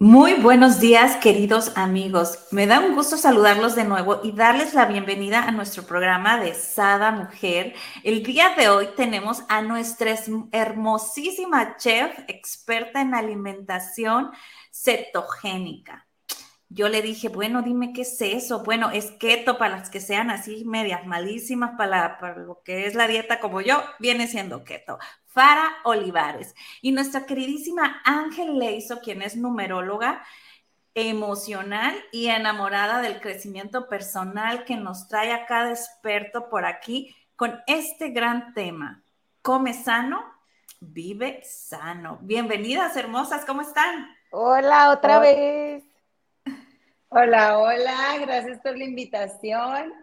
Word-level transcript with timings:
Muy 0.00 0.34
buenos 0.34 0.80
días, 0.80 1.16
queridos 1.16 1.72
amigos. 1.76 2.48
Me 2.50 2.66
da 2.66 2.80
un 2.80 2.94
gusto 2.96 3.16
saludarlos 3.16 3.76
de 3.76 3.84
nuevo 3.84 4.20
y 4.24 4.32
darles 4.32 4.74
la 4.74 4.86
bienvenida 4.86 5.44
a 5.44 5.52
nuestro 5.52 5.84
programa 5.84 6.38
de 6.38 6.52
Sada 6.52 7.12
Mujer. 7.12 7.74
El 8.02 8.24
día 8.24 8.54
de 8.56 8.68
hoy 8.68 8.88
tenemos 8.96 9.44
a 9.48 9.62
nuestra 9.62 10.16
hermosísima 10.50 11.76
chef 11.76 12.10
experta 12.26 13.00
en 13.00 13.14
alimentación 13.14 14.32
cetogénica. 14.72 16.03
Yo 16.74 16.88
le 16.88 17.02
dije, 17.02 17.28
bueno, 17.28 17.62
dime 17.62 17.92
qué 17.92 18.02
es 18.02 18.20
eso. 18.20 18.64
Bueno, 18.64 18.90
es 18.90 19.12
keto 19.12 19.58
para 19.58 19.76
las 19.76 19.90
que 19.90 20.00
sean 20.00 20.28
así 20.28 20.64
medias 20.64 21.06
malísimas 21.06 21.76
para, 21.78 22.18
para 22.18 22.36
lo 22.38 22.62
que 22.64 22.86
es 22.86 22.96
la 22.96 23.06
dieta 23.06 23.38
como 23.38 23.60
yo, 23.60 23.80
viene 24.00 24.26
siendo 24.26 24.64
keto. 24.64 24.98
Fara 25.24 25.72
Olivares. 25.84 26.56
Y 26.82 26.90
nuestra 26.90 27.26
queridísima 27.26 28.02
Ángel 28.04 28.58
Leizo, 28.58 29.00
quien 29.00 29.22
es 29.22 29.36
numeróloga 29.36 30.24
emocional 30.94 31.94
y 32.10 32.26
enamorada 32.26 33.00
del 33.02 33.20
crecimiento 33.20 33.88
personal 33.88 34.64
que 34.64 34.74
nos 34.74 35.06
trae 35.06 35.32
a 35.32 35.46
cada 35.46 35.70
experto 35.70 36.48
por 36.48 36.64
aquí 36.64 37.14
con 37.36 37.60
este 37.68 38.10
gran 38.10 38.52
tema. 38.52 39.04
Come 39.42 39.74
sano, 39.74 40.24
vive 40.80 41.40
sano. 41.44 42.18
Bienvenidas, 42.22 42.96
hermosas, 42.96 43.44
¿cómo 43.44 43.62
están? 43.62 44.08
Hola, 44.32 44.90
otra 44.90 45.20
vez. 45.20 45.93
Hola, 47.16 47.60
hola, 47.60 48.18
gracias 48.22 48.58
por 48.58 48.76
la 48.76 48.82
invitación. 48.82 49.94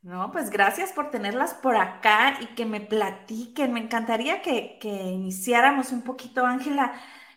No, 0.00 0.30
pues 0.30 0.48
gracias 0.48 0.92
por 0.92 1.10
tenerlas 1.10 1.54
por 1.54 1.74
acá 1.74 2.38
y 2.40 2.46
que 2.54 2.64
me 2.64 2.80
platiquen. 2.80 3.72
Me 3.72 3.80
encantaría 3.80 4.40
que, 4.40 4.78
iniciáramos 4.80 5.90
un 5.90 6.02
poquito, 6.02 6.46
Ángela. 6.46 6.92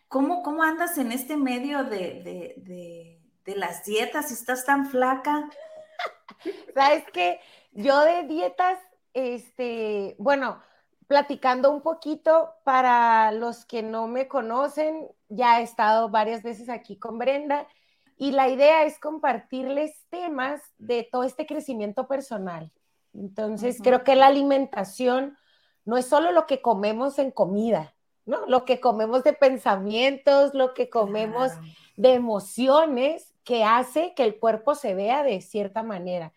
¿Cómo, 0.07 0.43
¿Cómo 0.43 0.61
andas 0.61 0.99
en 0.99 1.11
este 1.11 1.37
medio 1.37 1.85
de, 1.85 3.19
las 3.47 3.83
dietas? 3.83 4.31
¿Estás 4.31 4.63
tan 4.63 4.91
flaca? 4.91 5.49
Sabes 6.75 7.03
que 7.11 7.39
yo 7.71 8.01
de 8.01 8.27
dietas, 8.27 8.77
este, 9.15 10.15
bueno, 10.19 10.61
platicando 11.07 11.71
un 11.71 11.81
poquito 11.81 12.53
para 12.63 13.31
los 13.31 13.65
que 13.65 13.81
no 13.81 14.07
me 14.07 14.27
conocen, 14.27 15.07
ya 15.29 15.61
he 15.61 15.63
estado 15.63 16.09
varias 16.09 16.43
veces 16.43 16.69
aquí 16.69 16.99
con 16.99 17.17
Brenda 17.17 17.67
y 18.17 18.31
la 18.31 18.49
idea 18.49 18.83
es 18.83 18.99
compartirles 18.99 20.05
temas 20.09 20.61
de 20.79 21.07
todo 21.09 21.23
este 21.23 21.45
crecimiento 21.45 22.07
personal. 22.07 22.71
Entonces, 23.13 23.79
creo 23.81 24.03
que 24.03 24.15
la 24.15 24.27
alimentación 24.27 25.37
no 25.85 25.97
es 25.97 26.07
solo 26.07 26.31
lo 26.31 26.45
que 26.47 26.61
comemos 26.61 27.19
en 27.19 27.31
comida, 27.31 27.95
¿no? 28.25 28.45
Lo 28.47 28.65
que 28.65 28.79
comemos 28.79 29.23
de 29.23 29.33
pensamientos, 29.33 30.53
lo 30.53 30.73
que 30.73 30.89
comemos 30.89 31.51
de 31.95 32.13
emociones 32.13 33.33
que 33.43 33.63
hace 33.63 34.13
que 34.15 34.23
el 34.23 34.39
cuerpo 34.39 34.75
se 34.75 34.93
vea 34.93 35.23
de 35.23 35.39
cierta 35.41 35.83
manera. 35.83 36.33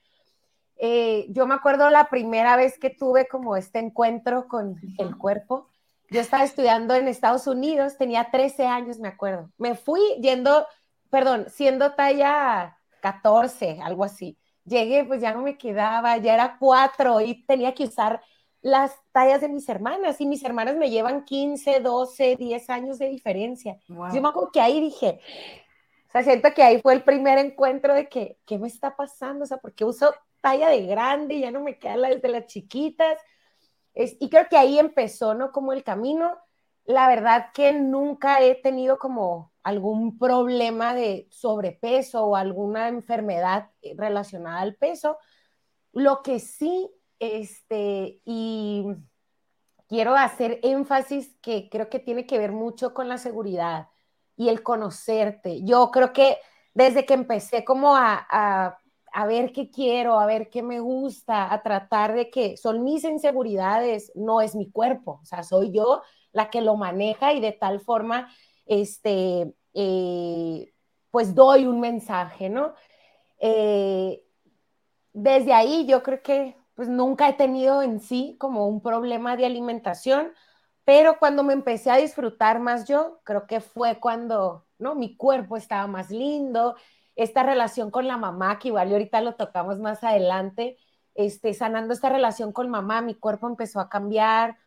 Eh, 0.76 1.26
yo 1.30 1.46
me 1.46 1.54
acuerdo 1.54 1.90
la 1.90 2.08
primera 2.08 2.56
vez 2.56 2.78
que 2.78 2.90
tuve 2.90 3.26
como 3.26 3.56
este 3.56 3.78
encuentro 3.78 4.48
con 4.48 4.76
el 4.98 5.16
cuerpo. 5.16 5.68
Yo 6.10 6.20
estaba 6.20 6.44
estudiando 6.44 6.94
en 6.94 7.08
Estados 7.08 7.46
Unidos, 7.46 7.98
tenía 7.98 8.30
13 8.30 8.66
años, 8.66 8.98
me 8.98 9.08
acuerdo. 9.08 9.50
Me 9.58 9.74
fui 9.74 10.00
yendo 10.20 10.66
perdón, 11.10 11.46
siendo 11.48 11.92
talla 11.92 12.78
14, 13.00 13.80
algo 13.82 14.04
así. 14.04 14.38
Llegué, 14.64 15.04
pues 15.04 15.20
ya 15.20 15.32
no 15.32 15.42
me 15.42 15.58
quedaba, 15.58 16.16
ya 16.18 16.34
era 16.34 16.56
cuatro 16.58 17.20
y 17.20 17.44
tenía 17.44 17.74
que 17.74 17.84
usar 17.84 18.22
las 18.62 18.94
tallas 19.12 19.40
de 19.40 19.48
mis 19.48 19.68
hermanas 19.68 20.20
y 20.20 20.26
mis 20.26 20.44
hermanas 20.44 20.76
me 20.76 20.90
llevan 20.90 21.24
15, 21.24 21.80
12, 21.80 22.36
10 22.36 22.70
años 22.70 22.98
de 22.98 23.08
diferencia. 23.08 23.78
Yo 23.88 24.20
me 24.22 24.28
acuerdo 24.28 24.50
que 24.52 24.60
ahí 24.60 24.80
dije, 24.80 25.20
o 26.08 26.12
sea, 26.12 26.22
siento 26.22 26.52
que 26.54 26.62
ahí 26.62 26.80
fue 26.80 26.92
el 26.94 27.02
primer 27.02 27.38
encuentro 27.38 27.94
de 27.94 28.08
que, 28.08 28.38
¿qué 28.44 28.58
me 28.58 28.68
está 28.68 28.96
pasando? 28.96 29.44
O 29.44 29.46
sea, 29.46 29.58
porque 29.58 29.84
uso 29.84 30.12
talla 30.40 30.68
de 30.68 30.86
grande 30.86 31.34
y 31.34 31.40
ya 31.40 31.50
no 31.50 31.60
me 31.60 31.78
queda 31.78 31.96
la 31.96 32.14
de 32.14 32.28
las 32.28 32.46
chiquitas. 32.46 33.18
Es, 33.94 34.16
y 34.20 34.28
creo 34.28 34.46
que 34.48 34.58
ahí 34.58 34.78
empezó, 34.78 35.34
¿no? 35.34 35.52
Como 35.52 35.72
el 35.72 35.82
camino. 35.82 36.36
La 36.84 37.08
verdad 37.08 37.50
que 37.54 37.72
nunca 37.72 38.42
he 38.42 38.56
tenido 38.56 38.98
como 38.98 39.49
algún 39.62 40.18
problema 40.18 40.94
de 40.94 41.26
sobrepeso 41.30 42.24
o 42.24 42.36
alguna 42.36 42.88
enfermedad 42.88 43.70
relacionada 43.96 44.60
al 44.60 44.76
peso. 44.76 45.18
Lo 45.92 46.22
que 46.22 46.38
sí, 46.38 46.90
este, 47.18 48.20
y 48.24 48.86
quiero 49.88 50.14
hacer 50.14 50.60
énfasis 50.62 51.36
que 51.42 51.68
creo 51.68 51.90
que 51.90 51.98
tiene 51.98 52.26
que 52.26 52.38
ver 52.38 52.52
mucho 52.52 52.94
con 52.94 53.08
la 53.08 53.18
seguridad 53.18 53.88
y 54.36 54.48
el 54.48 54.62
conocerte. 54.62 55.62
Yo 55.64 55.90
creo 55.90 56.12
que 56.12 56.38
desde 56.72 57.04
que 57.04 57.14
empecé 57.14 57.64
como 57.64 57.96
a, 57.96 58.26
a, 58.30 58.78
a 59.12 59.26
ver 59.26 59.52
qué 59.52 59.70
quiero, 59.70 60.18
a 60.18 60.26
ver 60.26 60.48
qué 60.48 60.62
me 60.62 60.80
gusta, 60.80 61.52
a 61.52 61.62
tratar 61.62 62.14
de 62.14 62.30
que 62.30 62.56
son 62.56 62.84
mis 62.84 63.04
inseguridades, 63.04 64.12
no 64.14 64.40
es 64.40 64.54
mi 64.54 64.70
cuerpo, 64.70 65.18
o 65.22 65.24
sea, 65.24 65.42
soy 65.42 65.72
yo 65.72 66.02
la 66.32 66.50
que 66.50 66.60
lo 66.60 66.76
maneja 66.76 67.32
y 67.32 67.40
de 67.40 67.52
tal 67.52 67.80
forma 67.80 68.28
este, 68.70 69.52
eh, 69.74 70.72
pues 71.10 71.34
doy 71.34 71.66
un 71.66 71.80
mensaje, 71.80 72.48
¿no? 72.48 72.72
Eh, 73.40 74.22
desde 75.12 75.52
ahí 75.52 75.86
yo 75.86 76.04
creo 76.04 76.22
que 76.22 76.56
pues 76.74 76.88
nunca 76.88 77.28
he 77.28 77.32
tenido 77.32 77.82
en 77.82 78.00
sí 78.00 78.36
como 78.38 78.68
un 78.68 78.80
problema 78.80 79.36
de 79.36 79.44
alimentación, 79.44 80.32
pero 80.84 81.18
cuando 81.18 81.42
me 81.42 81.52
empecé 81.52 81.90
a 81.90 81.96
disfrutar 81.96 82.60
más 82.60 82.86
yo, 82.86 83.20
creo 83.24 83.46
que 83.48 83.60
fue 83.60 83.98
cuando, 83.98 84.66
¿no? 84.78 84.94
Mi 84.94 85.16
cuerpo 85.16 85.56
estaba 85.56 85.88
más 85.88 86.10
lindo, 86.10 86.76
esta 87.16 87.42
relación 87.42 87.90
con 87.90 88.06
la 88.06 88.16
mamá, 88.18 88.60
que 88.60 88.68
igual 88.68 88.92
ahorita 88.92 89.20
lo 89.20 89.34
tocamos 89.34 89.80
más 89.80 90.04
adelante, 90.04 90.78
este, 91.16 91.54
sanando 91.54 91.92
esta 91.92 92.08
relación 92.08 92.52
con 92.52 92.70
mamá, 92.70 93.02
mi 93.02 93.14
cuerpo 93.14 93.48
empezó 93.48 93.80
a 93.80 93.88
cambiar, 93.88 94.58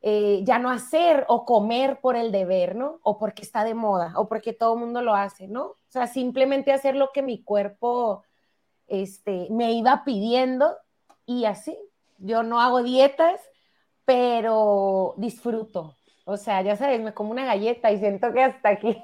eh, 0.00 0.40
ya 0.44 0.58
no 0.58 0.70
hacer 0.70 1.24
o 1.28 1.44
comer 1.44 2.00
por 2.00 2.16
el 2.16 2.30
deber, 2.30 2.76
¿no? 2.76 3.00
O 3.02 3.18
porque 3.18 3.42
está 3.42 3.64
de 3.64 3.74
moda, 3.74 4.12
o 4.16 4.28
porque 4.28 4.52
todo 4.52 4.74
el 4.74 4.80
mundo 4.80 5.02
lo 5.02 5.14
hace, 5.14 5.48
¿no? 5.48 5.64
O 5.64 5.78
sea, 5.88 6.06
simplemente 6.06 6.72
hacer 6.72 6.94
lo 6.94 7.10
que 7.12 7.22
mi 7.22 7.42
cuerpo 7.42 8.22
este, 8.86 9.48
me 9.50 9.72
iba 9.72 10.04
pidiendo 10.04 10.76
y 11.26 11.44
así. 11.46 11.76
Yo 12.18 12.42
no 12.42 12.60
hago 12.60 12.82
dietas, 12.82 13.40
pero 14.04 15.14
disfruto. 15.16 15.96
O 16.24 16.36
sea, 16.36 16.62
ya 16.62 16.76
sabes, 16.76 17.00
me 17.00 17.14
como 17.14 17.30
una 17.30 17.44
galleta 17.44 17.90
y 17.90 17.98
siento 17.98 18.32
que 18.32 18.42
hasta 18.42 18.70
aquí 18.70 19.02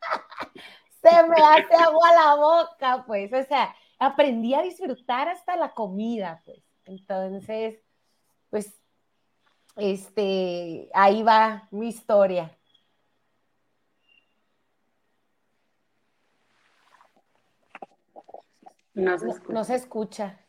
se 1.02 1.28
me 1.28 1.36
hace 1.42 1.74
agua 1.74 2.12
la 2.14 2.34
boca, 2.36 3.04
pues. 3.06 3.32
O 3.32 3.42
sea, 3.44 3.74
aprendí 3.98 4.54
a 4.54 4.62
disfrutar 4.62 5.28
hasta 5.28 5.56
la 5.56 5.72
comida, 5.74 6.42
pues. 6.44 6.62
Entonces, 6.84 7.80
pues 8.50 8.72
este, 9.76 10.88
ahí 10.94 11.22
va 11.22 11.68
mi 11.70 11.88
historia. 11.88 12.56
No 18.94 19.64
se 19.64 19.74
escucha. 19.74 20.40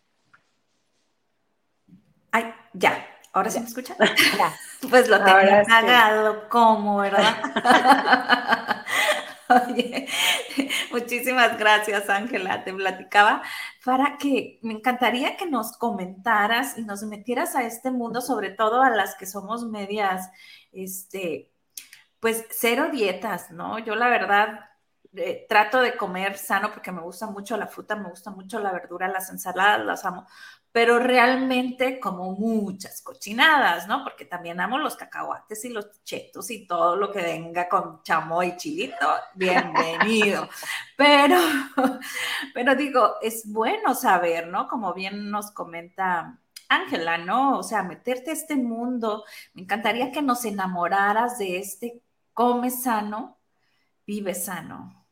Ay, 2.32 2.54
ya. 2.74 3.06
¿Ahora 3.34 3.50
sí 3.50 3.60
me 3.60 3.66
escucha? 3.66 3.96
Ya. 4.38 4.56
Pues 4.90 5.10
lo 5.10 5.18
tenía 5.24 5.62
apagado, 5.62 6.48
¿cómo, 6.50 6.98
verdad? 6.98 7.36
Oye, 9.50 10.08
muchísimas 10.92 11.58
gracias, 11.58 12.10
Ángela. 12.10 12.64
Te 12.64 12.74
platicaba 12.74 13.42
para 13.86 14.18
que 14.18 14.60
me 14.62 14.74
encantaría 14.74 15.38
que 15.38 15.46
nos 15.48 15.78
comentaras 15.78 16.78
y 16.78 16.84
nos 16.84 17.04
metieras 17.04 17.56
a 17.56 17.64
este 17.64 17.92
mundo, 17.92 18.22
sobre 18.22 18.52
todo 18.52 18.82
a 18.82 18.90
las 18.90 19.16
que 19.16 19.26
somos 19.26 19.66
medias, 19.66 20.30
este, 20.72 21.52
pues 22.20 22.46
cero 22.52 22.90
dietas, 22.92 23.52
¿no? 23.52 23.80
Yo 23.80 23.96
la 23.96 24.10
verdad 24.10 24.70
eh, 25.16 25.46
trato 25.50 25.82
de 25.82 25.98
comer 25.98 26.38
sano 26.38 26.72
porque 26.74 26.92
me 26.92 27.02
gusta 27.02 27.28
mucho 27.28 27.58
la 27.58 27.68
fruta, 27.68 27.96
me 27.96 28.10
gusta 28.10 28.32
mucho 28.32 28.60
la 28.60 28.72
verdura, 28.74 29.08
las 29.10 29.30
ensaladas, 29.32 29.86
las 29.86 30.06
amo, 30.06 30.28
pero 30.72 31.00
realmente 31.00 32.00
como 32.00 32.34
muchas 32.34 33.02
cochinadas, 33.02 33.88
¿no? 33.88 34.04
Porque 34.04 34.26
también 34.26 34.60
amo 34.60 34.78
los 34.78 34.96
cacahuates 34.96 35.66
y 35.66 35.70
los 35.70 36.04
chetos 36.04 36.52
y 36.52 36.68
todo 36.68 36.96
lo 36.96 37.12
que 37.12 37.22
venga 37.22 37.68
con 37.68 38.04
chamoy 38.04 38.50
y 38.50 38.58
chilito, 38.58 39.08
bienvenido. 39.36 40.48
Pero, 40.98 41.38
pero 42.56 42.74
digo, 42.74 43.18
es 43.22 43.52
bueno 43.52 43.94
saber, 43.94 44.48
¿no? 44.48 44.68
Como 44.68 44.96
bien 44.96 45.30
nos 45.30 45.52
comenta 45.52 46.40
Ángela, 46.70 47.20
¿no? 47.20 47.60
O 47.60 47.64
sea, 47.64 47.84
meterte 47.84 48.32
a 48.32 48.34
este 48.34 48.56
mundo, 48.56 49.24
me 49.54 49.62
encantaría 49.62 50.12
que 50.12 50.24
nos 50.24 50.44
enamoraras 50.44 51.38
de 51.38 51.60
este 51.60 52.02
come 52.34 52.72
sano, 52.72 53.38
vive 54.06 54.34
sano. 54.34 55.06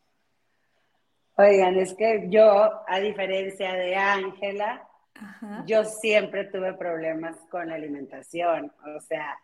Oigan, 1.38 1.78
es 1.78 1.94
que 1.94 2.28
yo, 2.30 2.82
a 2.88 3.00
diferencia 3.00 3.74
de 3.74 3.96
Ángela, 3.96 4.88
yo 5.66 5.84
siempre 5.86 6.46
tuve 6.46 6.74
problemas 6.74 7.38
con 7.50 7.70
la 7.70 7.76
alimentación. 7.76 8.72
O 8.96 9.00
sea, 9.00 9.38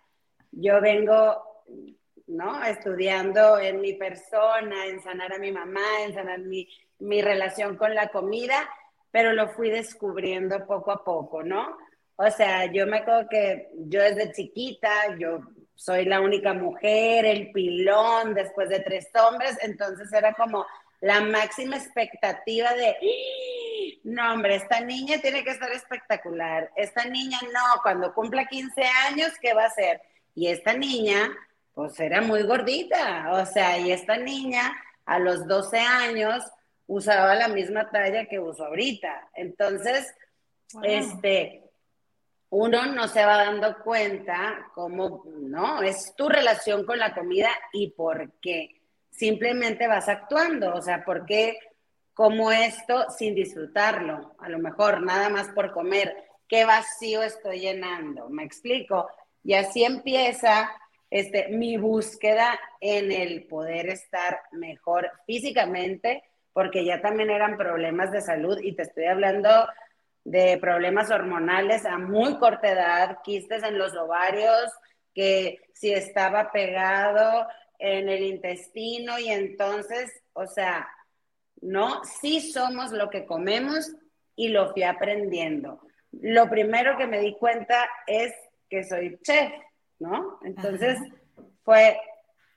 yo 0.51 0.81
vengo, 0.81 1.63
¿no? 2.27 2.63
Estudiando 2.63 3.59
en 3.59 3.81
mi 3.81 3.93
persona, 3.93 4.85
en 4.87 5.01
sanar 5.01 5.33
a 5.33 5.39
mi 5.39 5.51
mamá, 5.51 6.03
en 6.05 6.13
sanar 6.13 6.39
mi, 6.39 6.67
mi 6.99 7.21
relación 7.21 7.77
con 7.77 7.95
la 7.95 8.09
comida, 8.09 8.69
pero 9.11 9.33
lo 9.33 9.49
fui 9.49 9.69
descubriendo 9.69 10.65
poco 10.65 10.91
a 10.91 11.03
poco, 11.03 11.43
¿no? 11.43 11.77
O 12.15 12.29
sea, 12.29 12.71
yo 12.71 12.85
me 12.85 12.97
acuerdo 12.97 13.27
que 13.29 13.69
yo 13.75 14.01
desde 14.01 14.31
chiquita, 14.31 15.17
yo 15.17 15.41
soy 15.75 16.05
la 16.05 16.21
única 16.21 16.53
mujer, 16.53 17.25
el 17.25 17.51
pilón 17.51 18.35
después 18.35 18.69
de 18.69 18.81
tres 18.81 19.09
hombres, 19.15 19.57
entonces 19.61 20.13
era 20.13 20.33
como 20.33 20.65
la 20.99 21.21
máxima 21.21 21.77
expectativa 21.77 22.73
de. 22.75 22.95
No 24.03 24.33
hombre, 24.33 24.55
esta 24.55 24.79
niña 24.81 25.19
tiene 25.21 25.43
que 25.43 25.51
estar 25.51 25.71
espectacular, 25.71 26.71
esta 26.75 27.05
niña 27.05 27.39
no, 27.53 27.81
cuando 27.83 28.13
cumpla 28.13 28.45
15 28.45 28.83
años, 29.07 29.31
¿qué 29.41 29.53
va 29.53 29.63
a 29.63 29.67
hacer? 29.67 30.01
Y 30.33 30.47
esta 30.47 30.73
niña, 30.73 31.31
pues 31.73 31.99
era 31.99 32.21
muy 32.21 32.43
gordita, 32.43 33.31
o 33.31 33.45
sea, 33.45 33.77
y 33.77 33.91
esta 33.91 34.17
niña 34.17 34.71
a 35.05 35.19
los 35.19 35.47
12 35.47 35.79
años 35.79 36.43
usaba 36.87 37.35
la 37.35 37.47
misma 37.47 37.89
talla 37.89 38.25
que 38.25 38.39
uso 38.39 38.65
ahorita. 38.65 39.29
Entonces, 39.33 40.13
este, 40.83 41.63
uno 42.49 42.85
no 42.87 43.07
se 43.07 43.25
va 43.25 43.37
dando 43.37 43.77
cuenta 43.83 44.67
cómo, 44.73 45.23
¿no? 45.25 45.81
Es 45.81 46.13
tu 46.15 46.27
relación 46.27 46.85
con 46.85 46.99
la 46.99 47.13
comida 47.13 47.49
y 47.71 47.91
por 47.91 48.33
qué. 48.41 48.81
Simplemente 49.09 49.87
vas 49.87 50.09
actuando, 50.09 50.73
o 50.75 50.81
sea, 50.81 51.03
¿por 51.03 51.25
qué 51.25 51.57
como 52.21 52.51
esto 52.51 53.09
sin 53.09 53.33
disfrutarlo? 53.33 54.35
A 54.37 54.47
lo 54.47 54.59
mejor 54.59 55.01
nada 55.01 55.29
más 55.29 55.47
por 55.55 55.71
comer. 55.71 56.15
¿Qué 56.47 56.65
vacío 56.65 57.23
estoy 57.23 57.61
llenando? 57.61 58.29
¿Me 58.29 58.43
explico? 58.43 59.09
Y 59.43 59.55
así 59.55 59.83
empieza 59.83 60.69
este, 61.09 61.47
mi 61.47 61.77
búsqueda 61.77 62.59
en 62.79 63.11
el 63.11 63.47
poder 63.47 63.89
estar 63.89 64.39
mejor 64.51 65.09
físicamente, 65.25 66.23
porque 66.53 66.85
ya 66.85 67.01
también 67.01 67.31
eran 67.31 67.57
problemas 67.57 68.11
de 68.11 68.21
salud 68.21 68.59
y 68.61 68.75
te 68.75 68.83
estoy 68.83 69.05
hablando 69.05 69.49
de 70.23 70.59
problemas 70.59 71.09
hormonales 71.09 71.87
a 71.87 71.97
muy 71.97 72.37
corta 72.37 72.71
edad, 72.71 73.17
quistes 73.23 73.63
en 73.63 73.79
los 73.79 73.95
ovarios, 73.95 74.71
que 75.15 75.57
si 75.73 75.91
estaba 75.91 76.51
pegado 76.51 77.47
en 77.79 78.09
el 78.09 78.21
intestino 78.21 79.17
y 79.17 79.29
entonces, 79.29 80.21
o 80.33 80.45
sea, 80.45 80.87
no, 81.61 82.03
sí 82.03 82.51
somos 82.51 82.91
lo 82.91 83.09
que 83.09 83.25
comemos 83.25 83.93
y 84.35 84.49
lo 84.49 84.71
fui 84.73 84.83
aprendiendo. 84.83 85.81
Lo 86.11 86.49
primero 86.49 86.97
que 86.97 87.07
me 87.07 87.19
di 87.19 87.37
cuenta 87.37 87.87
es 88.07 88.33
que 88.69 88.83
soy 88.83 89.17
chef, 89.21 89.51
¿no? 89.99 90.39
Entonces 90.43 90.97
fue, 91.63 91.99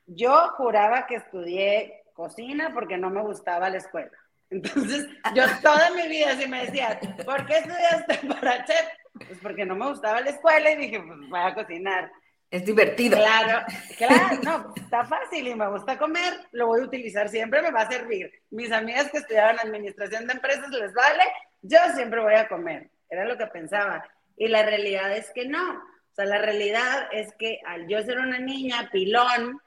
yo 0.06 0.48
juraba 0.56 1.06
que 1.06 1.16
estudié 1.16 2.04
cocina 2.14 2.72
porque 2.72 2.96
no 2.96 3.10
me 3.10 3.22
gustaba 3.22 3.70
la 3.70 3.78
escuela. 3.78 4.12
Entonces, 4.50 5.08
yo 5.34 5.44
toda 5.62 5.90
mi 5.90 6.08
vida 6.08 6.36
si 6.36 6.48
me 6.48 6.64
decían, 6.64 6.98
¿por 7.24 7.44
qué 7.46 7.58
estudiaste 7.58 8.26
para 8.28 8.64
chef? 8.64 8.86
Pues 9.26 9.38
porque 9.42 9.64
no 9.64 9.74
me 9.74 9.88
gustaba 9.88 10.20
la 10.20 10.30
escuela 10.30 10.70
y 10.70 10.76
dije, 10.76 11.00
pues 11.00 11.18
voy 11.28 11.40
a 11.40 11.54
cocinar. 11.54 12.10
Es 12.54 12.64
divertido. 12.64 13.18
Claro, 13.18 13.66
claro, 13.98 14.38
no, 14.44 14.74
está 14.76 15.04
fácil 15.04 15.48
y 15.48 15.56
me 15.56 15.68
gusta 15.70 15.98
comer, 15.98 16.34
lo 16.52 16.68
voy 16.68 16.82
a 16.82 16.84
utilizar 16.84 17.28
siempre, 17.28 17.60
me 17.60 17.72
va 17.72 17.80
a 17.80 17.90
servir. 17.90 18.30
Mis 18.50 18.70
amigas 18.70 19.10
que 19.10 19.18
estudiaban 19.18 19.58
administración 19.58 20.28
de 20.28 20.34
empresas 20.34 20.70
les 20.70 20.94
vale, 20.94 21.24
yo 21.62 21.78
siempre 21.96 22.20
voy 22.20 22.34
a 22.34 22.46
comer, 22.46 22.92
era 23.10 23.24
lo 23.24 23.36
que 23.36 23.48
pensaba. 23.48 24.08
Y 24.36 24.46
la 24.46 24.62
realidad 24.62 25.10
es 25.16 25.32
que 25.32 25.48
no, 25.48 25.68
o 25.68 26.14
sea, 26.14 26.26
la 26.26 26.38
realidad 26.38 27.08
es 27.10 27.34
que 27.40 27.58
al 27.66 27.88
yo 27.88 28.00
ser 28.04 28.20
una 28.20 28.38
niña 28.38 28.88
pilón, 28.92 29.60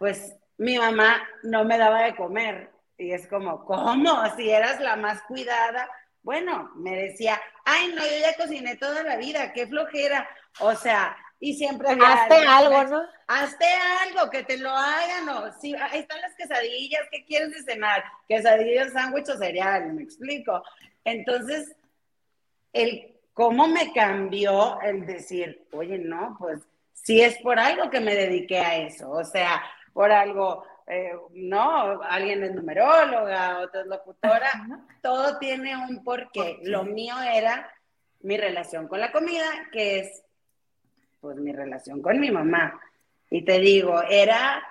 pues 0.00 0.34
mi 0.58 0.78
mamá 0.78 1.22
no 1.44 1.64
me 1.64 1.78
daba 1.78 2.02
de 2.02 2.16
comer. 2.16 2.72
Y 2.98 3.12
es 3.12 3.28
como, 3.28 3.64
¿cómo? 3.64 4.24
Si 4.34 4.50
eras 4.50 4.80
la 4.80 4.96
más 4.96 5.22
cuidada. 5.22 5.88
Bueno, 6.24 6.72
me 6.74 6.96
decía, 6.96 7.40
ay, 7.64 7.92
no, 7.94 8.02
yo 8.02 8.18
ya 8.20 8.36
cociné 8.36 8.74
toda 8.74 9.04
la 9.04 9.16
vida, 9.18 9.52
qué 9.52 9.68
flojera. 9.68 10.28
O 10.58 10.74
sea, 10.74 11.16
y 11.42 11.54
siempre 11.54 11.90
había. 11.90 12.06
Hazte 12.06 12.36
algo, 12.36 12.84
¿no? 12.84 13.02
Hazte 13.26 13.66
algo, 14.06 14.30
que 14.30 14.44
te 14.44 14.58
lo 14.58 14.70
hagan, 14.70 15.28
o 15.28 15.52
sí, 15.60 15.74
ahí 15.74 15.98
están 15.98 16.20
las 16.20 16.36
quesadillas, 16.36 17.02
¿qué 17.10 17.24
quieres 17.24 17.50
de 17.50 17.62
cenar? 17.64 18.04
Quesadillas, 18.28 18.92
sándwich 18.92 19.28
o 19.28 19.36
cereal, 19.36 19.92
me 19.92 20.04
explico. 20.04 20.62
Entonces, 21.04 21.74
el 22.72 23.16
cómo 23.34 23.66
me 23.66 23.92
cambió 23.92 24.80
el 24.82 25.04
decir, 25.04 25.66
oye, 25.72 25.98
no, 25.98 26.36
pues 26.38 26.60
sí 26.92 27.20
es 27.20 27.36
por 27.38 27.58
algo 27.58 27.90
que 27.90 27.98
me 27.98 28.14
dediqué 28.14 28.60
a 28.60 28.76
eso, 28.76 29.10
o 29.10 29.24
sea, 29.24 29.64
por 29.92 30.12
algo 30.12 30.64
eh, 30.86 31.12
no, 31.32 32.02
alguien 32.04 32.44
es 32.44 32.54
numeróloga, 32.54 33.58
otra 33.58 33.80
es 33.80 33.86
locutora, 33.88 34.50
todo 35.02 35.38
tiene 35.38 35.76
un 35.76 36.04
porqué. 36.04 36.60
Lo 36.62 36.84
mío 36.84 37.14
era 37.20 37.68
mi 38.20 38.36
relación 38.36 38.86
con 38.86 39.00
la 39.00 39.10
comida, 39.10 39.46
que 39.72 39.98
es 39.98 40.22
pues 41.22 41.36
mi 41.38 41.52
relación 41.52 42.02
con 42.02 42.20
mi 42.20 42.30
mamá. 42.30 42.78
Y 43.30 43.42
te 43.44 43.60
digo, 43.60 44.02
era 44.02 44.62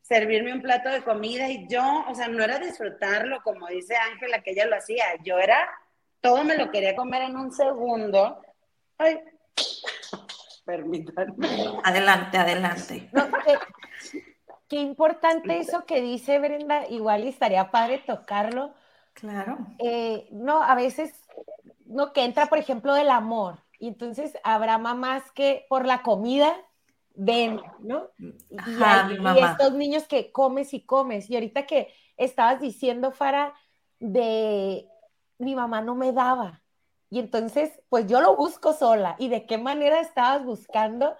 servirme 0.00 0.54
un 0.54 0.62
plato 0.62 0.88
de 0.88 1.02
comida 1.02 1.50
y 1.50 1.66
yo, 1.68 2.04
o 2.08 2.14
sea, 2.14 2.28
no 2.28 2.42
era 2.42 2.58
disfrutarlo 2.58 3.42
como 3.42 3.66
dice 3.66 3.94
Ángela 3.96 4.42
que 4.42 4.52
ella 4.52 4.64
lo 4.64 4.76
hacía, 4.76 5.04
yo 5.22 5.38
era, 5.38 5.68
todo 6.22 6.44
me 6.44 6.56
lo 6.56 6.70
quería 6.70 6.96
comer 6.96 7.22
en 7.22 7.36
un 7.36 7.52
segundo. 7.52 8.40
Ay, 8.96 9.20
permítanme. 10.64 11.48
Adelante, 11.84 12.38
adelante. 12.38 13.10
No, 13.12 13.24
eh, 13.24 13.58
Qué 14.68 14.76
importante 14.76 15.58
eso 15.58 15.84
que 15.84 16.00
dice 16.02 16.38
Brenda, 16.38 16.86
igual 16.88 17.26
estaría 17.26 17.70
padre 17.70 18.02
tocarlo. 18.06 18.74
Claro. 19.14 19.58
Eh, 19.78 20.28
no, 20.30 20.62
a 20.62 20.74
veces, 20.74 21.12
no, 21.86 22.12
que 22.12 22.24
entra, 22.24 22.46
por 22.46 22.58
ejemplo, 22.58 22.94
el 22.94 23.08
amor. 23.08 23.58
Y 23.78 23.88
entonces 23.88 24.36
habrá 24.44 24.78
mamás 24.78 25.30
que 25.32 25.66
por 25.68 25.86
la 25.86 26.02
comida 26.02 26.56
ven, 27.14 27.60
¿no? 27.80 28.08
y, 28.18 29.38
estos 29.38 29.72
niños 29.72 30.04
que 30.04 30.32
comes 30.32 30.74
y 30.74 30.80
comes. 30.80 31.28
Y 31.30 31.34
ahorita 31.34 31.66
que 31.66 31.92
estabas 32.16 32.60
diciendo, 32.60 33.12
Fara, 33.12 33.54
de 33.98 34.86
mi 35.38 35.54
mamá 35.54 35.80
no 35.80 35.94
me 35.94 36.12
daba. 36.12 36.62
Y 37.10 37.20
entonces, 37.20 37.80
pues 37.88 38.06
yo 38.06 38.20
lo 38.20 38.36
busco 38.36 38.72
sola. 38.72 39.16
¿Y 39.18 39.28
de 39.28 39.46
qué 39.46 39.58
manera 39.58 40.00
estabas 40.00 40.44
buscando? 40.44 41.14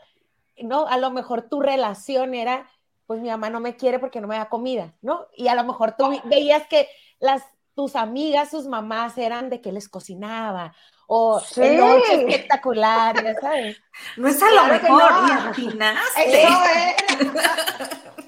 No, 0.62 0.86
a 0.86 0.98
lo 0.98 1.10
mejor 1.10 1.48
tu 1.48 1.60
relación 1.60 2.34
era 2.34 2.68
pues 3.08 3.22
mi 3.22 3.30
mamá 3.30 3.48
no 3.48 3.58
me 3.58 3.74
quiere 3.74 3.98
porque 3.98 4.20
no 4.20 4.28
me 4.28 4.36
da 4.36 4.50
comida, 4.50 4.94
¿no? 5.00 5.28
Y 5.34 5.48
a 5.48 5.54
lo 5.54 5.64
mejor 5.64 5.96
tú 5.96 6.10
veías 6.24 6.66
que 6.68 6.88
las 7.18 7.42
tus 7.74 7.96
amigas, 7.96 8.50
sus 8.50 8.66
mamás 8.66 9.16
eran 9.16 9.48
de 9.48 9.62
que 9.62 9.72
les 9.72 9.88
cocinaba 9.88 10.74
o 11.10 11.40
sí. 11.40 11.76
noche 11.76 12.14
espectacular, 12.14 13.24
ya 13.24 13.34
sabes. 13.40 13.80
No 14.16 14.28
es 14.28 14.40
a 14.40 14.50
lo 14.50 14.64
mejor, 14.66 15.10
no. 15.74 15.90
Eso 16.16 16.48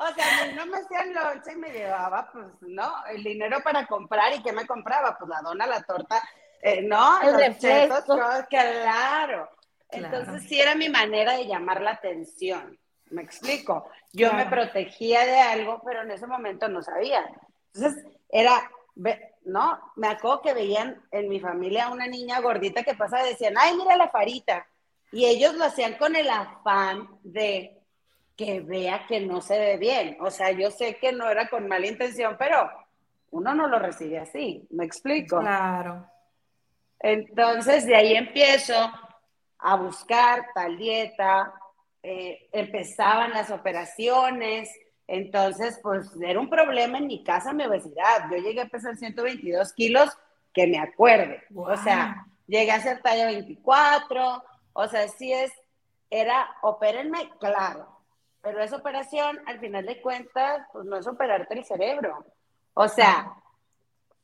O 0.00 0.14
sea, 0.14 0.52
no 0.54 0.66
me 0.66 0.78
hacían 0.78 1.12
lonche 1.12 1.52
y 1.52 1.56
me 1.56 1.70
llevaba, 1.70 2.30
pues, 2.32 2.46
¿no? 2.60 3.04
El 3.06 3.24
dinero 3.24 3.58
para 3.64 3.84
comprar 3.86 4.32
y 4.32 4.42
¿qué 4.42 4.52
me 4.52 4.64
compraba? 4.64 5.18
Pues 5.18 5.28
la 5.28 5.42
dona, 5.42 5.66
la 5.66 5.82
torta, 5.82 6.22
eh, 6.62 6.82
¿no? 6.82 7.20
El 7.20 7.34
refresco. 7.36 8.16
claro. 8.48 9.50
Entonces 9.90 10.44
sí 10.48 10.60
era 10.60 10.76
mi 10.76 10.88
manera 10.88 11.32
de 11.32 11.46
llamar 11.46 11.80
la 11.80 11.92
atención. 11.92 12.78
Me 13.10 13.22
explico. 13.22 13.90
Yo 14.12 14.32
me 14.34 14.46
protegía 14.46 15.26
de 15.26 15.40
algo, 15.40 15.82
pero 15.84 16.02
en 16.02 16.12
ese 16.12 16.28
momento 16.28 16.68
no 16.68 16.80
sabía. 16.80 17.24
Entonces, 17.74 18.04
era, 18.28 18.70
¿no? 19.48 19.92
Me 19.96 20.08
acuerdo 20.08 20.42
que 20.42 20.54
veían 20.54 21.02
en 21.10 21.28
mi 21.28 21.40
familia 21.40 21.90
una 21.90 22.06
niña 22.06 22.40
gordita 22.40 22.82
que 22.82 22.94
pasaba 22.94 23.26
y 23.26 23.30
decían, 23.30 23.54
ay, 23.58 23.76
mira 23.76 23.96
la 23.96 24.08
farita. 24.08 24.66
Y 25.10 25.24
ellos 25.24 25.54
lo 25.54 25.64
hacían 25.64 25.94
con 25.94 26.14
el 26.14 26.28
afán 26.28 27.08
de, 27.22 27.78
que 28.36 28.60
vea 28.60 29.06
que 29.06 29.20
no 29.20 29.40
se 29.40 29.58
ve 29.58 29.76
bien. 29.78 30.16
O 30.20 30.30
sea, 30.30 30.52
yo 30.52 30.70
sé 30.70 30.96
que 30.98 31.12
no 31.12 31.28
era 31.28 31.48
con 31.48 31.66
mala 31.66 31.86
intención, 31.86 32.36
pero 32.38 32.70
uno 33.30 33.54
no 33.54 33.66
lo 33.66 33.78
recibe 33.78 34.18
así, 34.18 34.66
¿me 34.70 34.84
explico? 34.84 35.40
Claro. 35.40 36.06
Entonces, 37.00 37.84
de 37.86 37.96
ahí 37.96 38.14
empiezo 38.14 38.74
a 39.58 39.76
buscar 39.76 40.46
tal 40.54 40.78
dieta, 40.78 41.52
eh, 42.02 42.48
empezaban 42.52 43.32
las 43.32 43.50
operaciones, 43.50 44.70
entonces, 45.08 45.80
pues 45.82 46.10
era 46.20 46.38
un 46.38 46.50
problema 46.50 46.98
en 46.98 47.06
mi 47.06 47.24
casa 47.24 47.54
mi 47.54 47.64
obesidad. 47.64 48.30
Yo 48.30 48.36
llegué 48.36 48.60
a 48.60 48.68
pesar 48.68 48.94
122 48.94 49.72
kilos, 49.72 50.16
que 50.52 50.66
me 50.66 50.78
acuerde. 50.78 51.42
O 51.54 51.76
sea, 51.76 52.26
llegué 52.46 52.70
a 52.70 52.80
ser 52.80 53.00
talla 53.00 53.26
24, 53.26 54.44
o 54.74 54.88
sea, 54.88 55.08
sí 55.08 55.32
es, 55.32 55.50
era, 56.10 56.48
opérenme, 56.62 57.30
claro, 57.40 57.98
pero 58.42 58.62
esa 58.62 58.76
operación, 58.76 59.40
al 59.46 59.58
final 59.60 59.86
de 59.86 60.00
cuentas, 60.00 60.66
pues 60.72 60.84
no 60.84 60.96
es 60.98 61.06
operarte 61.06 61.54
el 61.54 61.64
cerebro. 61.64 62.24
O 62.74 62.86
sea, 62.86 63.32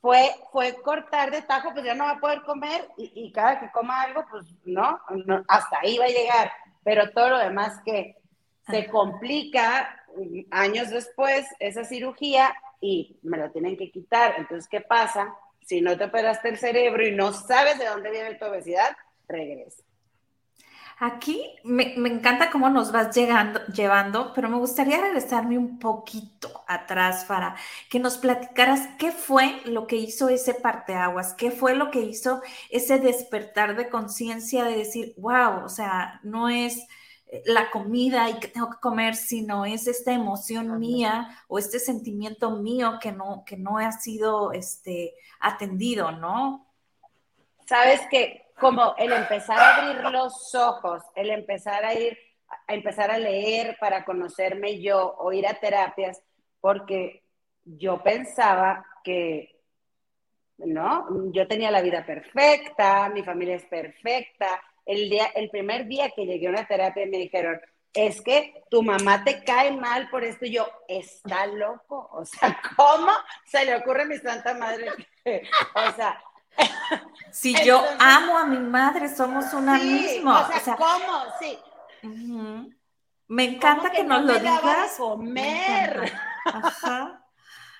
fue, 0.00 0.30
fue 0.52 0.74
cortar 0.82 1.30
de 1.30 1.42
tajo, 1.42 1.72
pues 1.72 1.84
ya 1.84 1.94
no 1.94 2.04
va 2.04 2.10
a 2.12 2.20
poder 2.20 2.42
comer 2.42 2.88
y, 2.98 3.32
cada 3.32 3.58
que 3.58 3.70
coma 3.72 4.02
algo, 4.02 4.24
pues 4.30 4.46
no, 4.64 5.00
hasta 5.48 5.78
ahí 5.80 5.96
va 5.96 6.04
a 6.04 6.08
llegar. 6.08 6.52
Pero 6.82 7.10
todo 7.10 7.30
lo 7.30 7.38
demás 7.38 7.80
que 7.84 8.16
se 8.66 8.86
complica 8.86 10.03
años 10.50 10.90
después, 10.90 11.46
esa 11.58 11.84
cirugía, 11.84 12.54
y 12.80 13.16
me 13.22 13.38
lo 13.38 13.50
tienen 13.50 13.76
que 13.76 13.90
quitar. 13.90 14.34
Entonces, 14.38 14.68
¿qué 14.68 14.80
pasa? 14.80 15.34
Si 15.64 15.80
no 15.80 15.96
te 15.96 16.04
operaste 16.04 16.50
el 16.50 16.58
cerebro 16.58 17.06
y 17.06 17.12
no 17.12 17.32
sabes 17.32 17.78
de 17.78 17.86
dónde 17.86 18.10
viene 18.10 18.34
tu 18.34 18.44
obesidad, 18.44 18.96
regresa. 19.26 19.82
Aquí 20.98 21.42
me, 21.64 21.94
encanta 21.96 22.50
cómo 22.50 22.70
nos 22.70 22.92
vas 22.92 23.14
llegando, 23.14 23.60
llevando, 23.66 24.32
pero 24.32 24.48
me 24.48 24.58
gustaría 24.58 25.00
regresarme 25.00 25.58
un 25.58 25.80
poquito 25.80 26.62
atrás 26.68 27.24
para 27.24 27.56
que 27.90 27.98
nos 27.98 28.16
platicaras 28.16 28.88
qué 28.96 29.10
fue 29.10 29.60
lo 29.64 29.88
que 29.88 29.96
hizo 29.96 30.28
ese 30.28 30.54
parteaguas, 30.54 31.34
qué 31.34 31.50
fue 31.50 31.74
lo 31.74 31.90
que 31.90 32.00
hizo 32.00 32.42
ese 32.70 33.00
despertar 33.00 33.76
de 33.76 33.88
conciencia 33.88 34.64
de 34.64 34.76
decir, 34.76 35.14
wow, 35.16 35.64
o 35.64 35.68
sea, 35.68 36.20
no 36.22 36.48
es 36.48 36.86
la 37.44 37.70
comida 37.70 38.28
y 38.30 38.38
que 38.38 38.48
tengo 38.48 38.70
que 38.70 38.80
comer, 38.80 39.14
sino 39.14 39.64
es 39.64 39.86
esta 39.86 40.12
emoción 40.12 40.78
mía 40.78 41.28
o 41.48 41.58
este 41.58 41.78
sentimiento 41.78 42.50
mío 42.50 42.98
que 43.00 43.12
no, 43.12 43.44
que 43.46 43.56
no 43.56 43.78
ha 43.78 43.92
sido 43.92 44.52
este, 44.52 45.14
atendido, 45.40 46.12
¿no? 46.12 46.66
Sabes 47.66 48.02
que 48.10 48.52
como 48.58 48.94
el 48.98 49.12
empezar 49.12 49.58
a 49.58 49.76
abrir 49.76 50.10
los 50.10 50.54
ojos, 50.54 51.02
el 51.14 51.30
empezar 51.30 51.84
a 51.84 51.94
ir, 51.94 52.16
a 52.66 52.74
empezar 52.74 53.10
a 53.10 53.18
leer 53.18 53.76
para 53.80 54.04
conocerme 54.04 54.80
yo 54.80 55.14
o 55.18 55.32
ir 55.32 55.46
a 55.46 55.54
terapias, 55.54 56.22
porque 56.60 57.24
yo 57.64 58.02
pensaba 58.02 58.84
que, 59.02 59.60
¿no? 60.58 61.32
Yo 61.32 61.48
tenía 61.48 61.70
la 61.70 61.82
vida 61.82 62.04
perfecta, 62.04 63.08
mi 63.08 63.22
familia 63.22 63.56
es 63.56 63.64
perfecta. 63.64 64.60
El, 64.86 65.10
día, 65.10 65.26
el 65.34 65.50
primer 65.50 65.86
día 65.86 66.10
que 66.10 66.26
llegué 66.26 66.46
a 66.46 66.50
una 66.50 66.66
terapia 66.66 67.06
me 67.06 67.18
dijeron, 67.18 67.60
es 67.94 68.20
que 68.20 68.64
tu 68.70 68.82
mamá 68.82 69.22
te 69.24 69.44
cae 69.44 69.70
mal 69.72 70.10
por 70.10 70.24
esto. 70.24 70.44
Y 70.44 70.52
yo, 70.52 70.68
está 70.88 71.46
loco. 71.46 72.08
O 72.12 72.24
sea, 72.24 72.60
¿cómo 72.76 73.12
se 73.46 73.64
le 73.64 73.76
ocurre 73.76 74.02
a 74.02 74.06
mi 74.06 74.18
santa 74.18 74.54
madre? 74.54 74.88
o 75.74 75.92
sea, 75.96 76.20
si 77.30 77.54
yo 77.64 77.82
amo 77.98 78.36
a 78.36 78.46
mi 78.46 78.58
madre, 78.58 79.14
somos 79.14 79.52
una 79.52 79.78
misma. 79.78 80.48
O 80.48 80.60
sea, 80.60 80.76
¿cómo? 80.76 81.24
Sí. 81.40 81.58
Me 83.28 83.44
encanta 83.44 83.90
que, 83.90 84.04
nos 84.04 84.22
lo 84.22 84.38
digas. 84.38 84.96
comer. 84.98 86.12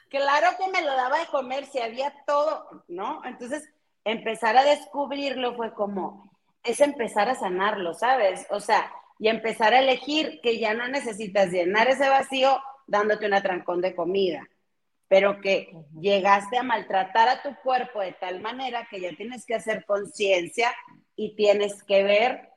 claro 0.08 0.48
que 0.58 0.68
me 0.68 0.82
lo 0.82 0.94
daba 0.94 1.18
de 1.18 1.26
comer, 1.26 1.66
si 1.66 1.80
había 1.80 2.14
todo, 2.26 2.84
¿no? 2.88 3.22
Entonces, 3.24 3.68
empezar 4.04 4.56
a 4.56 4.64
descubrirlo 4.64 5.54
fue 5.56 5.74
como, 5.74 6.33
es 6.64 6.80
empezar 6.80 7.28
a 7.28 7.34
sanarlo, 7.34 7.94
¿sabes? 7.94 8.46
O 8.50 8.60
sea, 8.60 8.92
y 9.18 9.28
empezar 9.28 9.74
a 9.74 9.80
elegir 9.80 10.40
que 10.42 10.58
ya 10.58 10.74
no 10.74 10.88
necesitas 10.88 11.50
llenar 11.50 11.88
ese 11.88 12.08
vacío 12.08 12.60
dándote 12.86 13.26
una 13.26 13.42
trancón 13.42 13.80
de 13.80 13.94
comida 13.94 14.48
pero 15.08 15.40
que 15.40 15.72
llegaste 16.00 16.58
a 16.58 16.62
maltratar 16.62 17.28
a 17.28 17.42
tu 17.42 17.54
cuerpo 17.62 18.00
de 18.00 18.12
tal 18.12 18.40
manera 18.40 18.88
que 18.90 19.00
ya 19.00 19.14
tienes 19.14 19.44
que 19.44 19.54
hacer 19.54 19.84
conciencia 19.84 20.74
y 21.14 21.36
tienes 21.36 21.82
que 21.84 22.02
ver 22.02 22.50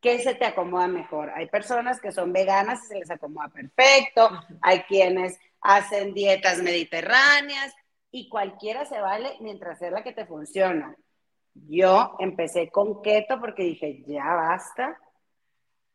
qué 0.00 0.20
se 0.20 0.34
te 0.34 0.46
acomoda 0.46 0.86
mejor. 0.86 1.30
Hay 1.34 1.48
personas 1.48 2.00
que 2.00 2.12
son 2.12 2.32
veganas 2.32 2.84
y 2.84 2.86
se 2.86 2.98
les 3.00 3.10
acomoda 3.10 3.48
perfecto, 3.48 4.30
hay 4.62 4.84
quienes 4.84 5.38
hacen 5.60 6.14
dietas 6.14 6.62
mediterráneas 6.62 7.74
y 8.10 8.28
cualquiera 8.28 8.84
se 8.86 8.98
vale 9.00 9.36
mientras 9.40 9.78
sea 9.78 9.90
la 9.90 10.02
que 10.02 10.12
te 10.12 10.24
funciona. 10.24 10.96
Yo 11.68 12.16
empecé 12.18 12.70
con 12.70 13.02
keto 13.02 13.40
porque 13.40 13.64
dije, 13.64 14.04
ya 14.06 14.34
basta. 14.34 14.98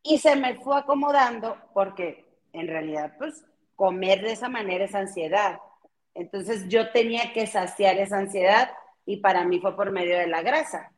Y 0.03 0.17
se 0.17 0.35
me 0.35 0.55
fue 0.55 0.77
acomodando 0.77 1.57
porque 1.73 2.25
en 2.53 2.67
realidad, 2.67 3.13
pues, 3.17 3.45
comer 3.75 4.21
de 4.21 4.33
esa 4.33 4.49
manera 4.49 4.85
es 4.85 4.95
ansiedad. 4.95 5.59
Entonces 6.13 6.67
yo 6.67 6.91
tenía 6.91 7.33
que 7.33 7.47
saciar 7.47 7.97
esa 7.97 8.17
ansiedad 8.17 8.71
y 9.05 9.17
para 9.17 9.45
mí 9.45 9.59
fue 9.59 9.75
por 9.75 9.91
medio 9.91 10.17
de 10.17 10.27
la 10.27 10.41
grasa. 10.41 10.91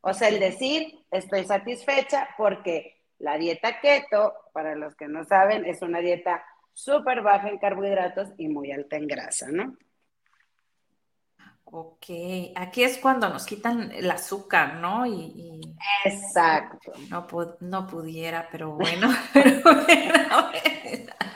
O 0.00 0.14
sea, 0.14 0.28
el 0.28 0.40
decir, 0.40 1.04
estoy 1.10 1.44
satisfecha 1.44 2.28
porque 2.36 3.04
la 3.18 3.36
dieta 3.36 3.80
keto, 3.80 4.34
para 4.52 4.74
los 4.74 4.94
que 4.96 5.08
no 5.08 5.24
saben, 5.24 5.66
es 5.66 5.82
una 5.82 5.98
dieta 5.98 6.44
súper 6.72 7.20
baja 7.22 7.48
en 7.48 7.58
carbohidratos 7.58 8.30
y 8.38 8.48
muy 8.48 8.72
alta 8.72 8.96
en 8.96 9.06
grasa, 9.06 9.48
¿no? 9.50 9.76
Ok, 11.72 12.06
aquí 12.56 12.82
es 12.82 12.98
cuando 12.98 13.28
nos 13.28 13.46
quitan 13.46 13.92
el 13.92 14.10
azúcar, 14.10 14.74
¿no? 14.74 15.06
Y, 15.06 15.60
Exacto. 16.04 16.92
No, 17.08 17.26
no 17.60 17.86
pudiera, 17.86 18.48
pero 18.50 18.72
bueno. 18.72 19.08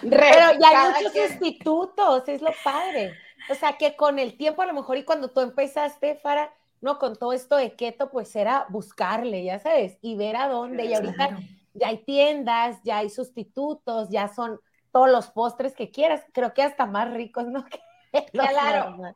pero, 0.02 0.58
ya 0.60 0.94
hay 0.94 1.04
muchos 1.04 1.28
sustitutos, 1.28 2.28
es 2.28 2.42
lo 2.42 2.50
padre. 2.64 3.14
O 3.48 3.54
sea, 3.54 3.74
que 3.74 3.94
con 3.94 4.18
el 4.18 4.36
tiempo 4.36 4.62
a 4.62 4.66
lo 4.66 4.74
mejor 4.74 4.96
y 4.96 5.04
cuando 5.04 5.28
tú 5.28 5.40
empezaste, 5.40 6.16
Fara, 6.16 6.52
no, 6.80 6.98
con 6.98 7.16
todo 7.16 7.32
esto 7.32 7.56
de 7.56 7.74
keto, 7.74 8.10
pues 8.10 8.34
era 8.34 8.66
buscarle, 8.68 9.44
ya 9.44 9.60
sabes, 9.60 9.98
y 10.02 10.16
ver 10.16 10.36
a 10.36 10.48
dónde. 10.48 10.86
Y 10.86 10.94
ahorita 10.94 11.38
ya 11.74 11.88
hay 11.88 11.98
tiendas, 11.98 12.78
ya 12.82 12.98
hay 12.98 13.10
sustitutos, 13.10 14.08
ya 14.10 14.28
son 14.28 14.60
todos 14.90 15.08
los 15.10 15.28
postres 15.28 15.74
que 15.74 15.90
quieras. 15.90 16.22
Creo 16.32 16.54
que 16.54 16.62
hasta 16.62 16.86
más 16.86 17.12
ricos, 17.12 17.46
¿no? 17.46 17.64
claro, 18.32 19.14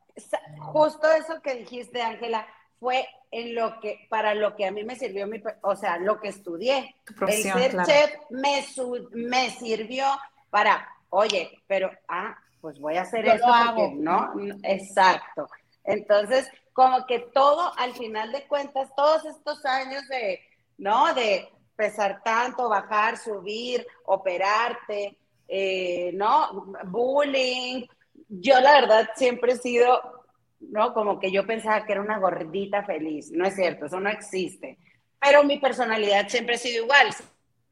justo 0.59 1.11
eso 1.11 1.41
que 1.43 1.55
dijiste, 1.55 2.03
Ángela, 2.03 2.47
fue 2.81 3.07
en 3.31 3.55
lo 3.55 3.81
que, 3.81 4.07
para 4.09 4.35
lo 4.35 4.57
que 4.57 4.67
a 4.67 4.71
mí 4.71 4.85
me 4.85 4.97
sirvió 4.97 5.27
mi, 5.27 5.43
o 5.63 5.77
sea, 5.77 5.99
lo 5.99 6.21
que 6.21 6.29
estudié. 6.29 6.95
El 7.27 7.43
ser 7.43 7.85
chef 7.85 8.13
me, 8.31 8.65
me 9.13 9.51
sirvió 9.51 10.07
para, 10.51 10.89
oye, 11.11 11.51
pero, 11.67 11.91
ah, 12.09 12.37
pues 12.61 12.79
voy 12.79 12.97
a 12.97 13.03
hacer 13.03 13.27
eso 13.27 13.47
porque, 13.47 13.95
¿no? 13.97 14.33
Exacto. 14.63 15.49
Entonces, 15.85 16.51
como 16.73 17.07
que 17.07 17.19
todo, 17.19 17.73
al 17.77 17.93
final 17.95 18.33
de 18.33 18.47
cuentas, 18.47 18.91
todos 18.97 19.25
estos 19.25 19.65
años 19.65 20.07
de, 20.09 20.41
¿no? 20.77 21.13
De 21.15 21.49
pesar 21.77 22.23
tanto, 22.23 22.69
bajar, 22.69 23.17
subir, 23.17 23.87
operarte, 24.05 25.17
eh, 25.49 26.11
¿no? 26.15 26.67
Bullying. 26.85 27.87
Yo 28.29 28.61
la 28.61 28.73
verdad 28.81 29.11
siempre 29.17 29.53
he 29.53 29.57
sido, 29.57 30.25
¿no? 30.61 30.93
Como 30.95 31.19
que 31.19 31.31
yo 31.31 31.47
pensaba 31.47 31.85
que 31.85 31.93
era 31.93 32.01
una 32.01 32.19
gordita 32.19 32.85
feliz. 32.85 33.31
No 33.33 33.47
es 33.47 33.55
cierto, 33.55 33.87
eso 33.87 34.01
no 34.01 34.11
existe. 34.11 34.79
Pero 35.21 35.45
mi 35.45 35.59
personalidad 35.59 36.29
siempre 36.29 36.55
ha 36.55 36.59
sido 36.59 36.85
igual. 36.85 37.09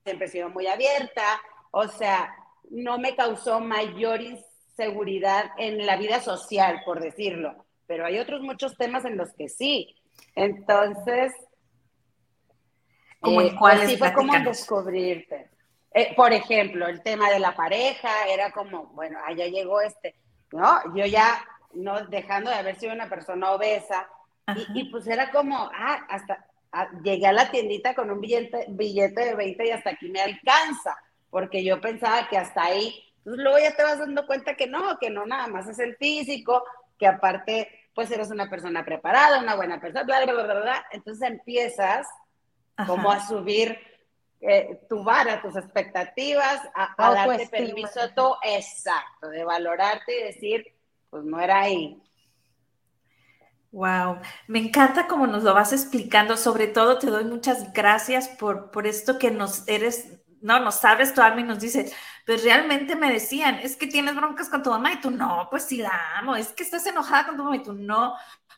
Siempre 0.05 0.27
he 0.27 0.31
sido 0.31 0.49
muy 0.49 0.67
abierta. 0.67 1.41
O 1.71 1.87
sea, 1.89 2.35
no 2.71 2.99
me 2.99 3.15
causó 3.15 3.61
mayor 3.61 4.21
seguridad 4.77 5.51
en 5.59 5.85
la 5.87 5.97
vida 5.97 6.21
social, 6.21 6.83
por 6.85 7.01
decirlo, 7.01 7.67
pero 7.87 8.05
hay 8.05 8.19
otros 8.19 8.43
muchos 8.43 8.77
temas 8.77 9.05
en 9.05 9.17
los 9.17 9.33
que 9.33 9.49
sí. 9.49 9.97
Entonces, 10.35 11.33
como 13.21 13.41
eh, 13.41 13.55
pues 13.59 13.99
fue 13.99 14.13
como 14.13 14.39
descubrirte. 14.41 15.51
Eh, 15.95 16.15
por 16.15 16.33
ejemplo, 16.33 16.87
el 16.87 17.03
tema 17.03 17.31
de 17.31 17.39
la 17.39 17.55
pareja 17.55 18.29
era 18.29 18.53
como, 18.53 18.89
bueno, 18.89 19.19
allá 19.27 19.47
llegó 19.47 19.81
este, 19.81 20.15
¿no? 20.53 20.95
Yo 20.95 21.07
ya, 21.07 21.45
no 21.75 22.07
dejando 22.07 22.51
de 22.51 22.57
haber 22.57 22.77
sido 22.77 22.93
una 22.93 23.09
persona 23.09 23.53
obesa, 23.53 24.09
y, 24.75 24.85
pues 24.91 25.07
era 25.09 25.33
como, 25.33 25.57
ah, 25.75 26.07
hasta 26.09 26.47
ah, 26.71 26.89
llegué 27.03 27.27
a 27.27 27.33
la 27.33 27.51
tiendita 27.51 27.95
con 27.95 28.11
un 28.11 28.21
billete, 28.21 28.67
billete 28.69 29.25
de 29.25 29.35
20 29.35 29.67
y 29.67 29.71
hasta 29.71 29.91
aquí 29.91 30.09
me 30.09 30.21
alcanza, 30.21 30.97
porque 31.31 31.65
yo 31.65 31.81
pensaba 31.81 32.29
que 32.29 32.39
hasta 32.39 32.63
ahí 32.63 33.03
entonces 33.27 33.43
luego 33.43 33.59
ya 33.59 33.75
te 33.75 33.83
vas 33.83 33.99
dando 33.99 34.25
cuenta 34.25 34.55
que 34.55 34.69
no, 34.69 34.99
que 35.01 35.11
no 35.11 35.27
nada 35.27 35.49
más 35.49 35.67
es 35.67 35.81
el 35.81 35.97
físico, 35.97 36.63
que 36.97 37.09
aparte 37.09 37.69
pues 37.93 38.09
eres 38.13 38.31
una 38.31 38.49
persona 38.49 38.85
preparada, 38.85 39.41
una 39.41 39.57
buena 39.57 39.81
persona, 39.81 40.05
bla, 40.05 40.23
bla, 40.23 40.33
bla, 40.33 40.45
bla, 40.45 40.61
bla. 40.61 40.87
Entonces 40.93 41.29
empiezas 41.29 42.07
como 42.87 43.11
a 43.11 43.27
subir 43.27 43.81
eh, 44.41 44.81
tu 44.89 45.03
vara, 45.03 45.41
tus 45.41 45.57
expectativas, 45.57 46.61
a, 46.75 46.95
darte 46.99 47.47
permiso 47.49 48.01
tú, 48.15 48.35
exacto, 48.43 49.29
de 49.31 49.45
valorarte 49.45 50.21
y 50.21 50.25
decir, 50.25 50.65
pues 51.11 51.25
no 51.25 51.41
era 51.41 51.61
ahí. 51.61 52.03
Wow, 53.73 54.21
me 54.47 54.59
encanta 54.59 55.07
cómo 55.07 55.27
nos 55.27 55.43
lo 55.43 55.53
vas 55.53 55.73
explicando. 55.73 56.37
Sobre 56.37 56.67
todo, 56.67 56.99
te 56.99 57.09
doy 57.09 57.25
muchas 57.25 57.73
gracias 57.73 58.29
por, 58.29 58.71
por 58.71 58.87
esto 58.87 59.19
que 59.19 59.31
nos 59.31 59.69
eres, 59.69 60.19
no, 60.41 60.61
nos 60.61 60.77
sabes 60.77 61.13
tu 61.13 61.21
alma 61.21 61.41
y 61.41 61.45
nos 61.45 61.61
dices, 61.61 61.95
pues 62.27 62.43
realmente 62.43 62.97
me 62.97 63.13
decían, 63.13 63.61
es 63.63 63.77
que 63.77 63.87
tienes 63.87 64.17
broncas 64.17 64.49
con 64.49 64.61
tu 64.61 64.71
mamá 64.71 64.93
y 64.93 65.01
tú 65.01 65.13
no, 65.13 65.47
pues 65.49 65.63
sí 65.63 65.77
la 65.77 66.19
amo, 66.19 66.35
es 66.35 66.49
que 66.49 66.65
estás 66.65 66.85
enojada 66.87 67.27
con 67.27 67.37
tu 67.37 67.45
mamá 67.45 67.57
y 67.57 67.63
tú 67.63 67.73
no, 67.73 68.15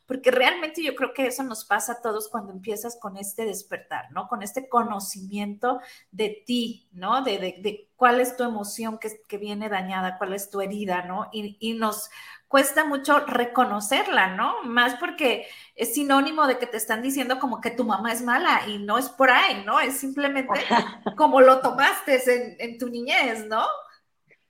porque 0.07 0.31
realmente 0.31 0.83
yo 0.83 0.95
creo 0.95 1.13
que 1.13 1.27
eso 1.27 1.43
nos 1.43 1.67
pasa 1.67 1.93
a 1.93 2.01
todos 2.01 2.31
cuando 2.31 2.51
empiezas 2.51 2.99
con 2.99 3.19
este 3.19 3.45
despertar, 3.45 4.11
¿no? 4.13 4.27
Con 4.27 4.43
este 4.43 4.71
conocimiento 4.71 5.81
de 6.11 6.43
ti, 6.47 6.89
¿no? 6.93 7.23
De, 7.23 7.39
de, 7.39 7.88
cuál 7.99 8.21
es 8.21 8.37
tu 8.37 8.45
emoción 8.45 8.99
que, 8.99 9.23
que, 9.27 9.39
viene 9.39 9.69
dañada, 9.69 10.19
cuál 10.19 10.33
es 10.33 10.51
tu 10.51 10.61
herida, 10.61 11.03
¿no? 11.03 11.29
Y, 11.33 11.57
y 11.59 11.75
nos 11.75 12.11
cuesta 12.47 12.85
mucho 12.85 13.19
reconocerla, 13.27 14.37
¿no? 14.37 14.63
Más 14.63 14.95
porque 15.01 15.49
es 15.75 15.95
sinónimo 15.95 16.47
de 16.47 16.59
que 16.59 16.69
te 16.69 16.77
están 16.77 17.03
diciendo 17.03 17.41
como 17.41 17.61
que 17.61 17.73
tu 17.73 17.85
mamá 17.85 18.13
es 18.13 18.23
mala 18.23 18.63
y 18.69 18.79
no 18.79 18.99
es 18.99 19.09
por 19.09 19.31
ahí, 19.31 19.65
¿no? 19.67 19.81
Es 19.81 19.99
simplemente 19.99 20.49
como 21.17 21.41
lo 21.41 21.61
tomaste 21.61 22.55
en, 22.63 22.79
tu 22.79 22.89
niñez, 22.89 23.47
¿no? 23.47 23.67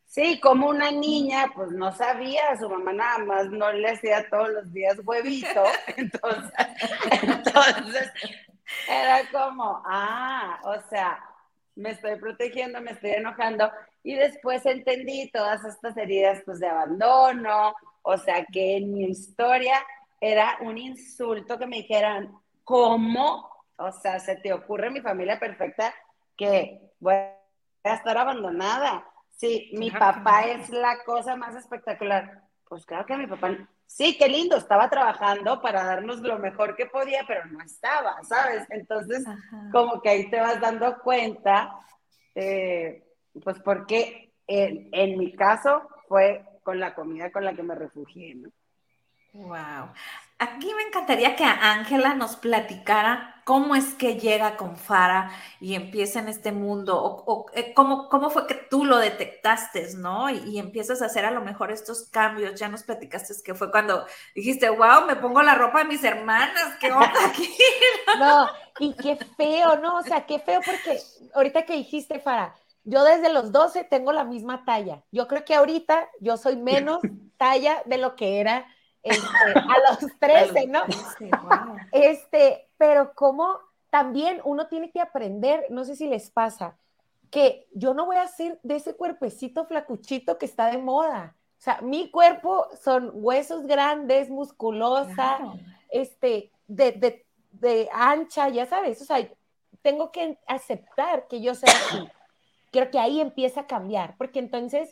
Sí, 0.04 0.38
como 0.40 0.68
una 0.68 0.90
niña, 0.90 1.50
pues 1.54 1.70
no 1.70 1.90
sabía, 1.94 2.54
su 2.58 2.68
mamá 2.68 2.92
nada 2.92 3.18
más 3.24 3.46
no 3.46 3.72
le 3.72 3.92
hacía 3.92 4.28
todos 4.28 4.50
los 4.50 4.72
días 4.74 4.98
huevito, 5.02 5.64
entonces, 5.96 6.52
entonces 7.10 8.12
era 8.86 9.26
como, 9.32 9.82
ah, 9.86 10.60
o 10.64 10.76
sea, 10.90 11.18
me 11.78 11.90
estoy 11.90 12.16
protegiendo, 12.16 12.80
me 12.80 12.90
estoy 12.90 13.10
enojando, 13.10 13.70
y 14.02 14.14
después 14.14 14.66
entendí 14.66 15.30
todas 15.30 15.64
estas 15.64 15.96
heridas 15.96 16.42
pues 16.44 16.58
de 16.58 16.66
abandono, 16.66 17.74
o 18.02 18.18
sea, 18.18 18.44
que 18.52 18.78
en 18.78 18.92
mi 18.92 19.04
historia 19.04 19.74
era 20.20 20.58
un 20.60 20.76
insulto 20.76 21.58
que 21.58 21.66
me 21.66 21.76
dijeran, 21.76 22.36
¿cómo? 22.64 23.48
O 23.76 23.92
sea, 23.92 24.18
se 24.18 24.36
te 24.36 24.52
ocurre 24.52 24.90
mi 24.90 25.00
familia 25.00 25.38
perfecta 25.38 25.94
que 26.36 26.80
voy 26.98 27.14
a 27.14 27.94
estar 27.94 28.18
abandonada. 28.18 29.06
Sí, 29.30 29.70
mi 29.74 29.92
papá 29.92 30.46
es 30.46 30.70
la 30.70 31.04
cosa 31.04 31.36
más 31.36 31.54
espectacular. 31.54 32.42
Pues 32.68 32.84
claro 32.84 33.06
que 33.06 33.16
mi 33.16 33.28
papá, 33.28 33.56
sí, 33.88 34.16
qué 34.16 34.28
lindo, 34.28 34.56
estaba 34.56 34.88
trabajando 34.88 35.60
para 35.60 35.82
darnos 35.82 36.20
lo 36.20 36.38
mejor 36.38 36.76
que 36.76 36.86
podía, 36.86 37.24
pero 37.26 37.46
no 37.46 37.60
estaba, 37.60 38.22
¿sabes? 38.22 38.64
Entonces, 38.70 39.24
como 39.72 40.00
que 40.00 40.10
ahí 40.10 40.30
te 40.30 40.38
vas 40.38 40.60
dando 40.60 40.98
cuenta, 41.00 41.74
eh, 42.36 43.04
pues 43.42 43.58
porque 43.58 44.32
en 44.46 45.18
mi 45.18 45.34
caso 45.34 45.82
fue 46.06 46.44
con 46.62 46.78
la 46.78 46.94
comida 46.94 47.32
con 47.32 47.44
la 47.44 47.54
que 47.54 47.62
me 47.62 47.74
refugié, 47.74 48.34
¿no? 48.34 48.50
Wow. 49.32 49.90
Aquí 50.38 50.72
me 50.72 50.82
encantaría 50.82 51.34
que 51.34 51.44
Ángela 51.44 52.14
nos 52.14 52.36
platicara 52.36 53.38
cómo 53.48 53.74
es 53.74 53.94
que 53.94 54.20
llega 54.20 54.58
con 54.58 54.76
Fara 54.76 55.32
y 55.58 55.74
empieza 55.74 56.20
en 56.20 56.28
este 56.28 56.52
mundo, 56.52 56.96
o, 57.02 57.46
eh, 57.54 57.72
cómo, 57.74 58.10
cómo, 58.10 58.28
fue 58.28 58.46
que 58.46 58.54
tú 58.54 58.84
lo 58.84 58.98
detectaste, 58.98 59.94
¿no? 59.96 60.28
Y, 60.28 60.58
empiezas 60.58 61.00
a 61.00 61.06
hacer 61.06 61.24
a 61.24 61.30
lo 61.30 61.40
mejor 61.40 61.72
estos 61.72 62.10
cambios. 62.10 62.60
Ya 62.60 62.68
nos 62.68 62.82
platicaste 62.82 63.34
que 63.42 63.54
fue 63.54 63.70
cuando 63.70 64.04
dijiste, 64.34 64.68
wow, 64.68 65.06
me 65.06 65.16
pongo 65.16 65.42
la 65.42 65.54
ropa 65.54 65.78
de 65.78 65.86
mis 65.86 66.04
hermanas, 66.04 66.76
qué 66.78 66.92
onda 66.92 67.10
aquí. 67.26 67.48
no, 68.18 68.46
y 68.78 68.94
qué 68.94 69.16
feo, 69.16 69.78
¿no? 69.78 69.96
O 69.96 70.02
sea, 70.02 70.26
qué 70.26 70.38
feo 70.38 70.60
porque 70.64 71.00
ahorita 71.34 71.64
que 71.64 71.72
dijiste, 71.72 72.20
Fara, 72.20 72.54
yo 72.84 73.02
desde 73.02 73.32
los 73.32 73.50
12 73.50 73.84
tengo 73.84 74.12
la 74.12 74.24
misma 74.24 74.64
talla. 74.66 75.02
Yo 75.10 75.26
creo 75.26 75.44
que 75.44 75.54
ahorita 75.54 76.08
yo 76.20 76.36
soy 76.36 76.56
menos 76.56 77.00
talla 77.38 77.82
de 77.86 77.96
lo 77.96 78.14
que 78.14 78.40
era 78.40 78.66
este, 79.02 79.26
a 79.54 79.76
los 80.00 80.18
13, 80.18 80.66
¿no? 80.66 80.82
Este, 81.92 82.68
pero 82.76 83.14
como 83.14 83.58
también 83.90 84.40
uno 84.44 84.68
tiene 84.68 84.90
que 84.90 85.00
aprender, 85.00 85.66
no 85.70 85.84
sé 85.84 85.96
si 85.96 86.06
les 86.06 86.30
pasa, 86.30 86.76
que 87.30 87.66
yo 87.72 87.94
no 87.94 88.06
voy 88.06 88.16
a 88.16 88.26
ser 88.26 88.58
de 88.62 88.76
ese 88.76 88.94
cuerpecito 88.94 89.66
flacuchito 89.66 90.38
que 90.38 90.46
está 90.46 90.70
de 90.70 90.78
moda. 90.78 91.34
O 91.58 91.60
sea, 91.60 91.80
mi 91.82 92.10
cuerpo 92.10 92.68
son 92.80 93.10
huesos 93.14 93.66
grandes, 93.66 94.30
musculosa, 94.30 95.38
este, 95.90 96.50
de, 96.66 96.92
de, 96.92 97.26
de 97.52 97.88
ancha, 97.92 98.48
ya 98.48 98.66
sabes. 98.66 99.02
O 99.02 99.04
sea, 99.04 99.28
tengo 99.82 100.10
que 100.12 100.38
aceptar 100.46 101.26
que 101.28 101.40
yo 101.40 101.54
sea 101.54 101.72
así 101.72 102.08
creo 102.70 102.90
que 102.90 102.98
ahí 102.98 103.20
empieza 103.20 103.62
a 103.62 103.66
cambiar, 103.66 104.16
porque 104.16 104.38
entonces 104.38 104.90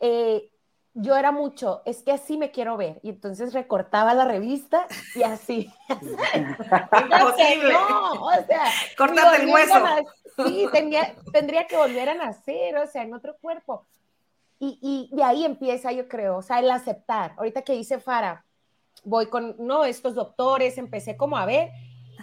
eh, 0.00 0.50
yo 0.94 1.16
era 1.16 1.32
mucho, 1.32 1.82
es 1.84 2.02
que 2.02 2.12
así 2.12 2.38
me 2.38 2.50
quiero 2.50 2.76
ver, 2.76 3.00
y 3.02 3.10
entonces 3.10 3.52
recortaba 3.52 4.14
la 4.14 4.24
revista 4.24 4.86
y 5.14 5.22
así. 5.22 5.70
Imposible. 6.34 7.72
no, 7.72 8.12
o 8.12 8.32
sea, 8.46 9.36
el 9.36 9.48
hueso. 9.48 9.74
sí, 10.46 10.66
tendría 11.32 11.66
que 11.66 11.76
volver 11.76 12.08
a 12.10 12.14
nacer, 12.14 12.76
o 12.76 12.86
sea, 12.86 13.02
en 13.02 13.14
otro 13.14 13.36
cuerpo. 13.40 13.86
Y, 14.58 14.78
y, 14.80 15.14
de 15.14 15.22
ahí 15.22 15.44
empieza, 15.44 15.92
yo 15.92 16.08
creo, 16.08 16.38
o 16.38 16.42
sea, 16.42 16.60
el 16.60 16.70
aceptar. 16.70 17.34
Ahorita 17.36 17.62
que 17.62 17.72
dice 17.74 17.98
Fara, 17.98 18.44
voy 19.02 19.26
con, 19.26 19.56
no, 19.58 19.84
estos 19.84 20.14
doctores, 20.14 20.78
empecé 20.78 21.16
como 21.16 21.36
a 21.36 21.44
ver, 21.44 21.70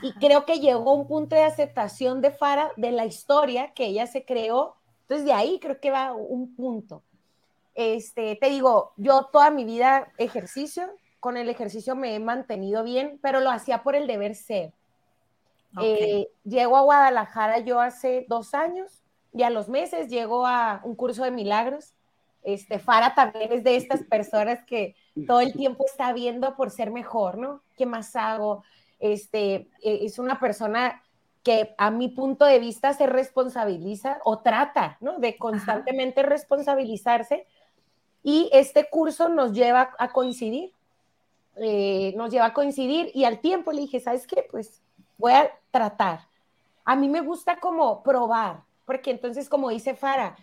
y 0.02 0.14
creo 0.14 0.46
que 0.46 0.60
llegó 0.60 0.94
un 0.94 1.08
punto 1.08 1.36
de 1.36 1.44
aceptación 1.44 2.22
de 2.22 2.32
Fara 2.32 2.72
de 2.78 2.92
la 2.92 3.06
historia 3.06 3.74
que 3.74 3.86
ella 3.86 4.08
se 4.08 4.26
creó 4.26 4.78
entonces, 5.12 5.26
de 5.26 5.34
ahí 5.34 5.60
creo 5.60 5.78
que 5.78 5.92
va 5.92 6.14
un 6.14 6.56
punto. 6.56 7.04
Este, 7.76 8.36
te 8.36 8.50
digo, 8.50 8.94
yo 8.98 9.30
toda 9.32 9.50
mi 9.52 9.64
vida 9.64 10.12
ejercicio, 10.18 10.90
con 11.20 11.38
el 11.38 11.50
ejercicio 11.50 11.96
me 11.96 12.16
he 12.16 12.20
mantenido 12.20 12.84
bien, 12.84 13.20
pero 13.22 13.40
lo 13.40 13.50
hacía 13.50 13.84
por 13.84 13.96
el 13.96 14.08
deber 14.08 14.36
ser. 14.36 14.74
Eh, 15.82 16.28
llego 16.44 16.76
a 16.76 16.82
Guadalajara 16.82 17.60
yo 17.60 17.80
hace 17.80 18.26
dos 18.28 18.54
años 18.54 19.02
y 19.34 19.44
a 19.44 19.50
los 19.50 19.70
meses 19.70 20.10
llego 20.10 20.46
a 20.46 20.82
un 20.84 20.96
curso 20.96 21.24
de 21.24 21.32
milagros. 21.32 21.94
Este, 22.44 22.80
Fara 22.80 23.14
también 23.16 23.54
es 23.54 23.64
de 23.64 23.76
estas 23.76 24.04
personas 24.04 24.64
que 24.66 24.96
todo 25.28 25.42
el 25.42 25.54
tiempo 25.54 25.86
está 25.86 26.12
viendo 26.12 26.56
por 26.56 26.72
ser 26.72 26.92
mejor, 26.92 27.38
¿no? 27.38 27.62
¿Qué 27.78 27.86
más 27.86 28.16
hago? 28.16 28.64
Este, 29.00 29.70
e, 29.82 30.06
es 30.06 30.20
una 30.20 30.40
persona 30.40 31.02
que 31.44 31.74
a 31.78 31.90
mi 31.92 32.10
punto 32.10 32.46
de 32.46 32.60
vista 32.60 32.94
se 32.94 33.08
responsabiliza 33.08 34.20
o 34.24 34.40
trata, 34.40 34.98
¿no? 35.02 35.20
De 35.20 35.38
constantemente 35.38 36.24
responsabilizarse. 36.24 37.48
Y 38.24 38.50
este 38.54 38.90
curso 38.90 39.30
nos 39.30 39.54
lleva 39.54 39.94
a 39.98 40.12
coincidir, 40.12 40.72
eh, 41.56 42.14
nos 42.16 42.32
lleva 42.32 42.48
a 42.48 42.54
coincidir 42.54 43.12
y 43.14 43.26
al 43.26 43.40
tiempo 43.40 43.72
le 43.72 43.82
dije, 43.82 44.00
¿sabes 44.00 44.28
qué? 44.28 44.48
Pues 44.50 44.82
voy 45.18 45.34
a 45.34 45.52
tratar. 45.72 46.28
A 46.86 46.96
mí 46.96 47.10
me 47.10 47.22
gusta 47.22 47.60
como 47.60 48.04
probar, 48.04 48.64
porque 48.86 49.12
entonces 49.12 49.50
como 49.50 49.70
dice 49.70 49.96
Fara, 49.96 50.36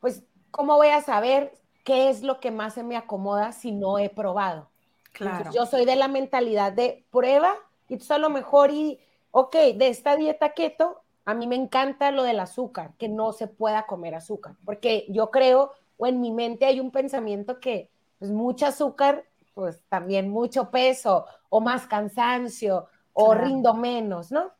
pues 0.00 0.22
¿cómo 0.50 0.76
voy 0.76 0.88
a 0.88 1.02
saber 1.02 1.52
qué 1.84 2.08
es 2.08 2.22
lo 2.22 2.40
que 2.40 2.50
más 2.50 2.74
se 2.74 2.82
me 2.82 2.96
acomoda 2.96 3.52
si 3.52 3.72
no 3.72 3.98
he 3.98 4.08
probado? 4.08 4.68
Claro. 5.12 5.50
yo 5.50 5.64
soy 5.64 5.86
de 5.86 5.96
la 5.96 6.08
mentalidad 6.08 6.72
de 6.72 7.06
prueba 7.10 7.54
y 7.88 7.94
entonces 7.94 8.10
a 8.10 8.18
lo 8.18 8.28
mejor 8.28 8.70
y 8.70 9.00
ok, 9.30 9.54
de 9.74 9.88
esta 9.88 10.16
dieta 10.16 10.54
keto, 10.54 11.02
a 11.26 11.34
mí 11.34 11.46
me 11.46 11.56
encanta 11.56 12.10
lo 12.10 12.22
del 12.22 12.40
azúcar, 12.40 12.92
que 12.98 13.08
no 13.08 13.32
se 13.32 13.48
pueda 13.48 13.84
comer 13.84 14.14
azúcar, 14.14 14.54
porque 14.64 15.04
yo 15.10 15.30
creo, 15.30 15.72
o 15.96 16.06
en 16.06 16.20
mi 16.20 16.30
mente 16.30 16.66
hay 16.66 16.80
un 16.80 16.90
pensamiento 16.90 17.60
que, 17.60 17.90
pues 18.18 18.30
mucho 18.30 18.66
azúcar, 18.66 19.24
pues 19.54 19.82
también 19.88 20.30
mucho 20.30 20.70
peso, 20.70 21.26
o 21.48 21.60
más 21.60 21.86
cansancio, 21.86 22.88
o 23.12 23.34
rindo 23.34 23.72
menos, 23.74 24.30
¿no? 24.30 24.50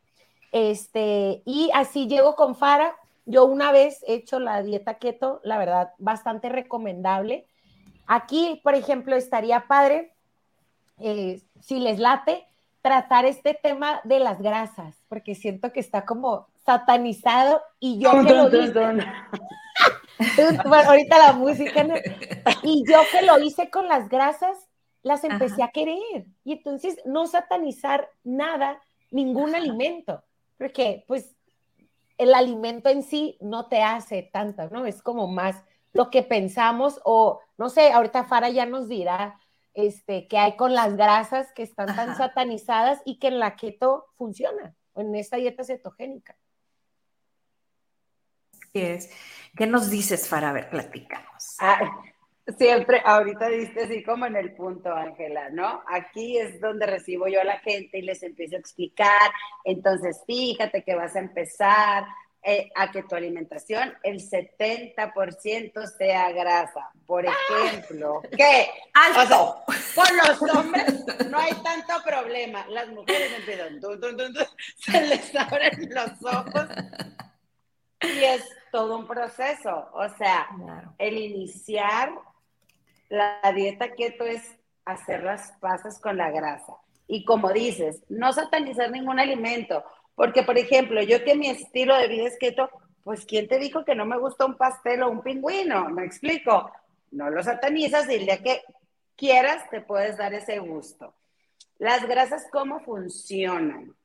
Este, 0.53 1.43
y 1.45 1.71
así 1.75 2.07
llego 2.07 2.35
con 2.35 2.57
Fara. 2.57 2.97
Yo 3.27 3.45
una 3.45 3.73
vez 3.73 4.03
he 4.07 4.15
hecho 4.15 4.39
la 4.39 4.63
dieta 4.63 4.95
keto, 4.95 5.41
la 5.45 5.59
verdad, 5.59 5.93
bastante 5.99 6.49
recomendable. 6.49 7.47
Aquí, 8.07 8.61
por 8.63 8.75
ejemplo, 8.75 9.17
estaría 9.17 9.67
padre, 9.67 10.15
eh, 10.99 11.43
si 11.61 11.81
les 11.81 11.99
late, 11.99 12.47
tratar 12.81 13.25
este 13.27 13.53
tema 13.53 14.01
de 14.05 14.21
las 14.21 14.41
grasas, 14.41 14.97
porque 15.09 15.35
siento 15.35 15.73
que 15.73 15.81
está 15.81 16.07
como 16.07 16.47
satanizado 16.65 17.61
y 17.81 17.99
yo 17.99 18.13
que 18.25 18.33
lo 18.33 18.49
hice. 18.49 18.73
bueno, 20.67 20.91
ahorita 20.91 21.19
la 21.19 21.33
música, 21.33 21.87
y 22.63 22.85
yo 22.89 23.01
que 23.11 23.23
lo 23.23 23.39
hice 23.39 23.71
con 23.71 23.89
las 23.89 24.09
grasas, 24.09 24.57
las 25.03 25.25
empecé 25.25 25.63
a 25.63 25.69
querer. 25.69 26.27
Y 26.45 26.53
entonces 26.53 26.99
no 27.05 27.27
satanizar 27.27 28.11
nada, 28.25 28.81
ningún 29.11 29.55
alimento, 29.55 30.23
porque 30.59 31.05
pues 31.07 31.37
el 32.19 32.35
alimento 32.35 32.89
en 32.89 33.03
sí 33.03 33.37
no 33.41 33.67
te 33.67 33.83
hace 33.83 34.23
tanto, 34.33 34.69
¿no? 34.71 34.87
Es 34.87 35.03
como 35.03 35.27
más 35.29 35.63
lo 35.93 36.11
que 36.11 36.23
pensamos 36.23 37.01
o 37.05 37.41
no 37.59 37.69
sé, 37.69 37.93
ahorita 37.93 38.25
Fara 38.25 38.51
ya 38.51 38.67
nos 38.67 38.89
dirá 38.89 39.39
este, 39.75 40.27
que 40.27 40.39
hay 40.39 40.57
con 40.57 40.75
las 40.75 40.97
grasas 40.97 41.53
que 41.53 41.63
están 41.63 41.95
tan 41.95 42.17
satanizadas 42.17 43.01
y 43.05 43.19
que 43.19 43.29
en 43.29 43.39
la 43.39 43.57
keto 43.57 44.07
funciona, 44.17 44.75
en 44.95 45.15
esta 45.15 45.37
dieta 45.37 45.65
cetogénica. 45.65 46.37
Es. 48.81 49.11
¿Qué 49.57 49.67
nos 49.67 49.91
dices, 49.91 50.29
Fara? 50.29 50.51
A 50.51 50.53
ver, 50.53 50.69
platicamos. 50.69 51.57
Ah, 51.61 51.81
siempre, 52.59 53.01
ahorita 53.05 53.49
diste 53.49 53.85
así 53.85 54.03
como 54.03 54.27
en 54.27 54.37
el 54.37 54.55
punto, 54.55 54.95
Ángela, 54.95 55.49
¿no? 55.51 55.83
Aquí 55.89 56.39
es 56.39 56.61
donde 56.61 56.87
recibo 56.87 57.27
yo 57.29 57.41
a 57.41 57.45
la 57.45 57.59
gente 57.61 57.99
y 57.99 58.03
les 58.03 58.23
empiezo 58.23 58.57
a 58.57 58.59
explicar. 58.59 59.31
Entonces, 59.65 60.23
fíjate 60.27 60.83
que 60.83 60.95
vas 60.95 61.17
a 61.17 61.21
empezar 61.21 62.05
eh, 62.49 62.71
a 62.77 62.93
que 62.93 63.03
tu 63.03 63.17
alimentación, 63.17 63.93
el 64.05 64.21
70% 64.21 65.87
sea 65.99 66.31
grasa. 66.31 66.93
Por 67.05 67.27
ejemplo, 67.27 68.23
¿qué? 68.37 68.69
¡Alto! 68.95 69.65
con 69.97 70.17
los 70.17 70.55
hombres 70.55 71.05
no 71.29 71.39
hay 71.39 71.53
tanto 71.55 71.95
problema. 72.05 72.65
Las 72.69 72.87
mujeres 72.91 73.33
empiezan, 73.37 73.81
se 74.79 75.01
les 75.07 75.35
abren 75.35 75.91
los 75.91 76.33
ojos 76.33 76.69
y 78.03 78.25
es 78.25 78.45
todo 78.77 78.99
un 78.99 79.07
proceso. 79.07 79.89
O 79.95 80.07
sea, 80.19 80.49
el 80.99 81.17
iniciar 81.17 82.13
la 83.09 83.41
dieta 83.55 83.95
keto 83.95 84.27
es 84.27 84.55
hacer 84.85 85.23
las 85.23 85.53
pasas 85.53 85.99
con 85.99 86.19
la 86.19 86.31
grasa. 86.31 86.75
Y 87.09 87.25
como 87.25 87.55
dices, 87.55 88.03
no 88.11 88.35
satanizar 88.35 88.91
ningún 88.91 89.19
alimento. 89.19 89.83
Porque, 90.15 90.43
por 90.43 90.59
ejemplo, 90.59 91.01
yo 91.01 91.25
que 91.25 91.37
mi 91.37 91.49
estilo 91.49 91.97
de 91.97 92.09
vida 92.09 92.29
es 92.29 92.37
keto, 92.39 92.69
pues 93.03 93.25
¿quién 93.25 93.49
te 93.49 93.59
dijo 93.59 93.83
que 93.83 93.95
no 93.95 94.05
me 94.05 94.19
gusta 94.19 94.45
un 94.45 94.59
pastel 94.59 95.05
o 95.05 95.09
un 95.09 95.23
pingüino? 95.23 95.89
Me 95.89 96.05
explico. 96.05 96.71
No 97.13 97.31
lo 97.31 97.43
satanizas 97.43 98.11
y 98.11 98.17
el 98.17 98.27
día 98.27 98.43
que 98.43 98.61
quieras 99.17 99.71
te 99.71 99.81
puedes 99.81 100.19
dar 100.19 100.35
ese 100.35 100.59
gusto. 100.59 101.15
Las 101.79 102.07
grasas, 102.07 102.47
¿cómo 102.53 102.81
funcionan? 102.81 103.97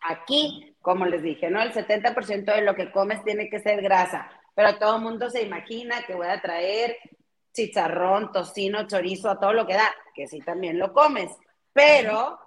Aquí, 0.00 0.76
como 0.80 1.06
les 1.06 1.22
dije, 1.22 1.50
¿no? 1.50 1.60
El 1.60 1.72
70% 1.72 2.54
de 2.54 2.62
lo 2.62 2.74
que 2.74 2.90
comes 2.92 3.22
tiene 3.24 3.48
que 3.50 3.60
ser 3.60 3.82
grasa, 3.82 4.30
pero 4.54 4.78
todo 4.78 4.96
el 4.96 5.02
mundo 5.02 5.30
se 5.30 5.42
imagina 5.42 6.02
que 6.06 6.14
voy 6.14 6.28
a 6.28 6.40
traer 6.40 6.96
chicharrón, 7.52 8.32
tocino, 8.32 8.86
chorizo, 8.86 9.30
a 9.30 9.40
todo 9.40 9.52
lo 9.52 9.66
que 9.66 9.74
da, 9.74 9.92
que 10.14 10.28
sí 10.28 10.40
también 10.40 10.78
lo 10.78 10.92
comes, 10.92 11.30
pero 11.72 12.38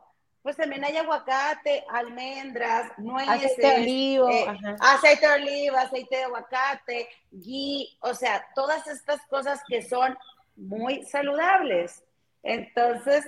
pues 0.42 0.58
también 0.58 0.84
hay 0.84 0.98
aguacate, 0.98 1.84
almendras, 1.90 2.92
nueces, 2.98 3.30
aceite 3.30 3.68
de 3.68 3.76
oliva, 3.76 4.32
eh, 4.32 4.76
aceite 4.80 5.28
de 5.28 5.34
oliva, 5.34 5.82
aceite 5.82 6.16
de 6.18 6.24
aguacate, 6.24 7.10
ghee, 7.32 7.98
o 8.02 8.14
sea, 8.14 8.46
todas 8.56 8.88
estas 8.88 9.22
cosas 9.28 9.62
que 9.68 9.84
son 9.84 10.18
muy 10.56 11.04
saludables. 11.06 12.04
Entonces, 12.42 13.28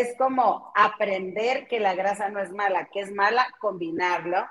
es 0.00 0.16
como 0.18 0.72
aprender 0.74 1.68
que 1.68 1.78
la 1.78 1.94
grasa 1.94 2.28
no 2.28 2.40
es 2.40 2.50
mala, 2.50 2.88
que 2.92 3.00
es 3.00 3.12
mala 3.12 3.46
combinarlo 3.60 4.44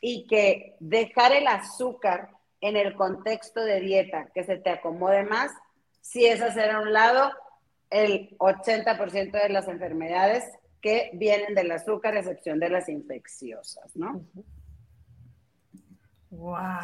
y 0.00 0.26
que 0.26 0.76
dejar 0.80 1.32
el 1.32 1.46
azúcar 1.46 2.30
en 2.62 2.76
el 2.76 2.96
contexto 2.96 3.62
de 3.62 3.80
dieta, 3.80 4.28
que 4.34 4.44
se 4.44 4.56
te 4.56 4.70
acomode 4.70 5.24
más, 5.24 5.52
si 6.00 6.24
es 6.24 6.40
hacer 6.40 6.70
a 6.70 6.80
un 6.80 6.92
lado 6.92 7.30
el 7.90 8.36
80% 8.38 9.32
de 9.32 9.48
las 9.50 9.68
enfermedades 9.68 10.44
que 10.80 11.10
vienen 11.12 11.54
del 11.54 11.70
azúcar, 11.72 12.14
a 12.14 12.20
excepción 12.20 12.58
de 12.58 12.70
las 12.70 12.88
infecciosas, 12.88 13.94
¿no? 13.96 14.22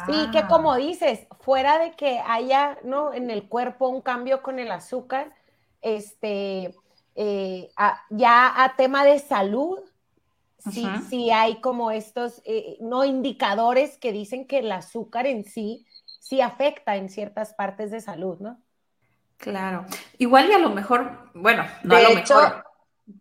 Sí, 0.05 0.31
que 0.31 0.45
como 0.47 0.75
dices, 0.75 1.27
fuera 1.41 1.79
de 1.79 1.91
que 1.91 2.19
haya 2.19 2.77
¿no? 2.83 3.13
en 3.13 3.29
el 3.29 3.47
cuerpo 3.47 3.87
un 3.87 4.01
cambio 4.01 4.41
con 4.41 4.59
el 4.59 4.71
azúcar, 4.71 5.33
este, 5.81 6.73
eh, 7.15 7.69
ya 8.09 8.63
a 8.63 8.75
tema 8.75 9.05
de 9.05 9.19
salud, 9.19 9.79
sí, 10.71 10.87
sí 11.09 11.31
hay 11.31 11.61
como 11.61 11.91
estos, 11.91 12.41
eh, 12.45 12.77
no 12.79 13.05
indicadores 13.05 13.97
que 13.97 14.11
dicen 14.11 14.47
que 14.47 14.59
el 14.59 14.71
azúcar 14.71 15.27
en 15.27 15.45
sí 15.45 15.85
sí 16.19 16.39
afecta 16.39 16.95
en 16.95 17.09
ciertas 17.09 17.53
partes 17.53 17.91
de 17.91 17.99
salud, 17.99 18.39
¿no? 18.39 18.61
Claro. 19.37 19.85
Igual 20.17 20.49
y 20.49 20.53
a 20.53 20.57
lo 20.57 20.69
mejor, 20.69 21.29
bueno, 21.33 21.65
no 21.83 21.95
a 21.95 22.01
lo 22.01 22.15
mejor, 22.15 22.65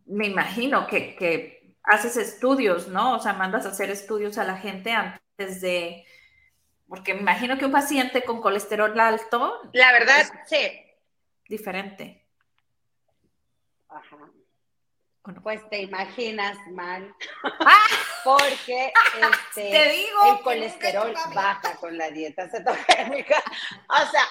me 0.07 0.29
imagino 0.29 0.87
que, 0.87 1.17
que 1.17 1.77
haces 1.83 2.17
estudios, 2.17 2.87
¿no? 2.89 3.17
O 3.17 3.19
sea, 3.19 3.33
mandas 3.33 3.67
a 3.67 3.71
hacer 3.71 3.91
estudios 3.91 4.39
a 4.39 4.45
la 4.45 4.57
gente 4.57 4.93
antes 4.93 5.61
de, 5.61 6.07
porque 6.89 7.15
me 7.15 7.21
imagino 7.21 7.59
que 7.59 7.67
un 7.67 7.73
paciente 7.73 8.23
con 8.23 8.41
colesterol 8.41 8.99
alto. 9.01 9.59
La 9.73 9.93
verdad, 9.93 10.25
sí. 10.47 10.59
Diferente. 11.49 12.25
Ajá. 13.89 14.31
Pues 15.43 15.61
te 15.71 15.83
imaginas 15.83 16.59
mal, 16.73 17.15
ah. 17.45 17.77
porque 18.25 18.93
este, 19.55 20.01
el 20.01 20.41
colesterol 20.43 21.15
baja 21.33 21.77
con 21.77 21.97
la 21.97 22.11
dieta 22.11 22.49
cetogénica. 22.49 23.43
O 23.89 24.11
sea, 24.11 24.25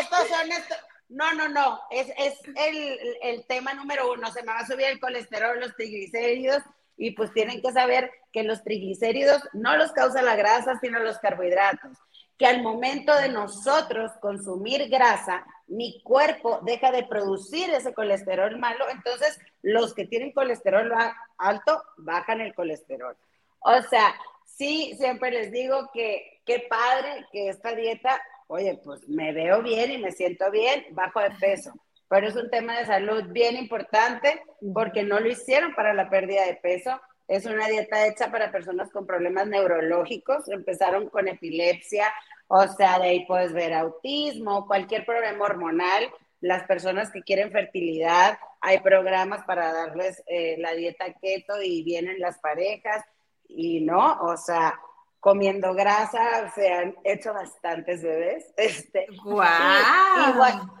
estos 0.00 0.28
son 0.28 0.50
estos. 0.52 0.78
No, 1.10 1.32
no, 1.32 1.48
no, 1.48 1.80
es, 1.90 2.08
es 2.18 2.34
el, 2.54 3.16
el, 3.22 3.46
tema 3.46 3.74
número 3.74 4.12
uno. 4.12 4.30
Se 4.30 4.42
me 4.42 4.52
va 4.52 4.60
a 4.60 4.66
subir 4.66 4.86
el 4.86 5.00
colesterol, 5.00 5.58
los 5.58 5.74
triglicéridos, 5.74 6.62
y 6.96 7.12
pues 7.12 7.32
tienen 7.32 7.62
que 7.62 7.72
saber 7.72 8.10
que 8.32 8.42
los 8.42 8.62
triglicéridos 8.62 9.42
no 9.54 9.76
los 9.76 9.92
causa 9.92 10.22
la 10.22 10.36
grasa, 10.36 10.78
sino 10.80 10.98
los 10.98 11.18
carbohidratos 11.18 11.98
que 12.38 12.46
al 12.46 12.62
momento 12.62 13.14
de 13.16 13.28
nosotros 13.28 14.12
consumir 14.20 14.88
grasa, 14.88 15.44
mi 15.66 16.00
cuerpo 16.02 16.60
deja 16.62 16.92
de 16.92 17.04
producir 17.04 17.68
ese 17.70 17.92
colesterol 17.92 18.56
malo, 18.58 18.88
entonces 18.88 19.38
los 19.60 19.92
que 19.92 20.06
tienen 20.06 20.32
colesterol 20.32 20.90
alto 21.36 21.82
bajan 21.96 22.40
el 22.40 22.54
colesterol. 22.54 23.16
O 23.58 23.82
sea, 23.82 24.14
sí, 24.44 24.94
siempre 24.96 25.32
les 25.32 25.50
digo 25.50 25.90
que 25.92 26.40
qué 26.46 26.66
padre 26.70 27.26
que 27.32 27.48
esta 27.48 27.74
dieta, 27.74 28.22
oye, 28.46 28.80
pues 28.84 29.06
me 29.08 29.32
veo 29.32 29.60
bien 29.62 29.90
y 29.90 29.98
me 29.98 30.12
siento 30.12 30.50
bien, 30.52 30.86
bajo 30.92 31.20
de 31.20 31.32
peso, 31.32 31.72
pero 32.08 32.28
es 32.28 32.36
un 32.36 32.50
tema 32.50 32.78
de 32.78 32.86
salud 32.86 33.24
bien 33.30 33.56
importante 33.56 34.42
porque 34.72 35.02
no 35.02 35.18
lo 35.18 35.28
hicieron 35.28 35.74
para 35.74 35.92
la 35.92 36.08
pérdida 36.08 36.46
de 36.46 36.54
peso, 36.54 37.00
es 37.28 37.44
una 37.44 37.68
dieta 37.68 38.06
hecha 38.06 38.30
para 38.30 38.50
personas 38.50 38.90
con 38.90 39.06
problemas 39.06 39.46
neurológicos. 39.46 40.48
Empezaron 40.48 41.08
con 41.10 41.28
epilepsia, 41.28 42.12
o 42.46 42.66
sea, 42.66 42.98
de 42.98 43.08
ahí 43.08 43.26
puedes 43.26 43.52
ver 43.52 43.74
autismo, 43.74 44.66
cualquier 44.66 45.04
problema 45.04 45.44
hormonal. 45.44 46.10
Las 46.40 46.64
personas 46.64 47.10
que 47.10 47.22
quieren 47.22 47.52
fertilidad, 47.52 48.38
hay 48.60 48.80
programas 48.80 49.44
para 49.44 49.72
darles 49.72 50.22
eh, 50.26 50.56
la 50.58 50.72
dieta 50.72 51.12
keto 51.20 51.60
y 51.62 51.82
vienen 51.82 52.18
las 52.18 52.38
parejas 52.38 53.04
y 53.46 53.80
no, 53.80 54.18
o 54.20 54.36
sea, 54.36 54.78
comiendo 55.20 55.74
grasa, 55.74 56.50
se 56.54 56.72
han 56.72 56.96
hecho 57.04 57.34
bastantes 57.34 58.02
bebés. 58.02 58.46
Este, 58.56 59.06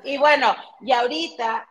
Y, 0.04 0.18
bueno, 0.18 0.54
y 0.80 0.92
ahorita 0.92 1.66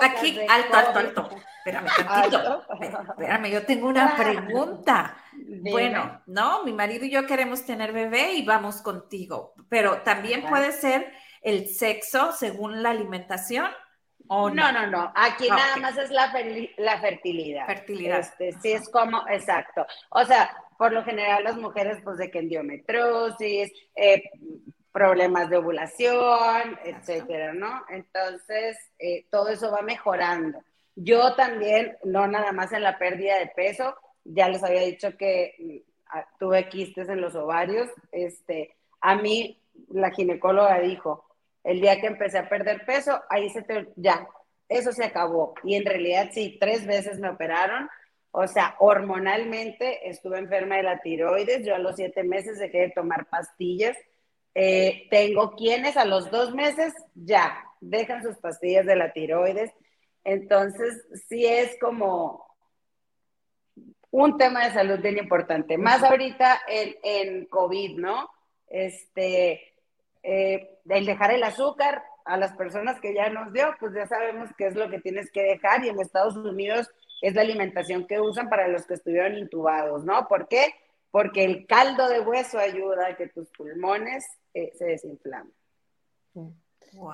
aquí, 0.00 0.40
alto, 0.48 0.76
alto, 0.76 0.98
alto. 0.98 1.30
Espérame, 1.58 1.86
tantito. 1.96 2.64
Espérame, 2.80 3.50
yo 3.50 3.64
tengo 3.64 3.88
una 3.88 4.16
pregunta. 4.16 5.16
Bueno, 5.70 6.22
no, 6.26 6.64
mi 6.64 6.72
marido 6.72 7.04
y 7.04 7.10
yo 7.10 7.26
queremos 7.26 7.64
tener 7.64 7.92
bebé 7.92 8.32
y 8.32 8.44
vamos 8.44 8.82
contigo, 8.82 9.54
pero 9.68 10.02
también 10.02 10.44
puede 10.44 10.72
ser 10.72 11.12
el 11.40 11.68
sexo 11.68 12.32
según 12.32 12.82
la 12.82 12.90
alimentación. 12.90 13.70
¿O 14.28 14.48
no? 14.48 14.72
no, 14.72 14.86
no, 14.86 15.12
Aquí 15.14 15.48
nada 15.48 15.76
más 15.76 15.96
es 15.98 16.10
la, 16.10 16.32
la 16.78 17.00
fertilidad. 17.00 17.66
Fertilidad. 17.66 18.20
Este, 18.20 18.52
sí, 18.60 18.72
es 18.72 18.88
como, 18.88 19.26
exacto. 19.28 19.86
O 20.10 20.24
sea, 20.24 20.50
por 20.78 20.92
lo 20.92 21.04
general 21.04 21.44
las 21.44 21.56
mujeres, 21.56 21.98
pues 22.02 22.18
de 22.18 22.30
que 22.30 22.38
endometrosis, 22.38 23.72
eh, 23.94 24.22
problemas 24.92 25.48
de 25.48 25.56
ovulación, 25.56 26.78
etcétera, 26.84 27.54
¿no? 27.54 27.82
Entonces, 27.88 28.76
eh, 28.98 29.26
todo 29.30 29.48
eso 29.48 29.70
va 29.72 29.82
mejorando. 29.82 30.58
Yo 30.94 31.34
también, 31.34 31.96
no 32.04 32.26
nada 32.26 32.52
más 32.52 32.72
en 32.72 32.82
la 32.82 32.98
pérdida 32.98 33.38
de 33.38 33.46
peso, 33.46 33.94
ya 34.24 34.48
les 34.48 34.62
había 34.62 34.82
dicho 34.82 35.16
que 35.16 35.54
mm, 35.58 36.18
tuve 36.38 36.68
quistes 36.68 37.08
en 37.08 37.20
los 37.20 37.34
ovarios, 37.34 37.88
este, 38.12 38.76
a 39.00 39.16
mí 39.16 39.58
la 39.88 40.10
ginecóloga 40.10 40.78
dijo, 40.80 41.24
el 41.64 41.80
día 41.80 42.00
que 42.00 42.08
empecé 42.08 42.38
a 42.38 42.48
perder 42.48 42.84
peso, 42.84 43.22
ahí 43.30 43.48
se 43.50 43.62
te, 43.62 43.88
ya, 43.96 44.28
eso 44.68 44.92
se 44.92 45.04
acabó. 45.04 45.54
Y 45.64 45.76
en 45.76 45.86
realidad 45.86 46.30
sí, 46.32 46.58
tres 46.60 46.86
veces 46.86 47.18
me 47.18 47.30
operaron, 47.30 47.88
o 48.30 48.46
sea, 48.46 48.76
hormonalmente 48.78 50.08
estuve 50.08 50.38
enferma 50.38 50.76
de 50.76 50.82
la 50.82 51.00
tiroides, 51.00 51.64
yo 51.64 51.74
a 51.74 51.78
los 51.78 51.96
siete 51.96 52.24
meses 52.24 52.58
dejé 52.58 52.78
de 52.78 52.90
tomar 52.90 53.26
pastillas, 53.26 53.96
eh, 54.54 55.06
tengo 55.10 55.52
quienes 55.52 55.96
a 55.96 56.04
los 56.04 56.30
dos 56.30 56.54
meses 56.54 56.92
ya 57.14 57.64
dejan 57.80 58.22
sus 58.22 58.36
pastillas 58.38 58.86
de 58.86 58.96
la 58.96 59.12
tiroides. 59.12 59.72
Entonces, 60.24 61.04
sí 61.28 61.46
es 61.46 61.76
como 61.80 62.46
un 64.10 64.36
tema 64.36 64.64
de 64.64 64.72
salud 64.72 65.00
bien 65.00 65.18
importante. 65.18 65.78
Más 65.78 66.02
ahorita 66.02 66.62
en, 66.68 66.94
en 67.02 67.46
COVID, 67.46 67.98
¿no? 67.98 68.28
Este, 68.68 69.74
eh, 70.22 70.78
el 70.88 71.06
dejar 71.06 71.32
el 71.32 71.42
azúcar 71.42 72.02
a 72.24 72.36
las 72.36 72.54
personas 72.54 73.00
que 73.00 73.14
ya 73.14 73.30
nos 73.30 73.52
dio, 73.52 73.74
pues 73.80 73.94
ya 73.94 74.06
sabemos 74.06 74.50
qué 74.56 74.66
es 74.66 74.76
lo 74.76 74.88
que 74.90 75.00
tienes 75.00 75.30
que 75.32 75.42
dejar. 75.42 75.84
Y 75.84 75.88
en 75.88 76.00
Estados 76.00 76.36
Unidos 76.36 76.88
es 77.20 77.34
la 77.34 77.40
alimentación 77.40 78.06
que 78.06 78.20
usan 78.20 78.48
para 78.48 78.68
los 78.68 78.86
que 78.86 78.94
estuvieron 78.94 79.38
intubados, 79.38 80.04
¿no? 80.04 80.28
¿Por 80.28 80.46
qué? 80.46 80.74
porque 81.12 81.44
el 81.44 81.66
caldo 81.66 82.08
de 82.08 82.20
hueso 82.20 82.58
ayuda 82.58 83.08
a 83.08 83.16
que 83.16 83.28
tus 83.28 83.48
pulmones 83.50 84.24
eh, 84.54 84.72
se 84.76 84.84
desinflamen. 84.84 85.52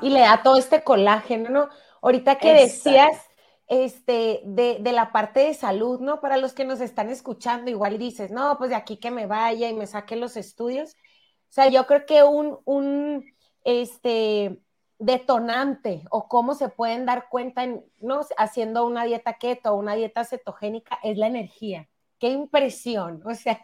Y 0.03 0.11
le 0.11 0.21
da 0.21 0.43
todo 0.43 0.57
este 0.57 0.83
colágeno, 0.83 1.51
¿no? 1.51 1.69
Ahorita 2.03 2.39
que 2.39 2.53
decías 2.53 3.29
este, 3.69 4.41
de, 4.45 4.79
de, 4.81 4.93
la 4.93 5.13
parte 5.13 5.41
de 5.41 5.55
salud, 5.55 6.01
¿no? 6.01 6.21
Para 6.21 6.37
los 6.37 6.53
que 6.53 6.65
nos 6.65 6.81
están 6.81 7.11
escuchando, 7.11 7.71
igual 7.71 7.99
dices, 7.99 8.31
no, 8.31 8.57
pues 8.59 8.71
de 8.71 8.77
aquí 8.77 8.97
que 8.97 9.11
me 9.11 9.27
vaya 9.27 9.69
y 9.69 9.75
me 9.75 9.87
saque 9.87 10.17
los 10.17 10.37
estudios. 10.37 10.95
O 10.95 11.53
sea, 11.53 11.69
yo 11.69 11.87
creo 11.87 12.07
que 12.07 12.23
un, 12.23 12.59
un 12.65 13.25
este, 13.65 14.59
detonante 14.99 16.03
o 16.11 16.29
cómo 16.29 16.55
se 16.55 16.69
pueden 16.69 17.07
dar 17.07 17.29
cuenta, 17.29 17.63
en, 17.65 17.85
¿no? 18.01 18.21
Haciendo 18.37 18.87
una 18.87 19.05
dieta 19.05 19.35
keto 19.35 19.73
o 19.73 19.77
una 19.77 19.95
dieta 19.95 20.25
cetogénica 20.25 20.99
es 21.03 21.17
la 21.19 21.27
energía. 21.27 21.89
Qué 22.19 22.31
impresión, 22.31 23.23
o 23.25 23.35
sea. 23.35 23.63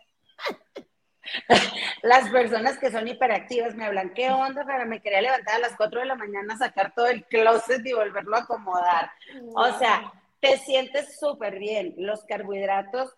Las 2.02 2.28
personas 2.30 2.78
que 2.78 2.90
son 2.90 3.08
hiperactivas 3.08 3.74
me 3.74 3.84
hablan, 3.84 4.14
¿qué 4.14 4.30
onda? 4.30 4.64
Pero 4.66 4.86
me 4.86 5.00
quería 5.00 5.22
levantar 5.22 5.56
a 5.56 5.58
las 5.58 5.76
4 5.76 6.00
de 6.00 6.06
la 6.06 6.14
mañana, 6.14 6.56
sacar 6.56 6.94
todo 6.94 7.06
el 7.06 7.24
closet 7.24 7.84
y 7.84 7.92
volverlo 7.92 8.36
a 8.36 8.40
acomodar. 8.40 9.10
O 9.54 9.72
sea, 9.78 10.12
te 10.40 10.58
sientes 10.58 11.18
súper 11.18 11.58
bien. 11.58 11.94
Los 11.96 12.24
carbohidratos, 12.24 13.16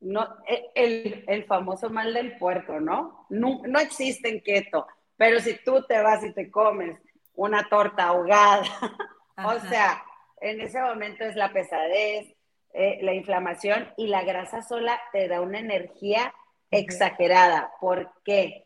no, 0.00 0.36
e, 0.46 0.70
el, 0.74 1.24
el, 1.28 1.44
famoso 1.44 1.90
mal 1.90 2.14
del 2.14 2.38
puerco, 2.38 2.80
¿no? 2.80 3.26
¿no? 3.28 3.60
No 3.66 3.78
existen 3.78 4.40
keto, 4.40 4.86
pero 5.16 5.38
si 5.40 5.54
tú 5.62 5.84
te 5.86 6.00
vas 6.00 6.24
y 6.24 6.32
te 6.32 6.50
comes 6.50 6.98
una 7.34 7.68
torta 7.68 8.08
ahogada, 8.08 8.62
o 9.44 9.60
sea, 9.60 10.02
en 10.40 10.60
ese 10.60 10.80
momento 10.80 11.24
es 11.24 11.36
la 11.36 11.52
pesadez, 11.52 12.34
eh, 12.74 12.98
la 13.02 13.12
inflamación 13.12 13.92
y 13.98 14.06
la 14.06 14.24
grasa 14.24 14.62
sola 14.62 14.98
te 15.12 15.28
da 15.28 15.42
una 15.42 15.58
energía 15.58 16.34
exagerada. 16.72 17.70
¿Por 17.80 18.10
qué? 18.24 18.64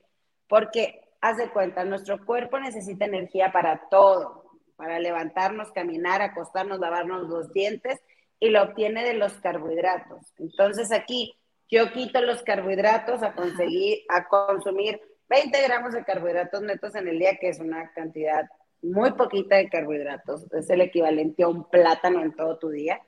Porque, 0.49 1.03
haz 1.21 1.37
de 1.37 1.51
cuenta, 1.51 1.85
nuestro 1.85 2.25
cuerpo 2.25 2.59
necesita 2.59 3.05
energía 3.05 3.53
para 3.53 3.89
todo, 3.91 4.45
para 4.77 4.99
levantarnos, 4.99 5.73
caminar, 5.73 6.23
acostarnos, 6.23 6.79
lavarnos 6.79 7.29
los 7.29 7.53
dientes 7.53 8.01
y 8.41 8.49
lo 8.49 8.63
obtiene 8.63 9.05
de 9.05 9.15
los 9.15 9.35
carbohidratos. 9.35 10.33
Entonces 10.39 10.93
aquí 10.93 11.35
yo 11.69 11.93
quito 11.93 12.21
los 12.23 12.43
carbohidratos 12.43 13.23
a 13.23 13.35
conseguir, 13.35 14.05
a 14.09 14.29
consumir 14.29 15.01
20 15.29 15.63
gramos 15.63 15.93
de 15.93 16.05
carbohidratos 16.05 16.63
netos 16.63 16.95
en 16.95 17.09
el 17.09 17.19
día, 17.19 17.37
que 17.39 17.49
es 17.49 17.59
una 17.59 17.91
cantidad 17.93 18.49
muy 18.83 19.13
poquita 19.13 19.57
de 19.57 19.69
carbohidratos, 19.69 20.47
es 20.53 20.71
el 20.71 20.81
equivalente 20.81 21.43
a 21.43 21.49
un 21.49 21.69
plátano 21.69 22.23
en 22.23 22.37
todo 22.37 22.59
tu 22.59 22.71
día. 22.71 23.01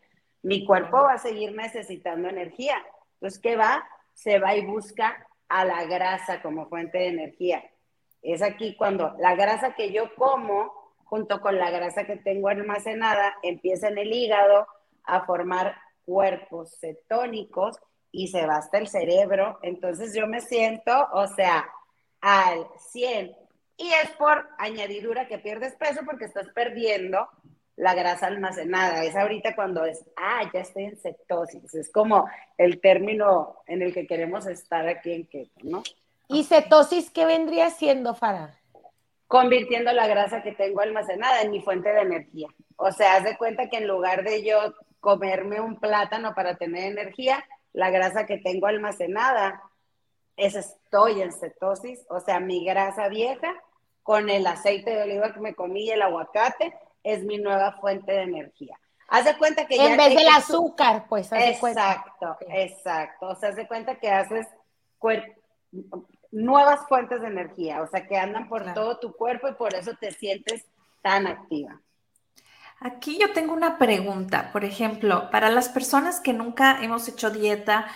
Mi 0.42 0.64
cuerpo 0.66 0.96
va 1.02 1.14
a 1.14 1.18
seguir 1.18 1.54
necesitando 1.54 2.28
energía. 2.28 2.76
Entonces, 3.14 3.38
¿qué 3.40 3.54
va? 3.56 3.84
Se 4.18 4.40
va 4.40 4.56
y 4.56 4.66
busca 4.66 5.24
a 5.48 5.64
la 5.64 5.84
grasa 5.84 6.42
como 6.42 6.68
fuente 6.68 6.98
de 6.98 7.06
energía. 7.06 7.62
Es 8.20 8.42
aquí 8.42 8.74
cuando 8.76 9.14
la 9.20 9.36
grasa 9.36 9.76
que 9.76 9.92
yo 9.92 10.12
como, 10.16 10.72
junto 11.04 11.40
con 11.40 11.56
la 11.56 11.70
grasa 11.70 12.04
que 12.04 12.16
tengo 12.16 12.48
almacenada, 12.48 13.36
empieza 13.44 13.86
en 13.86 13.98
el 13.98 14.12
hígado 14.12 14.66
a 15.04 15.24
formar 15.24 15.76
cuerpos 16.04 16.76
cetónicos 16.80 17.76
y 18.10 18.26
se 18.26 18.44
va 18.44 18.56
hasta 18.56 18.78
el 18.78 18.88
cerebro. 18.88 19.60
Entonces 19.62 20.12
yo 20.12 20.26
me 20.26 20.40
siento, 20.40 21.06
o 21.12 21.28
sea, 21.28 21.70
al 22.20 22.66
100. 22.90 23.36
Y 23.76 23.88
es 24.02 24.10
por 24.18 24.48
añadidura 24.58 25.28
que 25.28 25.38
pierdes 25.38 25.76
peso 25.76 26.00
porque 26.04 26.24
estás 26.24 26.48
perdiendo 26.48 27.28
la 27.78 27.94
grasa 27.94 28.26
almacenada. 28.26 29.04
Es 29.04 29.14
ahorita 29.14 29.54
cuando 29.54 29.84
es, 29.84 30.04
ah, 30.16 30.42
ya 30.52 30.60
estoy 30.60 30.84
en 30.84 30.96
cetosis. 30.96 31.74
Es 31.74 31.90
como 31.90 32.28
el 32.58 32.80
término 32.80 33.62
en 33.66 33.82
el 33.82 33.94
que 33.94 34.06
queremos 34.06 34.46
estar 34.46 34.86
aquí 34.88 35.12
en 35.12 35.26
keto, 35.26 35.60
¿no? 35.62 35.82
¿Y 36.26 36.44
cetosis 36.44 37.10
qué 37.10 37.24
vendría 37.24 37.70
siendo, 37.70 38.14
Farah? 38.14 38.58
Convirtiendo 39.28 39.92
la 39.92 40.08
grasa 40.08 40.42
que 40.42 40.52
tengo 40.52 40.80
almacenada 40.80 41.42
en 41.42 41.52
mi 41.52 41.60
fuente 41.60 41.90
de 41.90 42.00
energía. 42.00 42.48
O 42.76 42.90
sea, 42.90 43.16
haz 43.16 43.24
de 43.24 43.36
cuenta 43.36 43.68
que 43.68 43.76
en 43.76 43.86
lugar 43.86 44.24
de 44.24 44.42
yo 44.42 44.74
comerme 44.98 45.60
un 45.60 45.78
plátano 45.78 46.34
para 46.34 46.56
tener 46.56 46.90
energía, 46.90 47.44
la 47.72 47.90
grasa 47.90 48.26
que 48.26 48.38
tengo 48.38 48.66
almacenada 48.66 49.62
es 50.36 50.56
estoy 50.56 51.22
en 51.22 51.32
cetosis, 51.32 52.04
o 52.10 52.18
sea, 52.18 52.40
mi 52.40 52.64
grasa 52.64 53.08
vieja 53.08 53.54
con 54.02 54.30
el 54.30 54.46
aceite 54.46 54.90
de 54.90 55.02
oliva 55.02 55.32
que 55.32 55.40
me 55.40 55.54
comí 55.54 55.84
y 55.84 55.90
el 55.90 56.02
aguacate, 56.02 56.74
es 57.12 57.24
mi 57.24 57.38
nueva 57.38 57.72
fuente 57.80 58.12
de 58.12 58.22
energía. 58.22 58.78
Haz 59.08 59.24
de 59.24 59.36
cuenta 59.38 59.66
que 59.66 59.74
en 59.74 59.96
vez 59.96 60.14
del 60.14 60.28
azúcar, 60.28 61.06
pues. 61.08 61.32
Haz 61.32 61.42
exacto, 61.42 62.36
exacto. 62.48 63.28
O 63.28 63.34
sea, 63.34 63.48
haz 63.48 63.56
de 63.56 63.66
cuenta 63.66 63.98
que 63.98 64.10
haces 64.10 64.46
nuevas 66.30 66.86
fuentes 66.88 67.22
de 67.22 67.28
energía, 67.28 67.80
o 67.80 67.88
sea, 67.88 68.06
que 68.06 68.18
andan 68.18 68.48
por 68.48 68.74
todo 68.74 68.98
tu 68.98 69.14
cuerpo 69.14 69.48
y 69.48 69.54
por 69.54 69.74
eso 69.74 69.92
te 69.98 70.12
sientes 70.12 70.66
tan 71.02 71.26
activa. 71.26 71.80
Aquí 72.80 73.18
yo 73.18 73.32
tengo 73.32 73.54
una 73.54 73.78
pregunta, 73.78 74.50
por 74.52 74.64
ejemplo, 74.64 75.30
para 75.30 75.50
las 75.50 75.68
personas 75.68 76.20
que 76.20 76.32
nunca 76.32 76.78
hemos 76.82 77.08
hecho 77.08 77.30
dieta, 77.30 77.86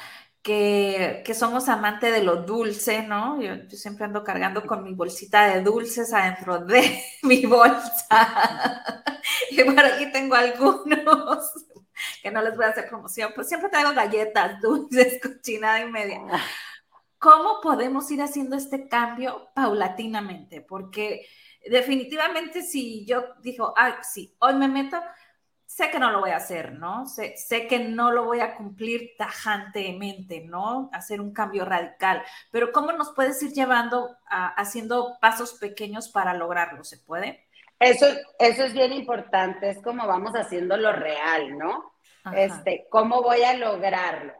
que, 0.42 1.33
somos 1.35 1.68
amantes 1.68 2.12
de 2.12 2.22
lo 2.22 2.42
dulce, 2.42 3.07
¿no? 3.07 3.40
Yo, 3.40 3.55
siempre 3.70 4.05
ando 4.05 4.24
cargando 4.24 4.66
con 4.66 4.83
mi 4.83 4.92
bolsita 4.92 5.46
de 5.55 5.62
dulces 5.62 6.12
adentro 6.12 6.59
de 6.59 7.02
mi 7.22 7.46
bolsa. 7.46 8.85
y 9.50 9.62
por 9.62 9.81
aquí 9.81 10.11
tengo 10.12 10.35
algunos 10.35 11.52
que 12.22 12.31
no 12.31 12.42
les 12.42 12.57
voy 12.57 12.64
a 12.64 12.68
hacer 12.68 12.88
promoción, 12.88 13.33
pues 13.35 13.48
siempre 13.48 13.70
traigo 13.70 13.94
galletas 13.94 14.61
dulces, 14.61 15.20
cochinada 15.22 15.81
y 15.81 15.90
media. 15.90 16.20
¿Cómo 17.18 17.61
podemos 17.62 18.11
ir 18.11 18.20
haciendo 18.20 18.57
este 18.57 18.88
cambio 18.88 19.50
paulatinamente? 19.55 20.61
Porque 20.61 21.24
definitivamente 21.64 22.62
si 22.62 23.07
yo 23.07 23.22
digo, 23.40 23.72
ah, 23.76 24.02
sí, 24.02 24.35
hoy 24.40 24.55
me 24.55 24.66
meto, 24.66 25.00
sé 25.74 25.90
que 25.90 25.98
no 25.98 26.11
lo 26.11 26.20
voy 26.20 26.30
a 26.30 26.37
hacer, 26.37 26.72
¿no? 26.74 27.06
Sé, 27.06 27.35
sé, 27.38 27.66
que 27.66 27.78
no 27.78 28.11
lo 28.11 28.24
voy 28.24 28.40
a 28.40 28.56
cumplir 28.56 29.12
tajantemente, 29.16 30.42
¿no? 30.44 30.90
Hacer 30.92 31.18
un 31.18 31.32
cambio 31.32 31.64
radical, 31.64 32.22
pero 32.50 32.72
¿cómo 32.72 32.92
nos 32.92 33.12
puedes 33.12 33.42
ir 33.42 33.52
llevando 33.52 34.14
a, 34.28 34.48
haciendo 34.48 35.16
pasos 35.18 35.54
pequeños 35.54 36.11
para 36.11 36.35
lograrlo? 36.35 36.85
¿Se 36.85 36.98
puede? 36.98 37.46
Eso, 37.80 38.04
eso 38.38 38.64
es 38.64 38.74
bien 38.74 38.92
importante, 38.92 39.70
es 39.70 39.80
como 39.82 40.06
vamos 40.06 40.35
haciendo 40.35 40.76
lo 40.76 40.92
real, 40.92 41.56
¿no? 41.56 41.94
Este, 42.37 42.87
¿cómo 42.90 43.22
voy 43.22 43.42
a 43.42 43.56
lograrlo? 43.56 44.35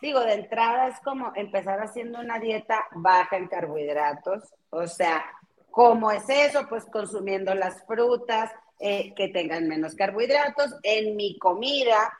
Digo, 0.00 0.20
de 0.20 0.34
entrada 0.34 0.88
es 0.88 0.98
como 1.00 1.32
empezar 1.34 1.80
haciendo 1.80 2.18
una 2.18 2.38
dieta 2.38 2.86
baja 2.92 3.36
en 3.36 3.48
carbohidratos, 3.48 4.54
o 4.70 4.86
sea, 4.86 5.22
¿cómo 5.70 6.10
es 6.10 6.24
eso? 6.30 6.66
Pues 6.66 6.86
consumiendo 6.86 7.54
las 7.54 7.84
frutas, 7.86 8.50
eh, 8.78 9.12
que 9.14 9.28
tengan 9.28 9.66
menos 9.66 9.94
carbohidratos 9.94 10.74
en 10.82 11.16
mi 11.16 11.38
comida, 11.38 12.12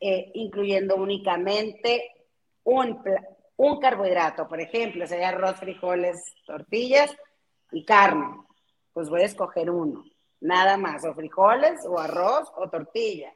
eh, 0.00 0.30
incluyendo 0.34 0.96
únicamente 0.96 2.10
un, 2.64 3.02
un 3.56 3.80
carbohidrato, 3.80 4.48
por 4.48 4.60
ejemplo, 4.60 5.06
sería 5.06 5.28
arroz, 5.28 5.56
frijoles, 5.56 6.34
tortillas 6.46 7.14
y 7.70 7.84
carne. 7.84 8.42
Pues 8.92 9.10
voy 9.10 9.22
a 9.22 9.26
escoger 9.26 9.70
uno, 9.70 10.04
nada 10.40 10.76
más, 10.76 11.04
o 11.04 11.14
frijoles, 11.14 11.84
o 11.86 11.98
arroz, 11.98 12.50
o 12.56 12.68
tortilla. 12.70 13.32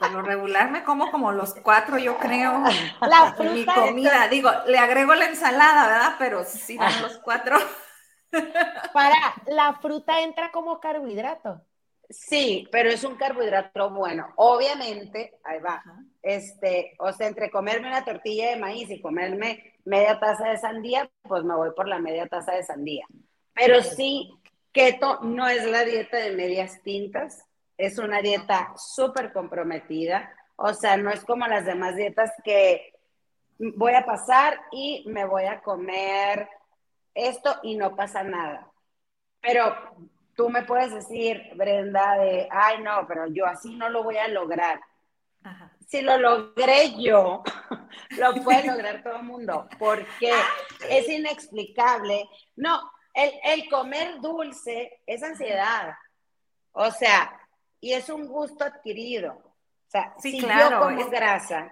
Por 0.00 0.12
lo 0.12 0.22
regular 0.22 0.70
me 0.70 0.82
como 0.84 1.10
como 1.10 1.32
los 1.32 1.54
cuatro, 1.54 1.98
yo 1.98 2.18
creo, 2.18 2.62
la 3.00 3.34
mi 3.38 3.64
comida. 3.64 4.28
Digo, 4.28 4.50
le 4.66 4.78
agrego 4.78 5.14
la 5.14 5.26
ensalada, 5.26 5.88
¿verdad? 5.88 6.14
Pero 6.18 6.44
sí, 6.44 6.78
los 7.00 7.18
cuatro. 7.18 7.56
Para, 8.92 9.34
la 9.46 9.74
fruta 9.80 10.22
entra 10.22 10.50
como 10.50 10.80
carbohidrato. 10.80 11.62
Sí, 12.08 12.68
pero 12.70 12.90
es 12.90 13.04
un 13.04 13.16
carbohidrato 13.16 13.90
bueno. 13.90 14.32
Obviamente, 14.36 15.38
ahí 15.44 15.60
va. 15.60 15.82
Este, 16.20 16.94
o 16.98 17.12
sea, 17.12 17.28
entre 17.28 17.50
comerme 17.50 17.88
una 17.88 18.04
tortilla 18.04 18.50
de 18.50 18.56
maíz 18.56 18.90
y 18.90 19.00
comerme 19.00 19.74
media 19.84 20.20
taza 20.20 20.50
de 20.50 20.58
sandía, 20.58 21.10
pues 21.22 21.42
me 21.44 21.54
voy 21.54 21.70
por 21.74 21.88
la 21.88 21.98
media 21.98 22.26
taza 22.26 22.52
de 22.52 22.62
sandía. 22.62 23.06
Pero 23.54 23.82
sí, 23.82 24.30
keto 24.72 25.20
no 25.22 25.48
es 25.48 25.64
la 25.64 25.84
dieta 25.84 26.18
de 26.18 26.32
medias 26.32 26.82
tintas, 26.82 27.44
es 27.76 27.98
una 27.98 28.20
dieta 28.20 28.72
súper 28.76 29.32
comprometida. 29.32 30.32
O 30.56 30.74
sea, 30.74 30.96
no 30.96 31.10
es 31.10 31.24
como 31.24 31.46
las 31.46 31.64
demás 31.64 31.96
dietas 31.96 32.30
que 32.44 32.92
voy 33.58 33.94
a 33.94 34.04
pasar 34.04 34.60
y 34.70 35.04
me 35.06 35.24
voy 35.24 35.44
a 35.44 35.60
comer 35.60 36.48
esto 37.14 37.58
y 37.62 37.76
no 37.76 37.96
pasa 37.96 38.22
nada. 38.22 38.70
Pero 39.40 39.74
tú 40.36 40.48
me 40.48 40.62
puedes 40.62 40.92
decir, 40.92 41.50
Brenda, 41.54 42.16
de, 42.16 42.48
ay, 42.50 42.82
no, 42.82 43.06
pero 43.06 43.26
yo 43.26 43.46
así 43.46 43.74
no 43.74 43.88
lo 43.88 44.02
voy 44.02 44.16
a 44.16 44.28
lograr. 44.28 44.80
Si 45.88 46.00
lo 46.00 46.16
logré 46.16 46.94
yo, 47.00 47.42
lo 48.10 48.34
puede 48.42 48.66
lograr 48.66 49.02
todo 49.02 49.16
el 49.16 49.24
mundo, 49.24 49.68
porque 49.78 50.32
es 50.88 51.08
inexplicable. 51.08 52.28
No, 52.56 52.80
el, 53.14 53.68
comer 53.68 54.20
dulce 54.20 55.02
es 55.06 55.22
ansiedad. 55.22 55.94
O 56.72 56.90
sea, 56.90 57.38
y 57.80 57.92
es 57.92 58.08
un 58.08 58.26
gusto 58.26 58.64
adquirido. 58.64 59.32
O 59.34 59.90
sea, 59.90 60.14
si 60.18 60.40
yo 60.40 60.48
como 60.78 61.10
grasa, 61.10 61.70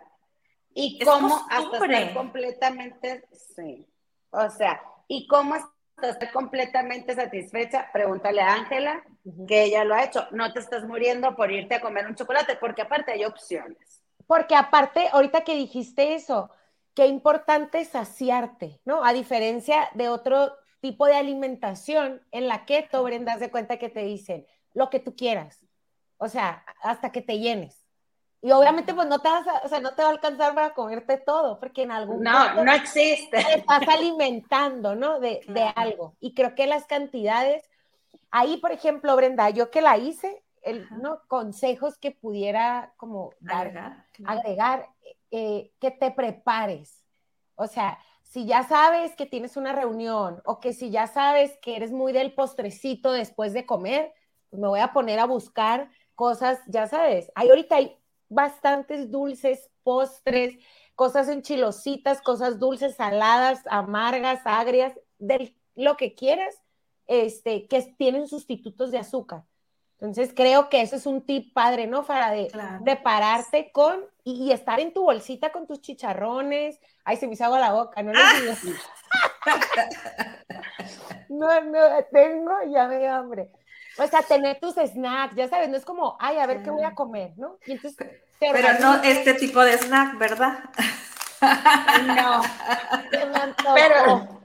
Y 0.75 1.03
cómo 1.03 1.47
hasta 1.49 1.87
estar 1.87 2.15
completamente, 2.15 3.25
sí. 3.57 3.87
O 4.31 4.51
sea, 4.51 4.83
y 5.09 5.27
cómo 5.27 5.55
hasta 5.55 5.80
estar 6.09 6.33
completamente 6.33 7.15
satisfecha, 7.15 7.91
pregúntale 7.93 8.41
a 8.41 8.55
Ángela, 8.55 9.05
que 9.47 9.65
ella 9.65 9.85
lo 9.85 9.95
ha 9.95 10.05
hecho. 10.05 10.27
No 10.31 10.53
te 10.53 10.61
estás 10.61 10.85
muriendo 10.85 11.37
por 11.37 11.53
irte 11.53 11.75
a 11.75 11.81
comer 11.81 12.07
un 12.07 12.15
chocolate, 12.15 12.57
porque 12.57 12.83
aparte 12.83 13.13
hay 13.13 13.25
opciones. 13.25 14.03
Porque 14.27 14.55
aparte, 14.55 15.09
ahorita 15.13 15.43
que 15.43 15.57
dijiste 15.57 16.15
eso, 16.15 16.51
qué 16.95 17.07
importante 17.07 17.81
es 17.81 17.89
saciarte, 17.89 18.81
¿no? 18.85 19.05
A 19.05 19.13
diferencia 19.13 19.91
de 19.95 20.09
otro 20.09 20.57
tipo 20.81 21.07
de 21.07 21.15
alimentación 21.15 22.23
en 22.31 22.49
la 22.49 22.65
que 22.65 22.89
tú, 22.91 23.03
Brenda, 23.03 23.37
de 23.37 23.51
cuenta 23.51 23.79
que 23.79 23.89
te 23.89 24.01
dicen 24.01 24.47
lo 24.73 24.89
que 24.91 25.01
tú 25.01 25.15
quieras, 25.15 25.67
o 26.17 26.29
sea, 26.29 26.65
hasta 26.83 27.13
que 27.13 27.23
te 27.23 27.39
llenes. 27.39 27.80
Y 28.43 28.53
obviamente, 28.53 28.95
pues 28.95 29.07
no 29.07 29.19
te, 29.19 29.29
vas 29.29 29.47
a, 29.47 29.61
o 29.65 29.69
sea, 29.69 29.81
no 29.81 29.95
te 29.95 30.03
va 30.03 30.09
a 30.09 30.13
alcanzar 30.13 30.55
para 30.55 30.73
comerte 30.73 31.19
todo, 31.19 31.61
porque 31.61 31.83
en 31.83 31.91
algún 31.91 32.23
No, 32.23 32.65
no 32.65 32.73
existe. 32.73 33.43
Te 33.45 33.59
estás 33.59 33.87
alimentando, 33.87 34.95
¿no? 34.95 35.21
De, 35.21 35.43
de, 35.47 35.63
algo. 35.77 36.15
Y 36.21 36.33
creo 36.33 36.55
que 36.55 36.67
las 36.67 36.87
cantidades, 36.87 37.69
ahí, 38.31 38.57
por 38.57 38.73
ejemplo, 38.73 39.15
Brenda, 39.15 39.51
yo 39.51 39.71
que 39.71 39.83
la 39.83 39.99
hice, 39.99 40.43
el, 40.63 40.89
¿no? 41.03 41.21
consejos 41.29 41.99
que 41.99 42.13
pudiera 42.13 42.95
como 42.97 43.35
dar, 43.41 44.07
agregar, 44.25 44.89
eh, 45.31 45.71
que 45.79 45.91
te 45.91 46.11
prepares. 46.11 47.05
O 47.57 47.67
sea, 47.67 47.99
si 48.23 48.47
ya 48.47 48.63
sabes 48.63 49.15
que 49.17 49.27
tienes 49.27 49.59
una 49.59 49.73
reunión 49.73 50.41
o 50.47 50.61
que 50.61 50.73
si 50.73 50.91
ya 50.91 51.09
sabes 51.09 51.59
que 51.61 51.77
eres 51.77 51.93
muy 51.93 52.13
del 52.13 52.33
postrecito 52.33 53.13
después 53.13 53.53
de 53.53 53.67
comer, 53.67 54.15
pues 54.49 54.61
me 54.61 54.69
voy 54.69 54.81
a 54.81 54.93
poner 54.95 55.19
a 55.19 55.27
buscar 55.27 55.91
cosas, 56.15 56.59
ya 56.67 56.87
sabes, 56.87 57.31
hay 57.35 57.49
ahorita 57.49 57.77
hay 57.77 58.00
bastantes 58.31 59.11
dulces, 59.11 59.69
postres, 59.83 60.57
cosas 60.95 61.29
enchilositas, 61.29 62.23
cosas 62.23 62.59
dulces, 62.59 62.97
saladas, 62.97 63.63
amargas, 63.69 64.41
agrias, 64.45 64.95
de 65.19 65.55
lo 65.75 65.99
que 65.99 66.15
quieras, 66.15 66.55
este, 67.07 67.67
que 67.67 67.83
tienen 67.99 68.27
sustitutos 68.27 68.91
de 68.91 68.99
azúcar. 68.99 69.45
Entonces 70.01 70.33
creo 70.35 70.71
que 70.71 70.81
eso 70.81 70.97
es 70.97 71.05
un 71.05 71.21
tip 71.27 71.53
padre, 71.53 71.87
¿no? 71.87 72.05
Para 72.05 72.31
de 72.31 72.49
prepararte 72.83 73.71
con 73.71 74.07
y, 74.25 74.51
estar 74.51 74.81
en 74.81 74.95
tu 74.95 75.03
bolsita 75.03 75.53
con 75.53 75.67
tus 75.67 75.83
chicharrones. 75.83 76.81
Ay, 77.05 77.19
se 77.19 77.27
me 77.27 77.35
hizo 77.35 77.45
agua 77.45 77.59
la 77.59 77.75
boca, 77.75 78.03
no 78.03 78.13
No, 81.29 81.61
no, 81.61 81.81
tengo, 82.11 82.53
ya 82.73 82.89
me 82.89 82.99
dio 82.99 83.13
hambre. 83.13 83.51
O 83.99 84.07
sea, 84.07 84.23
tener 84.23 84.59
tus 84.61 84.75
snacks, 84.75 85.35
ya 85.35 85.49
sabes, 85.49 85.69
no 85.69 85.77
es 85.77 85.85
como, 85.85 86.17
ay, 86.21 86.39
a 86.39 86.47
ver 86.47 86.63
qué 86.63 86.71
voy 86.71 86.85
a 86.85 86.95
comer, 86.95 87.33
¿no? 87.37 87.59
Pero 88.39 88.79
no 88.81 89.03
este 89.03 89.35
tipo 89.35 89.63
de 89.63 89.77
snack, 89.77 90.19
¿verdad? 90.19 90.71
no. 92.07 92.43
Pero, 93.75 94.41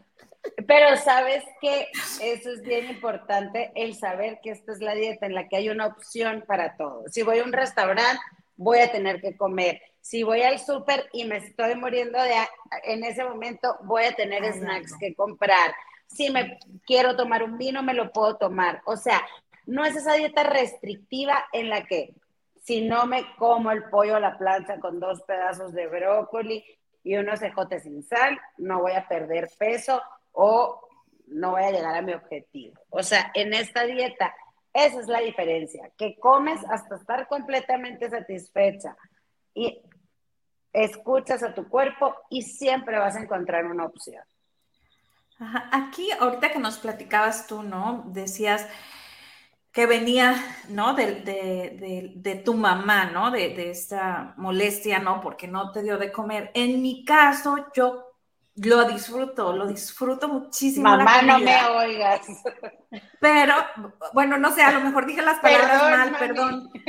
pero 0.68 0.98
sabes 0.98 1.44
que 1.60 1.88
eso 2.22 2.52
es 2.52 2.62
bien 2.62 2.90
importante, 2.90 3.72
el 3.76 3.96
saber 3.96 4.40
que 4.42 4.52
esta 4.52 4.72
es 4.72 4.80
la 4.80 4.94
dieta 4.94 5.26
en 5.26 5.34
la 5.34 5.48
que 5.48 5.58
hay 5.58 5.70
una 5.70 5.88
opción 5.88 6.44
para 6.48 6.78
todo. 6.78 7.04
Si 7.08 7.24
voy 7.24 7.40
a 7.40 7.44
un 7.44 7.54
restaurante, 7.54 8.22
voy 8.56 8.80
a 8.80 8.92
tener 8.92 9.22
que 9.22 9.36
comer. 9.36 9.82
Si 10.02 10.24
voy 10.24 10.44
al 10.44 10.60
súper 10.60 11.10
y 11.14 11.26
me 11.26 11.38
estoy 11.38 11.76
muriendo 11.76 12.22
de 12.22 12.34
en 12.84 13.04
ese 13.04 13.24
momento, 13.24 13.78
voy 13.84 14.06
a 14.06 14.14
tener 14.14 14.46
snacks 14.54 14.96
que 15.00 15.16
comprar. 15.16 15.74
Si 16.08 16.30
me 16.30 16.60
quiero 16.86 17.16
tomar 17.16 17.44
un 17.44 17.58
vino, 17.58 17.84
me 17.84 17.94
lo 17.94 18.12
puedo 18.12 18.38
tomar. 18.38 18.82
O 18.86 18.96
sea, 18.96 19.22
no 19.66 19.86
es 19.86 19.96
esa 19.96 20.14
dieta 20.14 20.44
restrictiva 20.44 21.46
en 21.52 21.70
la 21.70 21.86
que 21.86 22.14
si 22.64 22.82
no 22.82 23.06
me 23.06 23.24
como 23.38 23.72
el 23.72 23.84
pollo 23.86 24.16
a 24.16 24.20
la 24.20 24.38
plancha 24.38 24.80
con 24.80 25.00
dos 25.00 25.22
pedazos 25.24 25.74
de 25.74 25.88
brócoli 25.88 26.64
y 27.04 27.16
unos 27.16 27.42
ejotes 27.42 27.84
sin 27.84 28.04
sal, 28.04 28.40
no 28.58 28.82
voy 28.82 28.94
a 28.94 29.08
perder 29.08 29.50
peso 29.58 30.02
o 30.32 30.82
no 31.28 31.52
voy 31.52 31.64
a 31.64 31.72
llegar 31.72 31.96
a 31.96 32.02
mi 32.02 32.14
objetivo. 32.14 32.76
O 32.90 33.04
sea, 33.04 33.32
en 33.36 33.54
esta 33.54 33.84
dieta, 33.84 34.34
esa 34.74 35.00
es 35.00 35.08
la 35.08 35.20
diferencia, 35.20 35.92
que 35.98 36.18
comes 36.20 36.60
hasta 36.70 36.96
estar 36.96 37.28
completamente 37.28 38.10
satisfecha 38.10 38.96
y 39.54 39.82
escuchas 40.74 41.44
a 41.44 41.54
tu 41.54 41.70
cuerpo 41.70 42.16
y 42.30 42.42
siempre 42.42 42.98
vas 42.98 43.16
a 43.16 43.22
encontrar 43.22 43.66
una 43.66 43.86
opción. 43.86 44.24
Aquí, 45.72 46.10
ahorita 46.20 46.52
que 46.52 46.60
nos 46.60 46.78
platicabas 46.78 47.48
tú, 47.48 47.62
¿no? 47.64 48.04
Decías 48.08 48.68
que 49.72 49.86
venía, 49.86 50.36
¿no? 50.70 50.94
De, 50.94 51.16
de, 51.22 52.14
de, 52.16 52.36
tu 52.36 52.54
mamá, 52.54 53.08
¿no? 53.12 53.32
De, 53.32 53.50
de 53.50 53.72
esta 53.72 54.34
molestia, 54.38 55.00
¿no? 55.00 55.20
Porque 55.22 55.48
no 55.48 55.72
te 55.72 55.84
dio 55.84 55.98
de 55.98 56.12
comer. 56.12 56.52
En 56.54 56.82
mi 56.82 57.04
caso, 57.04 57.68
yo 57.76 58.15
lo 58.58 58.86
disfruto, 58.86 59.54
lo 59.54 59.68
disfruto 59.68 60.30
muchísimo. 60.30 60.90
Mamá, 60.90 61.22
no 61.22 61.40
me 61.40 61.66
oigas. 61.66 62.22
Pero, 63.20 63.54
bueno, 64.14 64.38
no 64.38 64.54
sé, 64.54 64.64
a 64.64 64.72
lo 64.72 64.80
mejor 64.80 65.06
dije 65.06 65.22
las 65.22 65.40
palabras 65.40 65.82
mal, 65.82 66.18
perdón. 66.18 66.70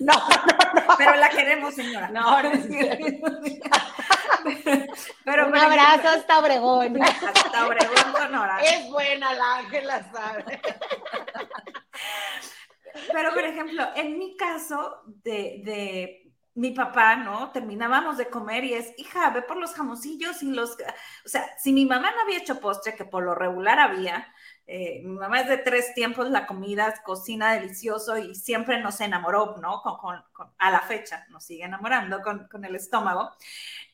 No, 0.00 0.12
no, 0.14 0.86
no. 0.86 0.94
Pero 0.96 1.16
la 1.16 1.28
queremos, 1.28 1.74
señora. 1.74 2.08
No, 2.10 2.40
no 2.40 2.50
pero, 5.24 5.48
Un 5.48 5.56
abrazo 5.56 6.08
hasta 6.08 6.38
Obregón. 6.38 7.02
Hasta 7.02 7.66
Obregón, 7.66 7.96
Sonora. 8.16 8.60
Es 8.60 8.88
buena 8.88 9.34
la 9.34 9.56
Ángela, 9.56 10.08
sabe. 10.12 10.60
Pero, 13.12 13.34
por 13.34 13.42
ejemplo, 13.42 13.88
en 13.96 14.18
mi 14.18 14.36
caso 14.36 15.02
de, 15.24 15.62
de 15.64 16.27
mi 16.58 16.72
papá, 16.72 17.14
¿no? 17.14 17.50
Terminábamos 17.52 18.16
de 18.16 18.28
comer 18.28 18.64
y 18.64 18.74
es, 18.74 18.92
hija, 18.98 19.30
ve 19.30 19.42
por 19.42 19.56
los 19.56 19.74
jamoncillos 19.74 20.42
y 20.42 20.50
los, 20.50 20.72
o 21.24 21.28
sea, 21.28 21.46
si 21.56 21.72
mi 21.72 21.86
mamá 21.86 22.10
no 22.10 22.20
había 22.22 22.38
hecho 22.38 22.58
postre, 22.60 22.96
que 22.96 23.04
por 23.04 23.22
lo 23.22 23.34
regular 23.34 23.78
había, 23.78 24.26
eh, 24.70 25.00
mi 25.02 25.16
mamá 25.16 25.40
es 25.40 25.48
de 25.48 25.56
tres 25.56 25.94
tiempos 25.94 26.28
la 26.28 26.46
comida, 26.46 26.94
cocina 27.02 27.54
delicioso 27.54 28.18
y 28.18 28.34
siempre 28.34 28.78
nos 28.82 29.00
enamoró, 29.00 29.56
¿no? 29.62 29.80
Con, 29.80 30.22
a 30.58 30.70
la 30.70 30.80
fecha 30.80 31.24
nos 31.30 31.44
sigue 31.44 31.64
enamorando 31.64 32.20
con, 32.20 32.64
el 32.66 32.76
estómago. 32.76 33.30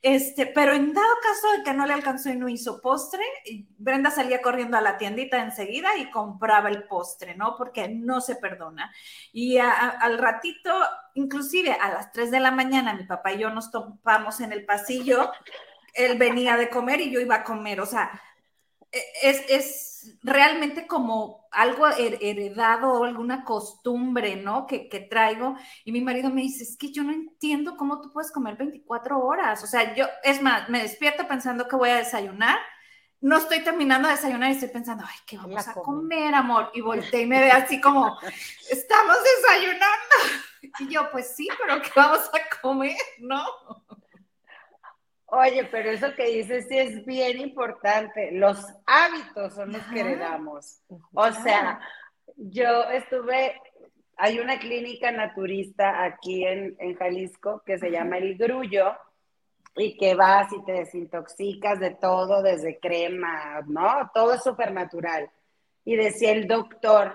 Este, 0.02 0.46
pero 0.46 0.72
en 0.72 0.92
dado 0.92 1.14
caso 1.22 1.56
de 1.56 1.62
que 1.62 1.74
no 1.74 1.86
le 1.86 1.92
alcanzó 1.92 2.28
y 2.30 2.36
no 2.36 2.48
hizo 2.48 2.80
postre, 2.80 3.22
Brenda 3.78 4.10
salía 4.10 4.42
corriendo 4.42 4.76
a 4.76 4.80
la 4.80 4.98
tiendita 4.98 5.40
enseguida 5.40 5.96
y 5.96 6.10
compraba 6.10 6.70
el 6.70 6.82
postre, 6.88 7.36
¿no? 7.36 7.54
Porque 7.56 7.88
no 7.88 8.20
se 8.20 8.34
perdona. 8.34 8.92
Y 9.32 9.58
al 9.58 10.18
ratito, 10.18 10.72
inclusive 11.14 11.72
a 11.72 11.90
las 11.90 12.10
3 12.10 12.32
de 12.32 12.40
la 12.40 12.50
mañana, 12.50 12.94
mi 12.94 13.04
papá 13.04 13.32
y 13.32 13.38
yo 13.38 13.50
nos 13.50 13.70
topamos 13.70 14.40
en 14.40 14.50
el 14.50 14.64
pasillo, 14.64 15.30
él 15.94 16.18
venía 16.18 16.56
de 16.56 16.68
comer 16.68 17.00
y 17.00 17.12
yo 17.12 17.20
iba 17.20 17.36
a 17.36 17.44
comer, 17.44 17.80
o 17.80 17.86
sea, 17.86 18.10
e, 18.90 19.02
es, 19.22 19.44
es 19.48 19.93
realmente 20.22 20.86
como 20.86 21.46
algo 21.50 21.86
heredado 21.88 22.92
o 22.92 23.04
alguna 23.04 23.44
costumbre, 23.44 24.36
¿no? 24.36 24.66
Que, 24.66 24.88
traigo. 25.10 25.56
Y 25.84 25.92
mi 25.92 26.00
marido 26.00 26.30
me 26.30 26.42
dice, 26.42 26.64
es 26.64 26.76
que 26.76 26.92
yo 26.92 27.02
no 27.02 27.12
entiendo 27.12 27.76
cómo 27.76 28.00
tú 28.00 28.12
puedes 28.12 28.32
comer 28.32 28.56
24 28.56 29.18
horas. 29.18 29.62
O 29.62 29.66
sea, 29.66 29.94
yo, 29.94 30.06
es 30.22 30.42
más, 30.42 30.68
me 30.68 30.82
despierto 30.82 31.26
pensando 31.28 31.68
que 31.68 31.76
voy 31.76 31.90
a 31.90 31.96
desayunar. 31.96 32.58
No 33.20 33.38
estoy 33.38 33.64
terminando 33.64 34.08
de 34.08 34.14
desayunar 34.14 34.50
y 34.50 34.54
estoy 34.54 34.68
pensando, 34.68 35.04
ay, 35.06 35.16
¿qué 35.26 35.36
vamos 35.36 35.66
a 35.66 35.74
comer, 35.74 36.34
amor? 36.34 36.70
Y 36.74 36.80
volteé 36.80 37.22
y 37.22 37.26
me 37.26 37.40
ve 37.40 37.50
así 37.50 37.80
como, 37.80 38.18
estamos 38.70 39.16
desayunando. 39.36 40.14
Y 40.80 40.88
yo, 40.92 41.08
pues 41.12 41.36
sí, 41.36 41.46
pero 41.60 41.80
¿qué 41.80 41.90
vamos 41.94 42.28
a 42.32 42.60
comer? 42.60 42.96
¿No? 43.20 43.44
Oye, 45.36 45.64
pero 45.64 45.90
eso 45.90 46.14
que 46.14 46.26
dices 46.26 46.66
sí 46.68 46.78
es 46.78 47.04
bien 47.04 47.40
importante. 47.40 48.30
Los 48.30 48.64
hábitos 48.86 49.54
son 49.54 49.72
los 49.72 49.82
que 49.86 50.00
heredamos. 50.00 50.80
O 51.12 51.32
sea, 51.32 51.80
yo 52.36 52.84
estuve, 52.90 53.60
hay 54.16 54.38
una 54.38 54.60
clínica 54.60 55.10
naturista 55.10 56.04
aquí 56.04 56.46
en, 56.46 56.76
Jalisco 56.96 57.62
que 57.66 57.78
se 57.78 57.90
llama 57.90 58.18
El 58.18 58.36
Grullo 58.36 58.92
y 59.74 59.96
que 59.96 60.14
vas 60.14 60.52
y 60.52 60.64
te 60.64 60.72
desintoxicas 60.72 61.80
de 61.80 61.90
todo, 61.90 62.40
desde 62.40 62.78
crema, 62.78 63.60
¿no? 63.66 64.08
Todo 64.14 64.34
es 64.34 64.42
súper 64.44 64.70
natural. 64.70 65.28
Y 65.84 65.96
decía 65.96 66.30
el 66.30 66.46
doctor 66.46 67.12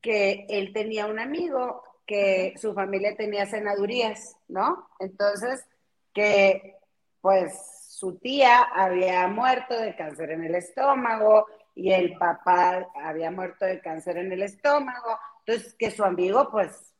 que 0.00 0.46
él 0.48 0.72
tenía 0.72 1.06
un 1.06 1.18
amigo 1.18 1.82
que 2.06 2.54
su 2.58 2.74
familia 2.74 3.16
tenía 3.16 3.46
cenadurías, 3.46 4.36
¿no? 4.46 4.88
Entonces, 5.00 5.66
que 6.12 6.76
pues 7.24 7.54
su 7.88 8.18
tía 8.18 8.64
había 8.64 9.26
muerto 9.28 9.80
de 9.80 9.96
cáncer 9.96 10.32
en 10.32 10.44
el 10.44 10.56
estómago 10.56 11.46
y 11.74 11.90
el 11.90 12.18
papá 12.18 12.86
había 13.02 13.30
muerto 13.30 13.64
de 13.64 13.80
cáncer 13.80 14.18
en 14.18 14.30
el 14.30 14.42
estómago. 14.42 15.18
Entonces, 15.38 15.72
que 15.72 15.90
su 15.90 16.04
amigo, 16.04 16.50
pues, 16.50 16.92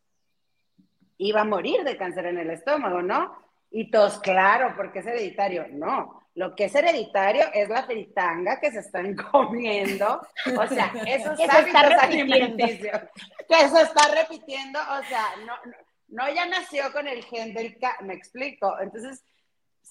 iba 1.18 1.43
a 1.43 1.45
morir 1.45 1.85
de 1.85 1.99
cáncer 1.99 2.25
en 2.25 2.39
el 2.39 2.49
estómago, 2.49 3.03
¿no? 3.03 3.37
Y 3.70 3.91
todos, 3.91 4.18
claro, 4.20 4.72
porque 4.79 5.01
es 5.01 5.07
hereditario. 5.07 5.66
No, 5.72 6.22
lo 6.37 6.55
que 6.55 6.64
es 6.64 6.75
hereditario 6.75 7.45
es 7.53 7.68
la 7.68 7.83
fritanga 7.83 8.59
que 8.61 8.72
se 8.72 8.79
están 8.79 9.14
comiendo. 9.31 10.22
O 10.59 10.66
sea, 10.68 10.91
esos 11.07 11.39
hábitos 11.39 11.93
alimenticios 12.01 12.99
que 13.47 13.68
se 13.68 13.83
está 13.83 14.09
repitiendo. 14.09 14.79
O 14.79 15.03
sea, 15.07 15.27
no, 15.45 15.53
no 16.09 16.35
ya 16.35 16.47
nació 16.47 16.91
con 16.95 17.07
el 17.09 17.22
gen 17.25 17.53
del 17.53 17.77
me 18.01 18.14
explico. 18.14 18.75
Entonces, 18.81 19.22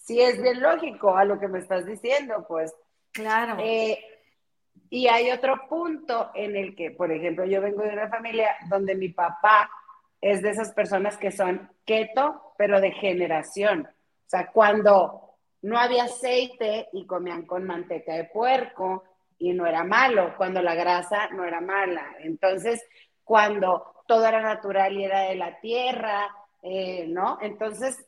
sí 0.03 0.21
es 0.21 0.41
bien 0.41 0.61
lógico 0.61 1.15
a 1.15 1.25
lo 1.25 1.39
que 1.39 1.47
me 1.47 1.59
estás 1.59 1.85
diciendo, 1.85 2.45
pues. 2.47 2.73
Claro. 3.11 3.57
Eh, 3.59 3.97
y 4.89 5.07
hay 5.07 5.31
otro 5.31 5.67
punto 5.67 6.31
en 6.35 6.55
el 6.55 6.75
que, 6.75 6.91
por 6.91 7.11
ejemplo, 7.11 7.45
yo 7.45 7.61
vengo 7.61 7.81
de 7.83 7.93
una 7.93 8.09
familia 8.09 8.55
donde 8.69 8.95
mi 8.95 9.09
papá 9.09 9.69
es 10.21 10.41
de 10.41 10.51
esas 10.51 10.71
personas 10.73 11.17
que 11.17 11.31
son 11.31 11.69
keto, 11.85 12.53
pero 12.57 12.79
de 12.79 12.91
generación. 12.91 13.87
O 13.87 14.29
sea, 14.29 14.51
cuando 14.51 15.35
no 15.61 15.77
había 15.77 16.03
aceite 16.03 16.89
y 16.93 17.05
comían 17.05 17.45
con 17.45 17.65
manteca 17.65 18.13
de 18.13 18.25
puerco 18.25 19.03
y 19.39 19.53
no 19.53 19.65
era 19.65 19.83
malo, 19.83 20.35
cuando 20.37 20.61
la 20.61 20.75
grasa 20.75 21.29
no 21.29 21.43
era 21.43 21.61
mala. 21.61 22.15
Entonces, 22.19 22.85
cuando 23.23 24.03
todo 24.07 24.25
era 24.27 24.41
natural 24.41 24.93
y 24.97 25.05
era 25.05 25.21
de 25.21 25.35
la 25.35 25.59
tierra, 25.59 26.29
eh, 26.61 27.05
¿no? 27.07 27.37
Entonces, 27.41 28.05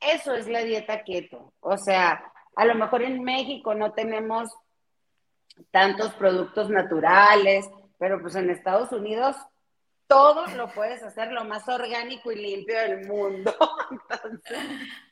eso 0.00 0.34
es 0.34 0.48
la 0.48 0.64
dieta 0.64 1.04
keto. 1.04 1.52
O 1.60 1.76
sea, 1.76 2.32
a 2.56 2.64
lo 2.64 2.74
mejor 2.74 3.02
en 3.02 3.22
México 3.22 3.74
no 3.74 3.92
tenemos 3.92 4.50
tantos 5.70 6.12
productos 6.14 6.70
naturales, 6.70 7.68
pero 7.98 8.20
pues 8.20 8.34
en 8.34 8.50
Estados 8.50 8.92
Unidos 8.92 9.36
todo 10.06 10.46
lo 10.56 10.68
puedes 10.72 11.02
hacer 11.02 11.30
lo 11.30 11.44
más 11.44 11.68
orgánico 11.68 12.32
y 12.32 12.36
limpio 12.36 12.76
del 12.80 13.06
mundo. 13.06 13.54
Entonces, 13.90 14.58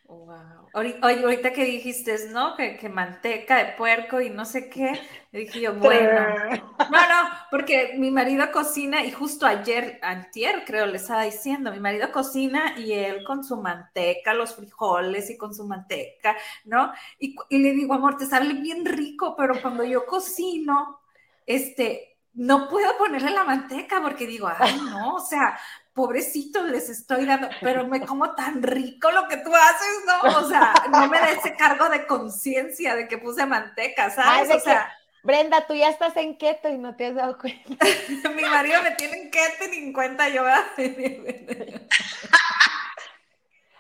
Wow. 0.09 0.71
Ahorita 0.73 1.53
que 1.53 1.67
dijiste, 1.67 2.17
¿no? 2.31 2.57
Que, 2.57 2.89
manteca 2.89 3.59
de 3.59 3.73
puerco 3.73 4.23
y 4.23 4.31
no 4.31 4.47
sé 4.47 4.71
qué, 4.71 4.99
dije 5.33 5.61
yo, 5.61 5.75
bueno. 5.75 6.21
No, 6.91 7.09
no, 7.09 7.29
porque 7.51 7.95
mi 7.99 8.11
marido 8.11 8.51
cocina 8.51 9.05
y 9.05 9.11
justo 9.11 9.45
ayer, 9.45 9.99
antier 10.03 10.65
creo, 10.65 10.87
le 10.87 10.97
estaba 10.97 11.25
diciendo, 11.25 11.71
mi 11.73 11.81
marido 11.81 12.11
cocina 12.11 12.79
y 12.79 12.95
él 12.95 13.23
con 13.25 13.45
su 13.45 13.59
manteca, 13.59 14.33
los 14.33 14.57
frijoles 14.57 15.29
y 15.29 15.37
con 15.37 15.55
su 15.55 15.67
manteca, 15.67 16.35
¿no? 16.65 16.91
Y, 17.19 17.37
y 17.51 17.59
le 17.59 17.73
digo, 17.73 17.93
amor, 17.93 18.17
te 18.17 18.25
sale 18.25 18.55
bien 18.55 18.87
rico, 18.87 19.35
pero 19.37 19.61
cuando 19.61 19.85
yo 19.85 20.07
cocino, 20.07 21.01
este, 21.45 22.19
no 22.33 22.69
puedo 22.69 22.97
ponerle 22.97 23.31
la 23.31 23.45
manteca 23.45 24.01
porque 24.01 24.27
digo, 24.27 24.49
ay, 24.59 24.81
no, 24.89 25.17
o 25.17 25.21
sea, 25.21 25.59
pobrecito, 25.99 26.63
les 26.63 26.89
estoy 26.91 27.27
dando, 27.27 27.49
pero 27.61 27.85
me 27.89 28.01
como 28.07 28.37
tan 28.37 28.63
rico 28.63 29.11
lo 29.11 29.27
que 29.27 29.39
tú 29.39 29.53
haces, 29.53 30.05
¿no? 30.07 30.39
O 30.39 30.49
sea, 30.49 30.73
no 30.93 31.09
me 31.09 31.19
da 31.19 31.31
ese 31.31 31.57
cargo 31.57 31.89
de 31.89 32.07
conciencia 32.07 32.95
de 32.95 33.09
que 33.09 33.19
puse 33.19 33.45
manteca, 33.47 34.09
¿sabes? 34.15 34.49
o 34.55 34.61
sea, 34.61 34.97
Brenda, 35.25 35.67
tú 35.67 35.75
ya 35.75 35.89
estás 35.89 36.17
en 36.17 36.39
keto 36.39 36.69
y 36.69 36.79
no 36.79 36.95
te 36.95 37.07
has 37.07 37.17
dado 37.17 37.37
cuenta. 37.37 37.85
Mi 38.37 38.43
marido 38.43 38.81
me 38.85 38.93
tiene 38.93 39.23
en 39.23 39.31
keto 39.33 39.65
y 39.67 39.71
ni 39.71 39.79
en 39.89 39.93
cuenta 39.93 40.29
yo. 40.29 40.45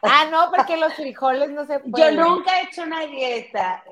ah, 0.03 0.25
no, 0.29 0.51
porque 0.51 0.77
los 0.77 0.95
frijoles 0.95 1.51
no 1.51 1.67
se 1.67 1.79
pueden. 1.79 2.17
Yo 2.17 2.25
nunca 2.25 2.59
he 2.59 2.65
hecho 2.65 2.83
una 2.83 3.03
dieta. 3.03 3.85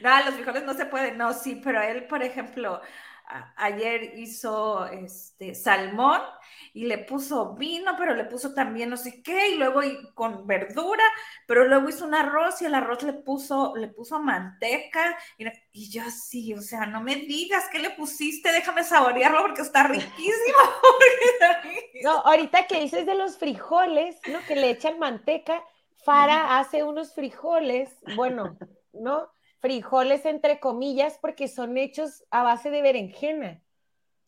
no, 0.00 0.24
los 0.24 0.34
frijoles 0.34 0.64
no 0.64 0.74
se 0.74 0.86
pueden, 0.86 1.16
no, 1.16 1.32
sí, 1.32 1.60
pero 1.62 1.80
él, 1.80 2.08
por 2.08 2.24
ejemplo, 2.24 2.82
ayer 3.56 4.18
hizo 4.18 4.86
este 4.86 5.54
salmón 5.54 6.20
y 6.72 6.84
le 6.84 6.98
puso 6.98 7.54
vino, 7.54 7.94
pero 7.98 8.14
le 8.14 8.24
puso 8.24 8.54
también 8.54 8.90
no 8.90 8.96
sé 8.96 9.22
qué, 9.22 9.48
y 9.48 9.54
luego 9.56 9.80
con 10.14 10.46
verdura, 10.46 11.02
pero 11.46 11.64
luego 11.66 11.88
hizo 11.88 12.04
un 12.04 12.14
arroz 12.14 12.62
y 12.62 12.66
el 12.66 12.74
arroz 12.74 13.02
le 13.02 13.14
puso, 13.14 13.74
le 13.76 13.88
puso 13.88 14.20
manteca, 14.20 15.18
y, 15.72 15.90
yo 15.90 16.02
así, 16.02 16.54
o 16.54 16.60
sea, 16.60 16.86
no 16.86 17.00
me 17.00 17.16
digas 17.16 17.64
qué 17.72 17.78
le 17.78 17.90
pusiste, 17.90 18.52
déjame 18.52 18.84
saborearlo 18.84 19.42
porque 19.42 19.62
está 19.62 19.84
riquísimo. 19.84 20.58
no, 22.04 22.18
ahorita 22.18 22.66
que 22.66 22.80
dices 22.80 23.06
de 23.06 23.14
los 23.14 23.38
frijoles, 23.38 24.16
¿no? 24.28 24.38
Que 24.46 24.56
le 24.56 24.70
echan 24.70 24.98
manteca, 24.98 25.62
Fara 26.04 26.58
hace 26.58 26.84
unos 26.84 27.14
frijoles, 27.14 27.90
bueno, 28.14 28.56
¿no? 28.92 29.28
Frijoles 29.66 30.24
entre 30.26 30.60
comillas 30.60 31.18
porque 31.20 31.48
son 31.48 31.76
hechos 31.76 32.22
a 32.30 32.44
base 32.44 32.70
de 32.70 32.82
berenjena. 32.82 33.60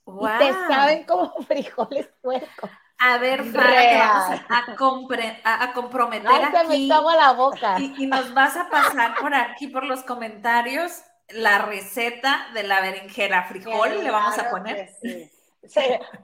Y 0.05 0.39
te 0.39 0.53
saben 0.69 1.05
como 1.05 1.33
frijoles 1.47 2.09
puercos. 2.21 2.71
A 2.99 3.19
ver, 3.19 3.45
vamos 3.45 4.41
a, 4.49 5.63
a, 5.63 5.73
comprometer 5.73 6.29
Ay, 6.29 6.43
aquí. 6.43 6.89
Me 6.89 6.95
a 6.95 7.17
la 7.17 7.33
boca. 7.35 7.77
Y, 7.79 8.07
nos 8.09 8.35
vas 8.35 8.57
a 8.57 8.69
pasar 8.69 9.15
por 9.21 9.33
aquí, 9.33 9.69
por 9.69 9.85
los 9.85 10.03
comentarios, 10.03 11.03
la 11.29 11.59
receta 11.59 12.49
de 12.55 12.65
la 12.65 12.81
berenjena. 12.81 13.45
Frijol 13.45 14.03
le 14.03 14.11
vamos 14.11 14.37
a 14.37 14.51
poner. 14.51 14.91
Sí. 15.01 15.31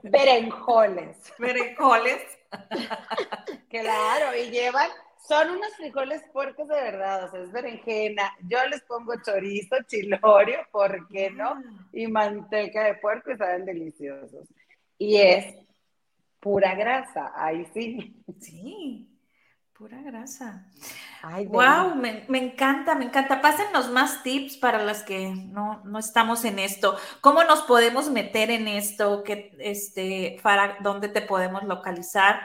berenjoles. 0.03 1.31
Berenjoles. 1.37 2.21
claro, 3.69 4.35
y 4.35 4.49
llevan 4.49 4.89
son 5.27 5.49
unos 5.51 5.75
frijoles 5.75 6.21
puercos 6.31 6.67
de 6.67 6.75
verdad, 6.75 7.25
o 7.25 7.31
sea, 7.31 7.41
es 7.41 7.51
berenjena. 7.51 8.31
Yo 8.47 8.57
les 8.67 8.81
pongo 8.81 9.13
chorizo, 9.23 9.75
chilorio, 9.87 10.59
¿por 10.71 11.07
qué 11.07 11.31
no? 11.31 11.49
Ah. 11.49 11.63
Y 11.93 12.07
manteca 12.07 12.83
de 12.83 12.95
puerco 12.95 13.31
y 13.31 13.37
saben 13.37 13.65
deliciosos. 13.65 14.47
Y 14.97 15.17
es 15.17 15.55
pura 16.39 16.75
grasa, 16.75 17.31
ahí 17.35 17.65
sí. 17.73 18.23
Sí, 18.39 19.09
pura 19.73 20.01
grasa. 20.01 20.67
Ay, 21.23 21.47
wow, 21.47 21.95
me, 21.95 22.25
encanta, 22.37 22.93
me 22.93 23.05
encanta. 23.05 23.41
Pásennos 23.41 23.89
más 23.89 24.21
tips 24.21 24.57
para 24.57 24.83
las 24.83 25.01
que 25.01 25.29
no, 25.29 25.83
no 25.85 25.97
estamos 25.97 26.45
en 26.45 26.59
esto. 26.59 26.95
¿Cómo 27.21 27.43
nos 27.43 27.63
podemos 27.63 28.11
meter 28.11 28.51
en 28.51 28.67
esto? 28.67 29.23
¿Qué, 29.23 29.55
este, 29.59 30.37
para 30.43 30.77
dónde 30.81 31.09
te 31.09 31.21
podemos 31.21 31.63
localizar? 31.63 32.41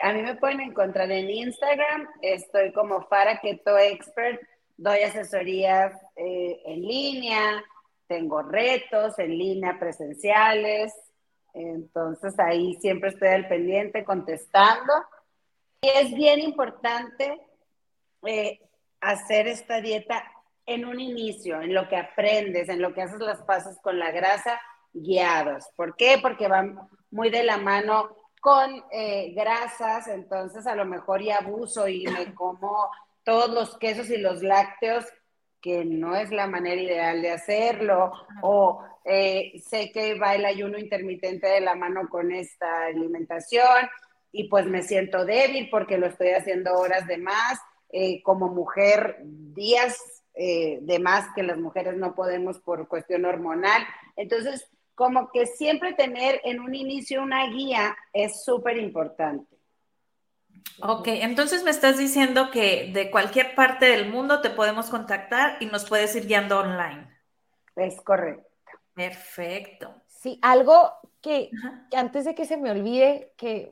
A 0.00 0.12
mí 0.12 0.22
me 0.22 0.36
pueden 0.36 0.60
encontrar 0.60 1.10
en 1.10 1.28
Instagram, 1.28 2.08
estoy 2.22 2.72
como 2.72 3.02
Fara 3.06 3.40
Keto 3.40 3.76
Expert, 3.76 4.40
doy 4.76 5.00
asesorías 5.00 5.92
eh, 6.16 6.60
en 6.64 6.82
línea, 6.82 7.64
tengo 8.06 8.42
retos 8.42 9.18
en 9.18 9.36
línea 9.36 9.78
presenciales, 9.78 10.94
entonces 11.52 12.38
ahí 12.38 12.76
siempre 12.80 13.10
estoy 13.10 13.28
al 13.28 13.48
pendiente 13.48 14.04
contestando. 14.04 14.92
Y 15.82 15.88
es 15.88 16.14
bien 16.14 16.40
importante 16.40 17.40
eh, 18.26 18.60
hacer 19.00 19.48
esta 19.48 19.80
dieta 19.80 20.24
en 20.66 20.84
un 20.84 21.00
inicio, 21.00 21.60
en 21.60 21.74
lo 21.74 21.88
que 21.88 21.96
aprendes, 21.96 22.68
en 22.68 22.80
lo 22.80 22.94
que 22.94 23.02
haces 23.02 23.20
las 23.20 23.42
pasos 23.42 23.78
con 23.80 23.98
la 23.98 24.10
grasa 24.10 24.60
guiados. 24.92 25.66
¿Por 25.76 25.96
qué? 25.96 26.18
Porque 26.20 26.48
van 26.48 26.78
muy 27.10 27.30
de 27.30 27.42
la 27.42 27.58
mano 27.58 28.17
con 28.40 28.82
eh, 28.90 29.32
grasas, 29.34 30.08
entonces 30.08 30.66
a 30.66 30.74
lo 30.74 30.84
mejor 30.84 31.22
ya 31.22 31.38
abuso 31.38 31.88
y 31.88 32.06
me 32.06 32.34
como 32.34 32.90
todos 33.24 33.50
los 33.50 33.76
quesos 33.78 34.10
y 34.10 34.16
los 34.18 34.42
lácteos, 34.42 35.04
que 35.60 35.84
no 35.84 36.14
es 36.14 36.30
la 36.30 36.46
manera 36.46 36.80
ideal 36.80 37.20
de 37.20 37.32
hacerlo, 37.32 38.12
o 38.42 38.84
eh, 39.04 39.60
sé 39.66 39.90
que 39.92 40.18
va 40.18 40.34
el 40.34 40.44
ayuno 40.44 40.78
intermitente 40.78 41.48
de 41.48 41.60
la 41.60 41.74
mano 41.74 42.08
con 42.08 42.32
esta 42.32 42.86
alimentación 42.86 43.88
y 44.30 44.48
pues 44.48 44.66
me 44.66 44.82
siento 44.82 45.24
débil 45.24 45.68
porque 45.70 45.98
lo 45.98 46.06
estoy 46.06 46.30
haciendo 46.30 46.74
horas 46.74 47.06
de 47.06 47.18
más, 47.18 47.58
eh, 47.90 48.22
como 48.22 48.48
mujer, 48.48 49.18
días 49.22 49.98
de 50.40 51.00
más 51.00 51.26
que 51.34 51.42
las 51.42 51.58
mujeres 51.58 51.96
no 51.96 52.14
podemos 52.14 52.60
por 52.60 52.86
cuestión 52.86 53.24
hormonal. 53.24 53.82
Entonces, 54.14 54.70
como 54.98 55.30
que 55.30 55.46
siempre 55.46 55.94
tener 55.94 56.40
en 56.42 56.58
un 56.58 56.74
inicio 56.74 57.22
una 57.22 57.46
guía 57.46 57.96
es 58.12 58.42
súper 58.44 58.76
importante. 58.78 59.56
Ok, 60.82 61.06
entonces 61.06 61.62
me 61.62 61.70
estás 61.70 61.98
diciendo 61.98 62.50
que 62.50 62.90
de 62.92 63.08
cualquier 63.08 63.54
parte 63.54 63.86
del 63.86 64.10
mundo 64.10 64.40
te 64.40 64.50
podemos 64.50 64.90
contactar 64.90 65.56
y 65.60 65.66
nos 65.66 65.88
puedes 65.88 66.16
ir 66.16 66.26
guiando 66.26 66.58
online. 66.58 67.08
Es 67.76 68.00
correcto. 68.00 68.50
Perfecto. 68.92 70.02
Sí, 70.08 70.40
algo 70.42 70.92
que, 71.20 71.50
antes 71.96 72.24
de 72.24 72.34
que 72.34 72.44
se 72.44 72.56
me 72.56 72.72
olvide, 72.72 73.32
que 73.36 73.70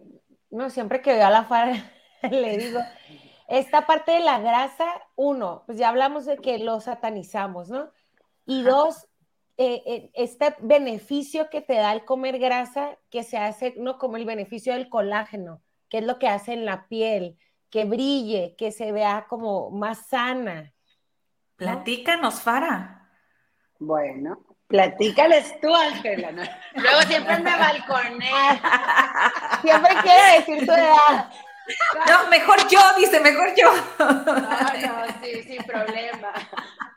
no 0.51 0.71
siempre 0.71 1.03
que 1.03 1.13
veo 1.13 1.27
a 1.27 1.31
la 1.31 1.45
FAR 1.45 1.75
le 2.31 2.57
digo, 2.57 2.81
esta 3.49 3.85
parte 3.85 4.13
de 4.13 4.21
la 4.21 4.39
grasa, 4.39 4.87
uno, 5.17 5.65
pues 5.67 5.77
ya 5.77 5.89
hablamos 5.89 6.25
de 6.25 6.37
que 6.37 6.59
lo 6.61 6.81
satanizamos, 6.81 7.69
¿no? 7.69 7.91
Y 8.47 8.63
dos, 8.63 9.09
eh, 9.59 9.83
eh, 9.87 10.11
este 10.15 10.55
beneficio 10.61 11.49
que 11.49 11.63
te 11.63 11.75
da 11.75 11.93
el 11.93 12.05
comer 12.05 12.39
grasa, 12.39 12.99
que 13.11 13.23
se 13.23 13.39
hace, 13.39 13.75
¿no? 13.79 13.99
Como 13.99 14.19
el 14.19 14.27
beneficio 14.27 14.75
del 14.75 14.91
colágeno, 14.91 15.63
que 15.89 15.99
es 15.99 16.05
lo 16.05 16.19
que 16.19 16.29
hace 16.29 16.53
en 16.53 16.67
la 16.67 16.89
piel, 16.89 17.39
que 17.71 17.87
brille, 17.87 18.55
que 18.59 18.71
se 18.71 18.93
vea 18.93 19.27
como 19.29 19.71
más 19.71 20.09
sana. 20.09 20.75
Platícanos, 21.57 22.43
Fara. 22.43 23.11
Bueno, 23.79 24.45
platícales 24.67 25.59
tú, 25.61 25.75
Ángela. 25.75 26.33
Luego 26.75 27.03
siempre 27.03 27.39
me 27.39 27.57
balconé. 27.57 28.31
siempre 29.63 29.91
quiere 30.03 30.39
decir 30.39 30.67
tu 30.67 30.73
edad. 30.73 31.31
No, 32.09 32.29
mejor 32.29 32.59
yo, 32.69 32.81
dice, 32.99 33.21
mejor 33.21 33.55
yo. 33.57 33.73
No, 33.99 34.13
no, 34.23 35.07
sí, 35.23 35.43
sin 35.43 35.63
problema. 35.65 36.33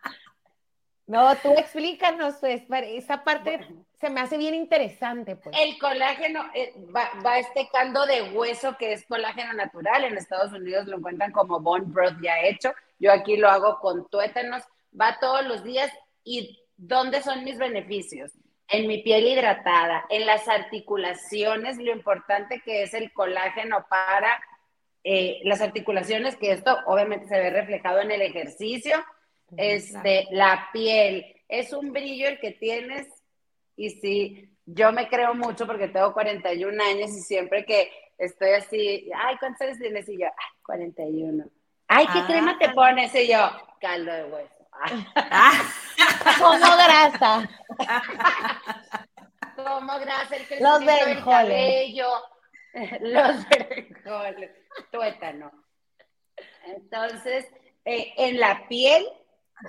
No, 1.10 1.36
tú 1.38 1.52
explícanos, 1.58 2.36
pues, 2.40 2.62
esa 2.70 3.24
parte 3.24 3.68
se 4.00 4.12
me 4.12 4.22
hace 4.22 4.38
bien 4.38 4.54
interesante, 4.54 5.36
pues. 5.36 5.58
El 5.60 5.80
colágeno, 5.80 6.46
eh, 6.54 6.72
va, 6.96 7.10
va, 7.26 7.40
este 7.40 7.68
caldo 7.74 8.06
de 8.06 8.30
hueso 8.30 8.78
que 8.78 8.94
es 8.94 9.08
colágeno 9.08 9.54
natural, 9.54 10.04
en 10.04 10.20
Estados 10.20 10.54
Unidos 10.54 10.86
lo 10.86 10.98
encuentran 10.98 11.32
como 11.32 11.60
bone 11.62 11.86
broth 11.88 12.22
ya 12.22 12.40
hecho, 12.42 12.74
yo 13.00 13.12
aquí 13.12 13.38
lo 13.38 13.50
hago 13.50 13.80
con 13.80 14.08
tuétanos, 14.08 14.62
va 15.00 15.18
todos 15.20 15.44
los 15.48 15.64
días. 15.64 15.92
Y 16.24 16.60
¿dónde 16.78 17.24
son 17.24 17.44
mis 17.44 17.58
beneficios? 17.58 18.32
En 18.68 18.86
mi 18.86 19.02
piel 19.02 19.26
hidratada, 19.26 20.06
en 20.10 20.28
las 20.28 20.48
articulaciones, 20.48 21.80
lo 21.80 21.92
importante 21.92 22.62
que 22.64 22.84
es 22.84 22.94
el 22.94 23.12
colágeno 23.14 23.84
para 23.90 24.40
eh, 25.04 25.40
las 25.44 25.62
articulaciones, 25.62 26.36
que 26.36 26.52
esto 26.52 26.78
obviamente 26.86 27.28
se 27.28 27.40
ve 27.40 27.50
reflejado 27.50 28.00
en 28.02 28.12
el 28.12 28.22
ejercicio, 28.22 29.04
este, 29.58 30.28
la 30.32 30.70
piel, 30.72 31.36
es 31.48 31.74
un 31.74 31.92
brillo 31.92 32.28
el 32.28 32.40
que 32.40 32.52
tienes 32.52 33.08
y 33.76 33.90
sí, 33.90 34.50
yo 34.66 34.92
me 34.92 35.08
creo 35.08 35.34
mucho 35.34 35.66
porque 35.66 35.88
tengo 35.88 36.14
41 36.14 36.84
años 36.84 37.10
y 37.12 37.22
siempre 37.22 37.66
que 37.66 37.92
estoy 38.18 38.52
así, 38.52 39.10
ay, 39.16 39.38
¿cuántos 39.40 39.62
años 39.62 39.80
tienes? 39.80 40.08
Y 40.10 40.20
yo, 40.20 40.28
ay, 40.28 40.52
41. 40.64 41.46
Ay, 41.88 42.08
¿qué 42.14 42.24
crema 42.26 42.58
te 42.60 42.66
ah. 42.66 42.74
pones? 42.74 43.16
Y 43.16 43.30
yo, 43.30 43.50
caldo 43.82 44.12
de 44.12 44.24
hueso. 44.26 44.60
Como 46.40 46.76
grasa. 46.78 47.50
Como 49.56 50.00
grasa, 50.00 50.36
el 50.36 50.64
Los 50.64 50.80
del 50.80 51.24
cabello, 51.24 52.08
los 53.02 53.46
frijoles, 53.46 54.52
tuétano. 54.92 55.52
Entonces, 56.66 57.48
eh, 57.86 58.14
en 58.18 58.40
la 58.40 58.68
piel, 58.68 59.06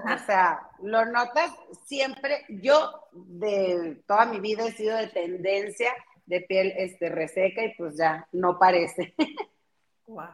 o 0.04 0.18
sea, 0.26 0.60
lo 0.82 1.04
notas 1.04 1.52
siempre, 1.84 2.44
yo 2.48 3.08
de 3.12 4.02
toda 4.06 4.26
mi 4.26 4.40
vida 4.40 4.66
he 4.66 4.72
sido 4.72 4.96
de 4.96 5.08
tendencia 5.08 5.92
de 6.26 6.40
piel 6.42 6.72
este, 6.76 7.08
reseca 7.08 7.64
y 7.64 7.74
pues 7.74 7.96
ya 7.96 8.26
no 8.32 8.58
parece. 8.58 9.14
Wow. 10.06 10.26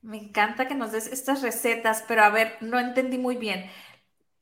Me 0.00 0.18
encanta 0.18 0.66
que 0.66 0.74
nos 0.74 0.90
des 0.90 1.06
estas 1.06 1.40
recetas, 1.40 2.04
pero 2.08 2.24
a 2.24 2.30
ver, 2.30 2.56
no 2.60 2.80
entendí 2.80 3.16
muy 3.16 3.36
bien. 3.36 3.70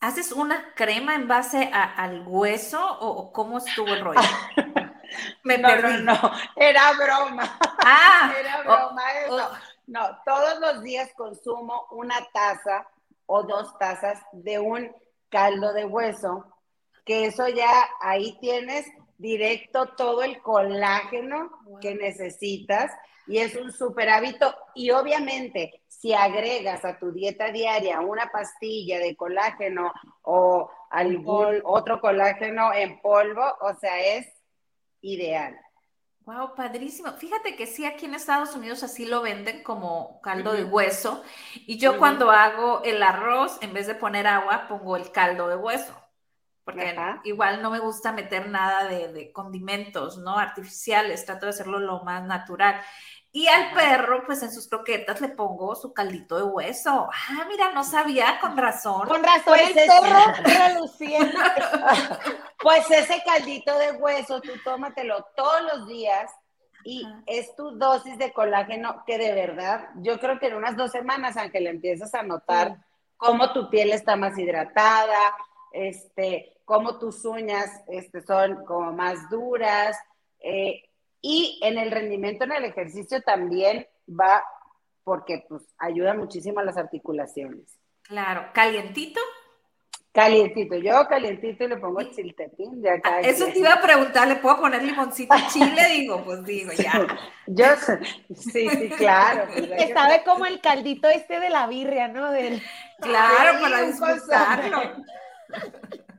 ¿Haces 0.00 0.32
una 0.32 0.72
crema 0.74 1.14
en 1.14 1.28
base 1.28 1.70
al 1.74 2.26
hueso 2.26 2.80
o 3.00 3.30
cómo 3.34 3.58
estuvo 3.58 3.88
el 3.88 4.00
rollo? 4.00 4.20
Me 5.44 5.58
no, 5.58 5.68
perdí. 5.68 6.02
No, 6.02 6.14
no, 6.14 6.32
era 6.56 6.92
broma. 6.92 7.58
Ah, 7.84 8.32
era 8.40 8.62
broma 8.62 9.02
eso. 9.26 9.50
No, 9.88 10.18
todos 10.24 10.58
los 10.60 10.82
días 10.82 11.10
consumo 11.14 11.86
una 11.90 12.16
taza 12.32 12.88
o 13.32 13.44
dos 13.44 13.78
tazas 13.78 14.20
de 14.32 14.58
un 14.58 14.90
caldo 15.28 15.72
de 15.72 15.84
hueso, 15.84 16.52
que 17.04 17.26
eso 17.26 17.46
ya 17.46 17.88
ahí 18.00 18.36
tienes 18.40 18.86
directo 19.18 19.86
todo 19.96 20.24
el 20.24 20.42
colágeno 20.42 21.48
que 21.80 21.94
necesitas 21.94 22.90
y 23.28 23.38
es 23.38 23.54
un 23.54 23.70
super 23.70 24.08
hábito. 24.08 24.52
Y 24.74 24.90
obviamente, 24.90 25.82
si 25.86 26.12
agregas 26.12 26.84
a 26.84 26.98
tu 26.98 27.12
dieta 27.12 27.52
diaria 27.52 28.00
una 28.00 28.32
pastilla 28.32 28.98
de 28.98 29.14
colágeno 29.14 29.92
o 30.22 30.68
algún 30.90 31.60
otro 31.62 32.00
colágeno 32.00 32.74
en 32.74 33.00
polvo, 33.00 33.44
o 33.60 33.74
sea, 33.74 34.00
es 34.00 34.26
ideal. 35.02 35.56
Wow, 36.30 36.54
padrísimo. 36.54 37.10
Fíjate 37.14 37.56
que 37.56 37.66
sí, 37.66 37.84
aquí 37.84 38.06
en 38.06 38.14
Estados 38.14 38.54
Unidos 38.54 38.84
así 38.84 39.04
lo 39.04 39.20
venden 39.20 39.64
como 39.64 40.20
caldo 40.20 40.52
de 40.52 40.62
hueso. 40.62 41.24
Y 41.66 41.76
yo 41.76 41.98
cuando 41.98 42.30
hago 42.30 42.82
el 42.84 43.02
arroz, 43.02 43.58
en 43.62 43.72
vez 43.72 43.88
de 43.88 43.96
poner 43.96 44.28
agua, 44.28 44.68
pongo 44.68 44.96
el 44.96 45.10
caldo 45.10 45.48
de 45.48 45.56
hueso. 45.56 45.92
Porque 46.62 46.94
igual 47.24 47.62
no 47.62 47.70
me 47.72 47.80
gusta 47.80 48.12
meter 48.12 48.48
nada 48.48 48.84
de, 48.84 49.12
de, 49.12 49.32
condimentos, 49.32 50.18
¿no? 50.18 50.38
Artificiales, 50.38 51.26
trato 51.26 51.46
de 51.46 51.50
hacerlo 51.50 51.80
lo 51.80 52.04
más 52.04 52.22
natural. 52.24 52.80
Y 53.32 53.46
al 53.46 53.72
perro, 53.72 54.24
pues 54.26 54.42
en 54.42 54.52
sus 54.52 54.68
croquetas 54.68 55.20
le 55.20 55.28
pongo 55.28 55.76
su 55.76 55.92
caldito 55.92 56.36
de 56.36 56.42
hueso. 56.42 57.08
Ah, 57.12 57.46
mira, 57.48 57.72
no 57.72 57.84
sabía, 57.84 58.40
con 58.40 58.56
razón. 58.56 59.06
Con 59.06 59.22
razón, 59.22 59.42
pues 59.44 59.76
el 59.76 59.86
perro 59.86 60.32
reluciente. 60.68 61.36
pues 62.62 62.90
ese 62.90 63.22
caldito 63.24 63.78
de 63.78 63.92
hueso, 63.92 64.40
tú 64.40 64.50
tómatelo 64.64 65.24
todos 65.36 65.62
los 65.72 65.86
días 65.86 66.32
y 66.84 67.06
es 67.26 67.54
tu 67.54 67.78
dosis 67.78 68.18
de 68.18 68.32
colágeno 68.32 69.04
que 69.06 69.18
de 69.18 69.32
verdad, 69.32 69.90
yo 69.96 70.18
creo 70.18 70.38
que 70.38 70.46
en 70.46 70.54
unas 70.54 70.76
dos 70.76 70.90
semanas, 70.90 71.36
le 71.52 71.70
empiezas 71.70 72.14
a 72.14 72.22
notar 72.22 72.78
cómo 73.16 73.52
tu 73.52 73.68
piel 73.70 73.92
está 73.92 74.16
más 74.16 74.36
hidratada, 74.38 75.34
este, 75.72 76.56
cómo 76.64 76.98
tus 76.98 77.24
uñas 77.24 77.70
este, 77.88 78.22
son 78.22 78.64
como 78.64 78.92
más 78.92 79.28
duras, 79.30 79.96
eh, 80.40 80.89
y 81.20 81.60
en 81.62 81.78
el 81.78 81.90
rendimiento 81.90 82.44
en 82.44 82.52
el 82.52 82.64
ejercicio 82.64 83.22
también 83.22 83.86
va 84.08 84.42
porque 85.04 85.44
pues 85.48 85.62
ayuda 85.78 86.14
muchísimo 86.14 86.60
a 86.60 86.64
las 86.64 86.76
articulaciones. 86.76 87.78
Claro, 88.02 88.46
calientito. 88.52 89.20
Calientito, 90.12 90.74
yo 90.74 91.06
calientito 91.06 91.62
y 91.62 91.68
le 91.68 91.76
pongo 91.76 92.02
chiltepín 92.02 92.82
de 92.82 92.90
acá. 92.90 93.16
Ah, 93.16 93.20
eso 93.20 93.46
te 93.46 93.60
iba 93.60 93.74
a 93.74 93.80
preguntar, 93.80 94.26
¿le 94.26 94.36
puedo 94.36 94.58
poner 94.58 94.82
limoncito 94.82 95.36
chile? 95.52 95.86
Digo, 95.88 96.24
pues 96.24 96.44
digo, 96.44 96.72
ya. 96.72 97.06
Yo, 97.46 97.66
sí, 98.34 98.68
sí, 98.68 98.88
claro. 98.98 99.46
Pues 99.52 99.70
que 99.70 99.94
sabe 99.94 100.24
como 100.24 100.46
el 100.46 100.60
caldito 100.60 101.08
este 101.08 101.38
de 101.38 101.48
la 101.48 101.68
birria, 101.68 102.08
¿no? 102.08 102.32
Del... 102.32 102.60
Claro, 103.00 103.60
para 103.60 103.82
disfrutarlo. 103.82 104.80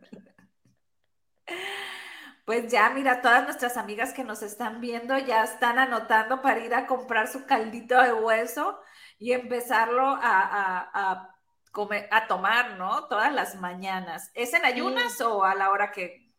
Pues 2.46 2.72
ya, 2.72 2.90
mira, 2.90 3.22
todas 3.22 3.44
nuestras 3.44 3.78
amigas 3.78 4.14
que 4.14 4.24
nos 4.24 4.42
están 4.42 4.82
viendo 4.82 5.18
ya 5.18 5.44
están 5.44 5.78
anotando 5.78 6.42
para 6.42 6.60
ir 6.60 6.74
a 6.74 6.88
comprar 6.88 7.28
su 7.28 7.46
caldito 7.46 8.02
de 8.02 8.14
hueso 8.14 8.80
y 9.20 9.34
empezarlo 9.34 10.04
a, 10.06 11.38
comer, 11.72 12.08
a 12.12 12.28
tomar, 12.28 12.78
¿no? 12.78 13.08
Todas 13.08 13.32
las 13.34 13.56
mañanas. 13.56 14.32
¿Es 14.34 14.54
en 14.54 14.66
ayunas 14.66 15.22
o 15.22 15.44
a 15.44 15.56
la 15.56 15.70
hora 15.70 15.92
que...? 15.92 16.32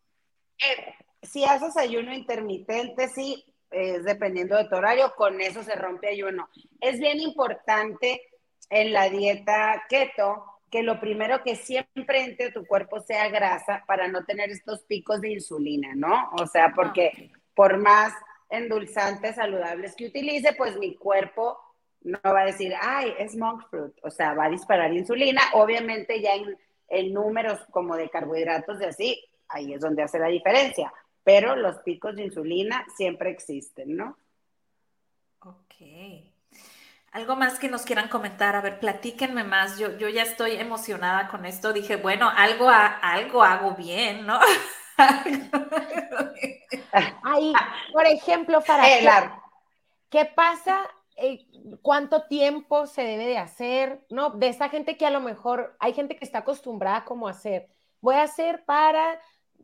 Eh, 0.59 0.95
si 1.21 1.45
haces 1.45 1.77
ayuno 1.77 2.13
intermitente, 2.13 3.07
sí, 3.07 3.43
es 3.71 4.03
dependiendo 4.03 4.57
de 4.57 4.65
tu 4.65 4.75
horario, 4.75 5.15
con 5.15 5.39
eso 5.41 5.63
se 5.63 5.75
rompe 5.75 6.09
ayuno. 6.09 6.49
Es 6.81 6.99
bien 6.99 7.21
importante 7.21 8.21
en 8.69 8.91
la 8.91 9.09
dieta 9.09 9.83
keto 9.87 10.52
que 10.73 10.81
lo 10.81 10.99
primero 10.99 11.43
que 11.43 11.55
siempre 11.55 12.23
entre 12.23 12.51
tu 12.51 12.65
cuerpo 12.65 12.99
sea 12.99 13.29
grasa 13.29 13.83
para 13.85 14.07
no 14.07 14.25
tener 14.25 14.49
estos 14.49 14.81
picos 14.81 15.21
de 15.21 15.33
insulina, 15.33 15.93
¿no? 15.93 16.31
O 16.41 16.47
sea, 16.47 16.73
porque 16.75 17.29
por 17.53 17.77
más 17.77 18.11
endulzantes 18.49 19.35
saludables 19.35 19.95
que 19.95 20.07
utilice, 20.07 20.53
pues 20.53 20.75
mi 20.79 20.95
cuerpo 20.95 21.59
no 22.01 22.17
va 22.25 22.41
a 22.41 22.45
decir, 22.45 22.73
ay, 22.81 23.13
es 23.19 23.35
monk 23.35 23.69
fruit, 23.69 23.93
o 24.01 24.09
sea, 24.09 24.33
va 24.33 24.45
a 24.45 24.49
disparar 24.49 24.91
insulina, 24.91 25.43
obviamente 25.53 26.19
ya 26.19 26.33
en, 26.33 26.57
en 26.87 27.13
números 27.13 27.59
como 27.69 27.95
de 27.95 28.09
carbohidratos 28.09 28.81
y 28.81 28.85
así, 28.85 29.25
ahí 29.49 29.75
es 29.75 29.79
donde 29.79 30.01
hace 30.01 30.17
la 30.17 30.29
diferencia, 30.29 30.91
pero 31.23 31.55
los 31.55 31.77
picos 31.83 32.15
de 32.15 32.23
insulina 32.23 32.83
siempre 32.97 33.29
existen, 33.29 33.95
¿no? 33.95 34.17
Ok. 35.41 36.32
Algo 37.13 37.35
más 37.35 37.59
que 37.59 37.69
nos 37.69 37.83
quieran 37.83 38.09
comentar, 38.09 38.55
a 38.55 38.61
ver, 38.61 38.79
platíquenme 38.79 39.43
más. 39.43 39.77
Yo, 39.77 39.95
yo 39.99 40.09
ya 40.09 40.23
estoy 40.23 40.53
emocionada 40.53 41.27
con 41.27 41.45
esto. 41.45 41.71
Dije, 41.71 41.95
bueno, 41.95 42.27
algo, 42.35 42.67
algo 42.69 43.43
hago 43.43 43.75
bien, 43.75 44.25
¿no? 44.25 44.39
Ahí, 47.23 47.53
por 47.91 48.07
ejemplo, 48.07 48.61
para 48.61 48.83
qué, 48.83 49.29
¿qué 50.09 50.25
pasa? 50.25 50.81
Eh, 51.17 51.45
¿Cuánto 51.83 52.23
tiempo 52.23 52.87
se 52.87 53.03
debe 53.03 53.27
de 53.27 53.37
hacer? 53.37 54.03
¿No? 54.09 54.31
De 54.31 54.47
esa 54.47 54.69
gente 54.69 54.97
que 54.97 55.05
a 55.05 55.11
lo 55.11 55.19
mejor 55.19 55.77
hay 55.79 55.93
gente 55.93 56.15
que 56.15 56.25
está 56.25 56.39
acostumbrada 56.39 57.05
como 57.05 57.27
a 57.27 57.31
hacer. 57.31 57.69
Voy 58.01 58.15
a 58.15 58.23
hacer 58.23 58.65
para 58.65 59.19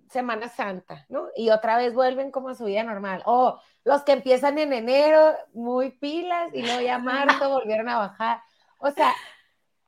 Semana 0.10 0.50
Santa, 0.50 1.06
¿no? 1.08 1.28
Y 1.36 1.52
otra 1.52 1.78
vez 1.78 1.94
vuelven 1.94 2.32
como 2.32 2.50
a 2.50 2.56
su 2.56 2.66
vida 2.66 2.84
normal. 2.84 3.22
O 3.26 3.60
los 3.84 4.04
que 4.04 4.14
empiezan 4.14 4.58
en 4.58 4.74
enero, 4.74 5.36
muy 5.54 5.92
pilas, 5.92 6.52
y 6.54 6.64
luego 6.64 6.82
ya 6.82 6.98
marzo 6.98 7.50
volvieron 7.50 7.88
a 7.90 7.98
bajar. 7.98 8.42
O 8.80 8.90
sea, 8.90 9.14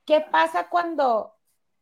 ¿qué 0.06 0.20
pasa 0.20 0.68
cuando 0.68 1.34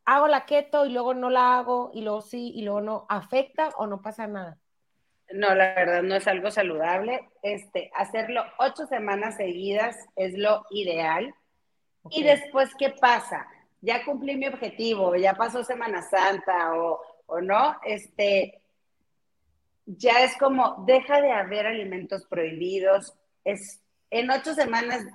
hago 0.05 0.27
la 0.27 0.45
keto 0.45 0.85
y 0.87 0.91
luego 0.91 1.13
no 1.13 1.29
la 1.29 1.59
hago 1.59 1.91
y 1.93 2.01
luego 2.01 2.21
sí 2.21 2.51
y 2.55 2.63
luego 2.63 2.81
no? 2.81 3.05
¿Afecta 3.09 3.69
o 3.77 3.85
no 3.85 4.01
pasa 4.01 4.25
nada? 4.25 4.57
No, 5.33 5.53
la 5.53 5.75
verdad 5.75 6.01
no 6.01 6.15
es 6.15 6.27
algo 6.27 6.49
saludable. 6.49 7.29
Este, 7.43 7.91
hacerlo 7.95 8.43
ocho 8.57 8.87
semanas 8.87 9.37
seguidas 9.37 9.97
es 10.15 10.37
lo 10.37 10.65
ideal. 10.71 11.33
Y 12.09 12.23
después, 12.23 12.71
¿qué 12.77 12.89
pasa? 12.89 13.47
Ya 13.81 14.03
cumplí 14.03 14.35
mi 14.35 14.47
objetivo, 14.47 15.15
ya 15.15 15.33
pasó 15.35 15.63
Semana 15.63 16.01
Santa 16.01 16.73
o 16.75 17.01
o 17.31 17.41
no, 17.41 17.77
este, 17.85 18.61
ya 19.85 20.23
es 20.23 20.37
como, 20.37 20.83
deja 20.85 21.21
de 21.21 21.31
haber 21.31 21.65
alimentos 21.65 22.25
prohibidos. 22.25 23.13
Es, 23.43 23.81
en 24.09 24.29
ocho 24.29 24.53
semanas 24.53 25.05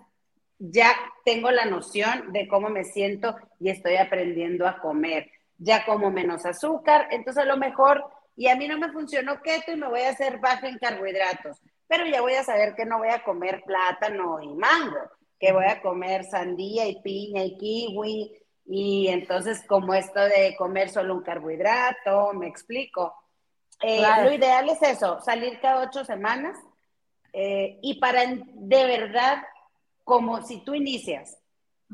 ya 0.58 0.92
tengo 1.24 1.50
la 1.50 1.66
noción 1.66 2.32
de 2.32 2.48
cómo 2.48 2.70
me 2.70 2.84
siento 2.84 3.36
y 3.60 3.68
estoy 3.68 3.96
aprendiendo 3.96 4.66
a 4.66 4.78
comer. 4.78 5.30
ya 5.58 5.86
como 5.86 6.10
menos 6.10 6.44
azúcar, 6.44 7.08
entonces 7.10 7.42
a 7.42 7.46
lo 7.46 7.56
mejor, 7.56 8.04
y 8.36 8.48
a 8.48 8.56
mí 8.56 8.68
no 8.68 8.78
me 8.78 8.92
funcionó 8.92 9.40
keto 9.40 9.72
y 9.72 9.76
me 9.76 9.88
voy 9.88 10.02
a 10.02 10.10
hacer 10.10 10.38
baja 10.38 10.68
en 10.68 10.76
carbohidratos, 10.76 11.62
pero 11.88 12.04
ya 12.04 12.20
voy 12.20 12.34
a 12.34 12.44
saber 12.44 12.74
que 12.74 12.84
no 12.84 12.98
voy 12.98 13.08
a 13.08 13.24
comer 13.24 13.62
plátano 13.64 14.38
y 14.42 14.48
mango, 14.48 14.98
que 15.40 15.52
voy 15.52 15.64
a 15.64 15.80
comer 15.80 16.24
sandía 16.24 16.86
y 16.86 17.00
piña 17.00 17.42
y 17.42 17.56
kiwi, 17.56 18.32
y 18.66 19.08
entonces 19.08 19.62
como 19.66 19.94
esto 19.94 20.20
de 20.20 20.54
comer 20.56 20.88
solo 20.88 21.14
un 21.14 21.22
carbohidrato, 21.22 22.32
me 22.34 22.48
explico. 22.48 23.14
Eh, 23.82 24.02
lo 24.22 24.32
ideal 24.32 24.68
es 24.68 24.82
eso, 24.82 25.20
salir 25.20 25.60
cada 25.60 25.86
ocho 25.86 26.04
semanas 26.04 26.58
eh, 27.32 27.78
y 27.82 28.00
para 28.00 28.22
de 28.26 28.86
verdad, 28.86 29.42
como 30.04 30.42
si 30.42 30.64
tú 30.64 30.74
inicias, 30.74 31.38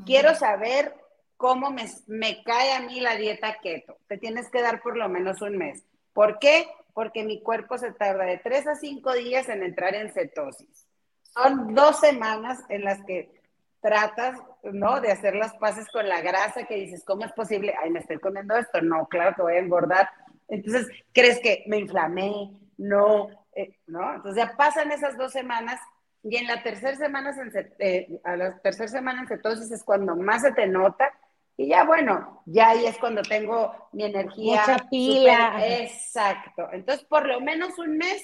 quiero 0.05 0.33
saber 0.35 0.95
cómo 1.35 1.69
me, 1.69 1.85
me, 2.07 2.41
cae 2.43 2.71
a 2.73 2.79
mí 2.79 3.01
la 3.01 3.17
dieta 3.17 3.57
keto. 3.61 3.97
Te 4.07 4.17
tienes 4.17 4.49
que 4.49 4.61
dar 4.61 4.81
por 4.81 4.95
lo 4.95 5.09
menos 5.09 5.41
un 5.41 5.57
mes. 5.57 5.83
¿Por 6.13 6.39
qué? 6.39 6.67
Porque 6.93 7.23
mi 7.23 7.41
cuerpo 7.41 7.77
se 7.77 7.91
tarda 7.91 8.23
de 8.23 8.37
tres 8.37 8.65
a 8.67 8.75
cinco 8.75 9.11
días 9.13 9.49
en 9.49 9.63
entrar 9.63 9.95
en 9.95 10.13
cetosis. 10.13 10.87
Son 11.33 11.75
dos 11.75 11.99
semanas 11.99 12.59
en 12.69 12.85
las 12.85 13.03
que 13.03 13.41
tratas, 13.81 14.39
¿no? 14.63 15.01
De 15.01 15.11
hacer 15.11 15.35
las 15.35 15.53
paces 15.55 15.87
con 15.89 16.07
la 16.07 16.21
grasa 16.21 16.65
que 16.65 16.75
dices, 16.75 17.03
¿cómo 17.05 17.25
es 17.25 17.31
posible? 17.33 17.73
Ay, 17.81 17.89
me 17.89 17.99
estoy 17.99 18.19
comiendo 18.19 18.55
esto. 18.55 18.81
No, 18.81 19.07
claro 19.07 19.35
que 19.35 19.41
voy 19.41 19.53
a 19.53 19.59
engordar. 19.59 20.09
Entonces, 20.47 20.87
¿crees 21.13 21.39
que 21.39 21.63
me 21.67 21.77
inflamé? 21.77 22.51
No, 22.77 23.29
eh, 23.55 23.77
¿no? 23.87 24.15
Entonces 24.15 24.43
ya 24.43 24.55
pasan 24.55 24.91
esas 24.91 25.17
dos 25.17 25.31
semanas 25.31 25.79
y 26.23 26.37
en 26.37 26.47
la 26.47 26.63
tercera 26.63 26.95
semana, 26.95 27.35
eh, 27.79 28.21
a 28.23 28.37
la 28.37 28.57
tercera 28.59 28.87
semana 28.87 29.25
entonces 29.29 29.69
es 29.71 29.83
cuando 29.83 30.15
más 30.15 30.41
se 30.41 30.53
te 30.53 30.67
nota 30.67 31.11
y 31.57 31.67
ya 31.67 31.83
bueno, 31.83 32.41
ya 32.45 32.69
ahí 32.69 32.85
es 32.85 32.97
cuando 32.97 33.21
tengo 33.21 33.89
mi 33.91 34.05
energía. 34.05 34.61
Mucha 34.61 34.77
pila. 34.89 35.67
exacto. 35.67 36.69
Entonces 36.71 37.05
por 37.05 37.27
lo 37.27 37.41
menos 37.41 37.77
un 37.77 37.97
mes 37.97 38.23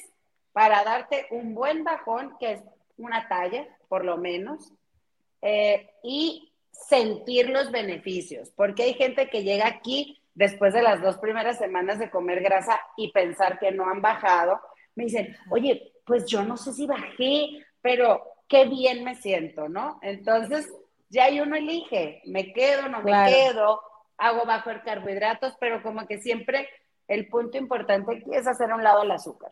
para 0.53 0.83
darte 0.83 1.27
un 1.31 1.53
buen 1.53 1.83
bajón, 1.83 2.35
que 2.39 2.53
es 2.53 2.61
una 2.97 3.27
talla, 3.27 3.67
por 3.87 4.03
lo 4.03 4.17
menos, 4.17 4.71
eh, 5.41 5.89
y 6.03 6.53
sentir 6.71 7.49
los 7.49 7.71
beneficios, 7.71 8.51
porque 8.55 8.83
hay 8.83 8.93
gente 8.93 9.29
que 9.29 9.43
llega 9.43 9.67
aquí 9.67 10.21
después 10.33 10.73
de 10.73 10.81
las 10.81 11.01
dos 11.01 11.17
primeras 11.17 11.57
semanas 11.57 11.99
de 11.99 12.09
comer 12.09 12.41
grasa 12.41 12.79
y 12.95 13.11
pensar 13.11 13.59
que 13.59 13.71
no 13.71 13.89
han 13.89 14.01
bajado, 14.01 14.59
me 14.95 15.05
dicen, 15.05 15.35
oye, 15.49 15.93
pues 16.05 16.25
yo 16.25 16.43
no 16.43 16.57
sé 16.57 16.73
si 16.73 16.87
bajé, 16.87 17.65
pero 17.81 18.23
qué 18.47 18.65
bien 18.65 19.03
me 19.03 19.15
siento, 19.15 19.69
¿no? 19.69 19.99
Entonces, 20.01 20.67
ya 21.09 21.27
uno 21.41 21.55
elige, 21.55 22.21
me 22.25 22.53
quedo, 22.53 22.87
no 22.87 23.01
me 23.01 23.11
quedo, 23.29 23.81
hago 24.17 24.45
bajo 24.45 24.69
el 24.69 24.81
carbohidratos, 24.81 25.55
pero 25.59 25.81
como 25.81 26.05
que 26.07 26.19
siempre 26.19 26.69
el 27.07 27.27
punto 27.27 27.57
importante 27.57 28.17
aquí 28.17 28.29
es 28.33 28.47
hacer 28.47 28.71
a 28.71 28.75
un 28.75 28.83
lado 28.83 29.03
el 29.03 29.11
azúcar. 29.11 29.51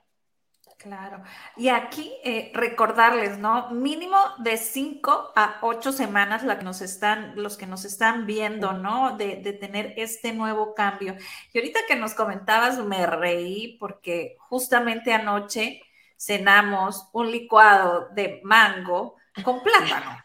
Claro. 0.77 1.23
Y 1.55 1.69
aquí 1.69 2.13
eh, 2.23 2.51
recordarles, 2.53 3.39
¿no? 3.39 3.71
Mínimo 3.71 4.17
de 4.37 4.57
cinco 4.57 5.33
a 5.35 5.57
ocho 5.61 5.91
semanas 5.91 6.43
la 6.43 6.59
que 6.59 6.65
nos 6.65 6.81
están, 6.81 7.33
los 7.35 7.57
que 7.57 7.65
nos 7.65 7.83
están 7.83 8.27
viendo, 8.27 8.73
¿no? 8.73 9.17
De, 9.17 9.37
de, 9.37 9.53
tener 9.53 9.95
este 9.97 10.33
nuevo 10.33 10.75
cambio. 10.75 11.15
Y 11.51 11.57
ahorita 11.57 11.79
que 11.87 11.95
nos 11.95 12.13
comentabas, 12.13 12.77
me 12.77 13.07
reí 13.07 13.77
porque 13.79 14.37
justamente 14.37 15.13
anoche 15.13 15.81
cenamos 16.15 17.09
un 17.11 17.31
licuado 17.31 18.09
de 18.13 18.41
mango 18.43 19.15
con 19.43 19.61
plátano 19.63 20.23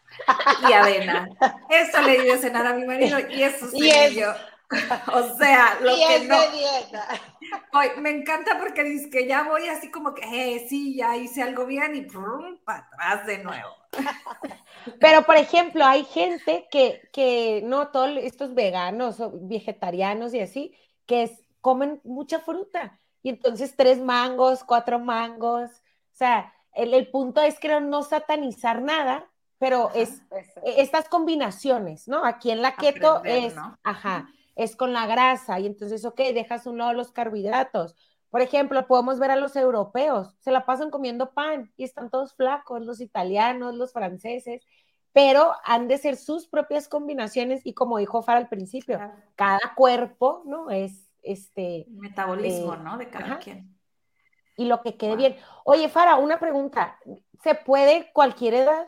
y 0.69 0.73
avena. 0.73 1.29
Eso 1.69 2.01
le 2.01 2.21
di 2.21 2.27
de 2.27 2.37
cenar 2.37 2.67
a 2.67 2.73
mi 2.73 2.85
marido 2.85 3.17
y 3.29 3.43
eso 3.43 3.69
sí 3.69 3.91
yo. 4.15 4.33
O 5.13 5.37
sea, 5.37 5.79
lo 5.81 5.95
que 5.95 6.27
no. 6.27 6.37
Hoy, 7.73 7.87
me 7.99 8.09
encanta 8.09 8.57
porque 8.59 8.83
dice 8.83 9.09
que 9.09 9.27
ya 9.27 9.43
voy 9.43 9.67
así 9.67 9.91
como 9.91 10.13
que, 10.13 10.21
eh, 10.55 10.65
sí, 10.67 10.95
ya 10.95 11.15
hice 11.17 11.41
algo 11.43 11.65
bien 11.65 11.95
y 11.95 12.01
para 12.63 12.79
atrás 12.79 13.25
de 13.25 13.39
nuevo. 13.39 13.69
Pero, 14.99 15.23
por 15.23 15.35
ejemplo, 15.35 15.85
hay 15.85 16.03
gente 16.05 16.67
que, 16.71 17.01
que 17.11 17.61
no, 17.63 17.89
todos 17.89 18.11
estos 18.21 18.53
veganos 18.53 19.19
o 19.19 19.31
vegetarianos 19.33 20.33
y 20.33 20.39
así, 20.39 20.75
que 21.05 21.31
comen 21.61 22.01
mucha 22.03 22.39
fruta. 22.39 22.99
Y 23.21 23.29
entonces 23.29 23.75
tres 23.75 23.99
mangos, 24.01 24.63
cuatro 24.63 24.99
mangos. 24.99 25.69
O 25.71 26.15
sea, 26.15 26.53
el, 26.73 27.07
punto 27.09 27.41
es 27.41 27.59
que 27.59 27.79
no 27.79 28.03
satanizar 28.03 28.81
nada, 28.81 29.29
pero 29.59 29.91
es 29.93 30.21
e, 30.63 30.81
estas 30.81 31.07
combinaciones, 31.07 32.07
¿no? 32.07 32.25
Aquí 32.25 32.51
en 32.51 32.61
la 32.61 32.75
keto 32.75 33.23
es, 33.23 33.55
ajá 33.83 34.27
es 34.55 34.75
con 34.75 34.93
la 34.93 35.07
grasa 35.07 35.59
y 35.59 35.65
entonces, 35.65 36.05
ok, 36.05 36.19
dejas 36.33 36.67
un 36.67 36.77
lado 36.77 36.93
los 36.93 37.11
carbohidratos. 37.11 37.95
Por 38.29 38.41
ejemplo, 38.41 38.87
podemos 38.87 39.19
ver 39.19 39.31
a 39.31 39.35
los 39.35 39.55
europeos, 39.55 40.35
se 40.39 40.51
la 40.51 40.65
pasan 40.65 40.89
comiendo 40.89 41.33
pan 41.33 41.71
y 41.77 41.83
están 41.83 42.09
todos 42.09 42.35
flacos, 42.35 42.81
los 42.81 42.99
italianos, 42.99 43.75
los 43.75 43.93
franceses, 43.93 44.65
pero 45.11 45.53
han 45.63 45.87
de 45.87 45.99
ser 45.99 46.17
sus 46.17 46.47
propias 46.47 46.87
combinaciones 46.87 47.61
y 47.63 47.73
como 47.73 47.99
dijo 47.99 48.23
Fara 48.23 48.39
al 48.39 48.49
principio, 48.49 48.99
cada 49.35 49.75
cuerpo, 49.75 50.41
¿no? 50.45 50.71
Es 50.71 51.11
este... 51.21 51.85
Metabolismo, 51.89 52.73
eh, 52.73 52.79
¿no? 52.83 52.97
De 52.97 53.09
cada 53.09 53.37
quien. 53.37 53.77
Y 54.57 54.65
lo 54.65 54.81
que 54.81 54.97
quede 54.97 55.15
bien. 55.15 55.35
Oye, 55.63 55.89
Fara, 55.89 56.15
una 56.15 56.39
pregunta, 56.39 56.99
¿se 57.43 57.53
puede 57.53 58.11
cualquier 58.13 58.55
edad? 58.55 58.87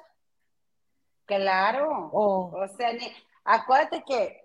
Claro. 1.25 2.09
O 2.11 2.67
sea, 2.75 2.91
acuérdate 3.43 4.03
que 4.07 4.44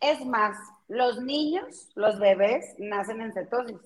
es 0.00 0.24
más, 0.24 0.56
los 0.88 1.20
niños, 1.20 1.90
los 1.94 2.18
bebés, 2.18 2.74
nacen 2.78 3.20
en 3.20 3.32
cetosis. 3.32 3.80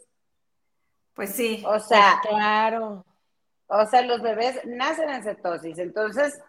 Pues 1.14 1.30
sí. 1.30 1.62
O 1.66 1.78
sea, 1.78 2.18
pues 2.22 2.34
claro. 2.34 3.04
O 3.66 3.86
sea, 3.86 4.02
los 4.02 4.20
bebés 4.20 4.60
nacen 4.66 5.08
en 5.10 5.22
cetosis. 5.22 5.78
Entonces, 5.78 6.40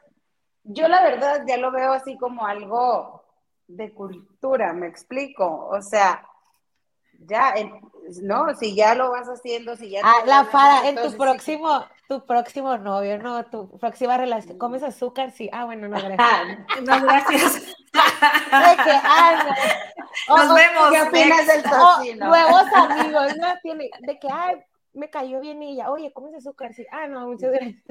yo 0.64 0.88
la 0.88 1.04
verdad 1.04 1.44
ya 1.48 1.58
lo 1.58 1.72
veo 1.72 1.94
así 1.94 2.18
como 2.18 2.46
algo 2.46 3.24
de 3.68 3.92
cultura, 3.94 4.74
me 4.74 4.88
explico. 4.88 5.68
O 5.68 5.82
sea, 5.82 6.28
ya, 7.20 7.54
no, 8.22 8.56
si 8.56 8.76
ya 8.76 8.96
lo 8.96 9.12
vas 9.12 9.28
haciendo, 9.28 9.76
si 9.76 9.90
ya... 9.90 10.02
Ah, 10.04 10.24
la 10.26 10.46
fara, 10.46 10.88
en 10.88 10.96
tu 10.96 11.18
próximo, 11.18 11.86
tu 12.08 12.26
próximo 12.26 12.78
novio, 12.78 13.18
no, 13.18 13.46
tu 13.46 13.70
próxima 13.80 14.18
relación, 14.18 14.58
¿comes 14.58 14.84
azúcar? 14.84 15.32
Sí, 15.32 15.50
ah, 15.52 15.66
bueno, 15.66 15.88
no, 15.88 15.98
gracias. 15.98 16.20
no, 16.84 17.02
gracias. 17.02 17.62
Ah, 19.04 19.56
Nos 20.28 20.54
vemos. 20.54 20.90
¿Qué 20.92 21.02
opinas 21.02 21.48
del 21.48 21.64
tocino? 21.64 22.28
nuevos 22.28 22.64
amigos, 22.74 23.38
¿no? 23.38 23.48
Tiene, 23.62 23.90
de 24.02 24.20
que, 24.20 24.28
ay, 24.32 24.56
me 24.96 25.10
cayó 25.10 25.40
bien 25.40 25.62
ella. 25.62 25.92
Oye, 25.92 26.12
¿comes 26.14 26.34
azúcar? 26.34 26.74
Sí. 26.74 26.86
Ah, 26.92 27.08
no, 27.08 27.28
muchas 27.28 27.52
gracias. 27.52 27.84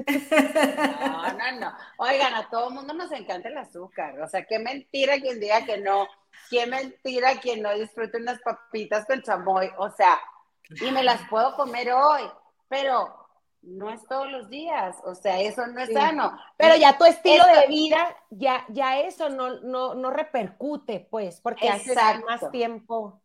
No, 0.99 1.33
no, 1.33 1.59
no. 1.59 1.73
Oigan, 1.97 2.33
a 2.33 2.49
todo 2.49 2.69
el 2.69 2.75
mundo 2.75 2.93
nos 2.93 3.11
encanta 3.11 3.49
el 3.49 3.57
azúcar. 3.57 4.19
O 4.19 4.27
sea, 4.27 4.45
qué 4.45 4.59
mentira 4.59 5.19
quien 5.19 5.39
diga 5.39 5.65
que 5.65 5.77
no. 5.77 6.07
Qué 6.49 6.65
mentira 6.65 7.39
quien 7.39 7.61
no 7.61 7.73
disfrute 7.73 8.17
unas 8.17 8.41
papitas 8.41 9.05
con 9.05 9.21
chamoy. 9.21 9.69
O 9.77 9.89
sea, 9.89 10.19
y 10.69 10.91
me 10.91 11.03
las 11.03 11.21
puedo 11.29 11.55
comer 11.55 11.91
hoy, 11.93 12.23
pero 12.67 13.25
no 13.61 13.89
es 13.89 14.05
todos 14.07 14.31
los 14.31 14.49
días, 14.49 14.95
o 15.03 15.15
sea, 15.15 15.39
eso 15.41 15.65
no 15.67 15.81
es 15.81 15.91
sano. 15.91 16.37
Pero 16.57 16.75
ya 16.75 16.97
tu 16.97 17.05
estilo 17.05 17.43
de 17.45 17.67
vida, 17.67 18.15
ya, 18.29 18.63
ya 18.69 18.99
eso 18.99 19.29
no, 19.29 19.59
no, 19.61 19.95
no 19.95 20.11
repercute, 20.11 20.99
pues, 21.09 21.41
porque 21.41 21.69
hace 21.69 21.95
más 22.25 22.51
tiempo. 22.51 23.21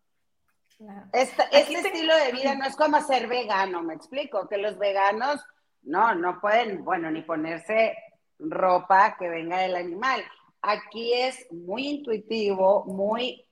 Este, 1.12 1.42
estilo 1.52 2.16
de 2.16 2.32
vida 2.32 2.54
no 2.54 2.64
es 2.64 2.74
como 2.74 3.00
ser 3.02 3.28
vegano, 3.28 3.82
me 3.82 3.94
explico, 3.94 4.48
que 4.48 4.56
los 4.56 4.78
veganos 4.78 5.44
no, 5.82 6.14
no 6.14 6.40
pueden, 6.40 6.84
bueno, 6.84 7.10
ni 7.10 7.22
ponerse 7.22 7.96
ropa 8.38 9.16
que 9.18 9.28
venga 9.28 9.58
del 9.58 9.76
animal. 9.76 10.22
Aquí 10.62 11.12
es 11.12 11.46
muy 11.52 11.86
intuitivo, 11.86 12.84
muy, 12.84 13.46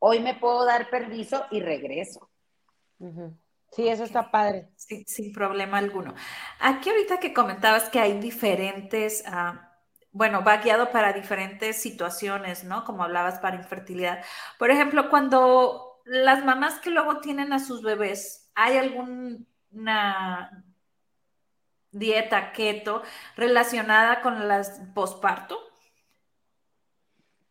hoy 0.00 0.20
me 0.20 0.34
puedo 0.34 0.64
dar 0.64 0.90
permiso 0.90 1.44
y 1.50 1.60
regreso. 1.60 2.28
Sí, 3.70 3.88
eso 3.88 4.04
está 4.04 4.30
padre. 4.30 4.68
sin 4.76 5.32
problema 5.32 5.78
alguno. 5.78 6.14
Aquí 6.60 6.90
ahorita 6.90 7.18
que 7.18 7.32
comentabas 7.32 7.90
que 7.90 8.00
hay 8.00 8.18
diferentes, 8.18 9.22
ah, 9.26 9.72
bueno, 10.12 10.42
va 10.42 10.56
guiado 10.56 10.90
para 10.90 11.12
diferentes 11.12 11.76
situaciones, 11.76 12.64
¿no? 12.64 12.84
Como 12.84 13.04
hablabas 13.04 13.38
para 13.38 13.56
infertilidad. 13.56 14.24
Por 14.58 14.70
ejemplo, 14.70 15.10
cuando 15.10 15.85
las 16.06 16.44
mamás 16.44 16.78
que 16.80 16.90
luego 16.90 17.20
tienen 17.20 17.52
a 17.52 17.58
sus 17.58 17.82
bebés, 17.82 18.50
¿hay 18.54 18.78
alguna 18.78 20.64
dieta 21.90 22.52
keto 22.52 23.02
relacionada 23.36 24.22
con 24.22 24.46
las 24.48 24.80
posparto? 24.94 25.58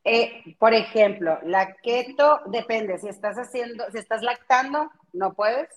Eh, 0.05 0.55
por 0.57 0.73
ejemplo, 0.73 1.39
la 1.43 1.73
keto 1.75 2.41
depende, 2.45 2.97
si 2.97 3.09
estás 3.09 3.37
haciendo, 3.37 3.83
si 3.91 3.97
estás 3.97 4.21
lactando, 4.21 4.89
no 5.13 5.33
puedes. 5.33 5.69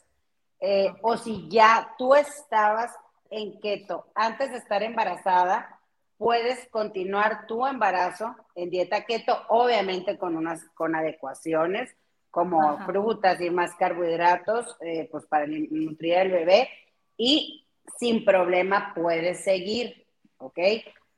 Eh, 0.60 0.92
o 1.02 1.16
si 1.16 1.48
ya 1.48 1.94
tú 1.98 2.14
estabas 2.14 2.94
en 3.30 3.58
keto 3.60 4.06
antes 4.14 4.50
de 4.50 4.58
estar 4.58 4.82
embarazada, 4.82 5.80
puedes 6.16 6.68
continuar 6.68 7.46
tu 7.46 7.66
embarazo 7.66 8.36
en 8.54 8.70
dieta 8.70 9.04
keto, 9.04 9.44
obviamente 9.48 10.18
con 10.18 10.36
unas 10.36 10.64
con 10.74 10.94
adecuaciones, 10.94 11.96
como 12.30 12.78
frutas 12.84 13.40
y 13.40 13.50
más 13.50 13.74
carbohidratos, 13.76 14.76
eh, 14.80 15.08
pues 15.10 15.26
para 15.26 15.46
nutrir 15.46 16.16
al 16.16 16.30
bebé 16.30 16.68
y 17.16 17.66
sin 17.98 18.24
problema 18.24 18.92
puedes 18.94 19.42
seguir, 19.42 20.06
¿ok? 20.38 20.58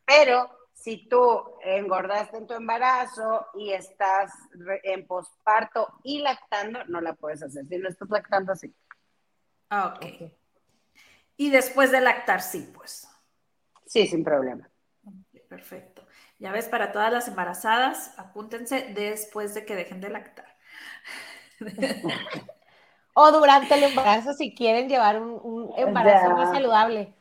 Pero 0.04 0.50
si 0.72 1.08
tú 1.08 1.56
engordaste 1.62 2.38
en 2.38 2.46
tu 2.46 2.54
embarazo 2.54 3.46
y 3.54 3.70
estás 3.72 4.32
en 4.82 5.06
posparto 5.06 5.88
y 6.02 6.20
lactando, 6.20 6.84
no 6.86 7.00
la 7.00 7.12
puedes 7.14 7.42
hacer. 7.42 7.66
Si 7.66 7.76
no 7.76 7.88
estás 7.88 8.08
lactando, 8.08 8.56
sí. 8.56 8.74
Ah, 9.68 9.94
ok. 9.94 10.30
Y 11.36 11.50
después 11.50 11.90
de 11.90 12.00
lactar, 12.00 12.40
sí, 12.40 12.70
pues. 12.74 13.08
Sí, 13.86 14.06
sin 14.06 14.24
problema. 14.24 14.70
perfecto. 15.48 16.06
Ya 16.38 16.52
ves, 16.52 16.68
para 16.68 16.92
todas 16.92 17.12
las 17.12 17.28
embarazadas, 17.28 18.18
apúntense 18.18 18.92
después 18.94 19.52
de 19.54 19.66
que 19.66 19.76
dejen 19.76 20.00
de 20.00 20.08
lactar. 20.08 20.49
o 23.14 23.32
durante 23.32 23.74
el 23.74 23.84
embarazo 23.84 24.32
si 24.32 24.54
quieren 24.54 24.88
llevar 24.88 25.20
un, 25.20 25.72
embarazo 25.76 26.30
más 26.30 26.50
saludable. 26.52 27.14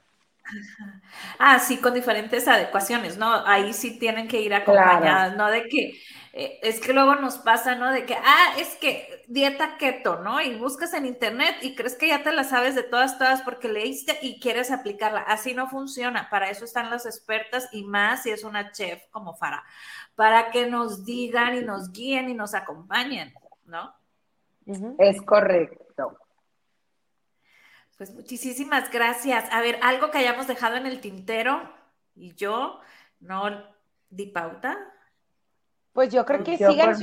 Ah, 1.37 1.59
sí, 1.59 1.77
con 1.77 1.93
diferentes 1.93 2.47
adecuaciones, 2.47 3.17
¿no? 3.17 3.45
Ahí 3.45 3.73
sí 3.73 3.99
tienen 3.99 4.27
que 4.27 4.41
ir 4.41 4.53
acompañadas, 4.53 5.35
¿no? 5.35 5.47
De 5.49 5.67
que 5.67 5.99
eh, 6.33 6.59
es 6.61 6.79
que 6.79 6.93
luego 6.93 7.15
nos 7.15 7.37
pasa, 7.37 7.75
¿no? 7.75 7.91
De 7.91 8.05
que, 8.05 8.15
ah, 8.15 8.53
es 8.57 8.75
que 8.75 9.23
dieta 9.27 9.77
keto, 9.77 10.19
¿no? 10.19 10.41
Y 10.41 10.55
buscas 10.55 10.93
en 10.93 11.05
internet 11.05 11.57
y 11.61 11.75
crees 11.75 11.95
que 11.95 12.07
ya 12.07 12.23
te 12.23 12.31
la 12.31 12.43
sabes 12.43 12.75
de 12.75 12.83
todas, 12.83 13.17
todas 13.17 13.41
porque 13.41 13.67
leíste 13.67 14.17
y 14.21 14.39
quieres 14.39 14.71
aplicarla. 14.71 15.21
Así 15.21 15.53
no 15.53 15.67
funciona. 15.69 16.29
Para 16.29 16.49
eso 16.49 16.65
están 16.65 16.89
las 16.89 17.05
expertas 17.05 17.69
y 17.71 17.83
más 17.83 18.23
si 18.23 18.31
es 18.31 18.43
una 18.43 18.71
chef 18.71 19.01
como 19.11 19.35
Fara, 19.35 19.63
para 20.15 20.51
que 20.51 20.67
nos 20.67 21.05
digan 21.05 21.55
y 21.55 21.61
nos 21.61 21.91
guíen 21.91 22.29
y 22.29 22.33
nos 22.33 22.53
acompañen, 22.53 23.33
¿no? 23.69 23.93
Es 24.97 25.21
correcto. 25.21 26.17
Pues 27.97 28.13
muchísimas 28.13 28.89
gracias. 28.91 29.45
A 29.51 29.61
ver, 29.61 29.77
algo 29.81 30.09
que 30.09 30.19
hayamos 30.19 30.47
dejado 30.47 30.77
en 30.77 30.85
el 30.85 31.01
tintero 31.01 31.69
y 32.15 32.33
yo 32.33 32.79
no 33.19 33.63
di 34.09 34.27
pauta. 34.27 34.77
Pues 35.91 36.09
yo 36.13 36.25
creo 36.25 36.43
que 36.43 36.57
sigan 36.57 36.95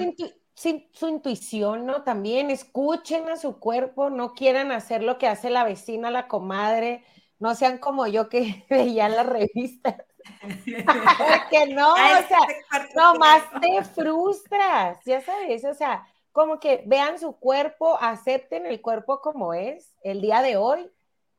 su, 0.54 1.08
intuición, 1.08 1.84
¿no? 1.84 2.02
También 2.02 2.50
escuchen 2.50 3.28
a 3.28 3.36
su 3.36 3.58
cuerpo, 3.58 4.08
no 4.08 4.32
quieran 4.32 4.72
hacer 4.72 5.02
lo 5.02 5.18
que 5.18 5.28
hace 5.28 5.50
la 5.50 5.64
vecina, 5.64 6.10
la 6.10 6.28
comadre, 6.28 7.04
no 7.38 7.54
sean 7.54 7.76
como 7.76 8.06
yo 8.06 8.30
que 8.30 8.64
veía 8.70 9.06
en 9.06 9.16
las 9.16 9.26
revistas. 9.26 9.96
que 11.50 11.66
no, 11.74 11.92
o 11.94 11.96
sea, 11.96 12.38
nomás 12.94 13.42
te 13.60 13.84
frustras, 13.84 14.98
ya 15.04 15.20
sabes, 15.20 15.64
o 15.64 15.74
sea, 15.74 16.06
como 16.37 16.61
que 16.61 16.82
vean 16.84 17.18
su 17.18 17.39
cuerpo, 17.39 17.97
acepten 17.99 18.66
el 18.66 18.82
cuerpo 18.82 19.22
como 19.22 19.55
es 19.55 19.95
el 20.03 20.20
día 20.20 20.43
de 20.43 20.59
hoy 20.59 20.87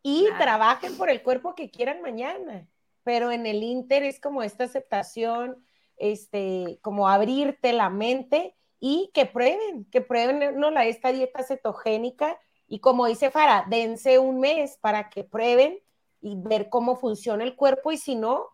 y 0.01 0.25
trabajen 0.39 0.97
por 0.97 1.11
el 1.11 1.21
cuerpo 1.21 1.53
que 1.53 1.69
quieran 1.69 2.01
mañana. 2.01 2.67
Pero 3.03 3.29
en 3.31 3.45
el 3.45 3.61
Inter 3.61 4.01
es 4.01 4.19
como 4.19 4.41
esta 4.41 4.63
aceptación, 4.63 5.63
este, 5.97 6.79
como 6.81 7.07
abrirte 7.07 7.73
la 7.73 7.91
mente 7.91 8.55
y 8.79 9.11
que 9.13 9.27
prueben, 9.27 9.85
que 9.91 10.01
prueben 10.01 10.59
¿no? 10.59 10.71
la, 10.71 10.87
esta 10.87 11.11
dieta 11.11 11.43
cetogénica 11.43 12.39
y 12.67 12.79
como 12.79 13.05
dice 13.05 13.29
Fara, 13.29 13.65
dense 13.69 14.17
un 14.17 14.39
mes 14.39 14.79
para 14.81 15.11
que 15.11 15.23
prueben 15.23 15.77
y 16.21 16.41
ver 16.41 16.69
cómo 16.69 16.95
funciona 16.95 17.43
el 17.43 17.55
cuerpo 17.55 17.91
y 17.91 17.97
si 17.97 18.15
no, 18.15 18.47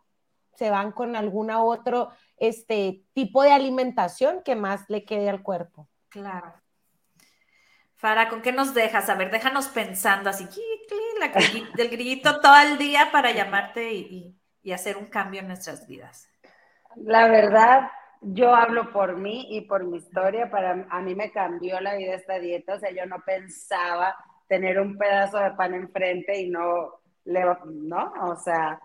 se 0.56 0.70
van 0.70 0.92
con 0.92 1.16
alguna 1.16 1.64
otro 1.64 2.10
este, 2.36 3.06
tipo 3.14 3.44
de 3.44 3.54
alimentación 3.54 4.44
que 4.44 4.58
más 4.58 4.90
le 4.90 5.06
quede 5.06 5.30
al 5.30 5.42
cuerpo. 5.42 5.88
Claro. 6.14 6.54
Fara, 7.96 8.30
¿con 8.30 8.44
qué 8.44 8.52
nos 8.52 8.76
dejas? 8.76 9.10
A 9.10 9.16
ver, 9.16 9.32
déjanos 9.32 9.68
pensando 9.70 10.30
así, 10.30 10.48
del 11.76 11.90
grillito 11.90 12.40
todo 12.40 12.56
el 12.62 12.78
día 12.78 13.10
para 13.12 13.32
llamarte 13.32 13.94
y, 13.94 14.38
hacer 14.72 14.96
un 14.98 15.08
cambio 15.08 15.42
en 15.42 15.48
nuestras 15.48 15.88
vidas. 15.88 16.30
La 16.98 17.28
verdad, 17.28 17.90
yo 18.22 18.54
hablo 18.54 18.94
por 18.94 19.18
mí 19.18 19.48
y 19.50 19.62
por 19.62 19.86
mi 19.86 19.98
historia. 19.98 20.52
Para 20.52 20.86
a 20.90 21.02
mí 21.02 21.16
me 21.16 21.32
cambió 21.32 21.80
la 21.82 21.96
vida 21.96 22.14
esta 22.14 22.38
dieta. 22.38 22.76
O 22.76 22.80
sea, 22.80 22.92
yo 22.92 23.08
no 23.08 23.24
pensaba 23.26 24.16
tener 24.48 24.80
un 24.80 24.98
pedazo 24.98 25.40
de 25.40 25.52
pan 25.52 25.74
enfrente 25.74 26.40
y 26.40 26.50
no, 26.50 27.00
le, 27.26 27.44
¿no? 27.66 28.14
O 28.22 28.36
sea, 28.36 28.80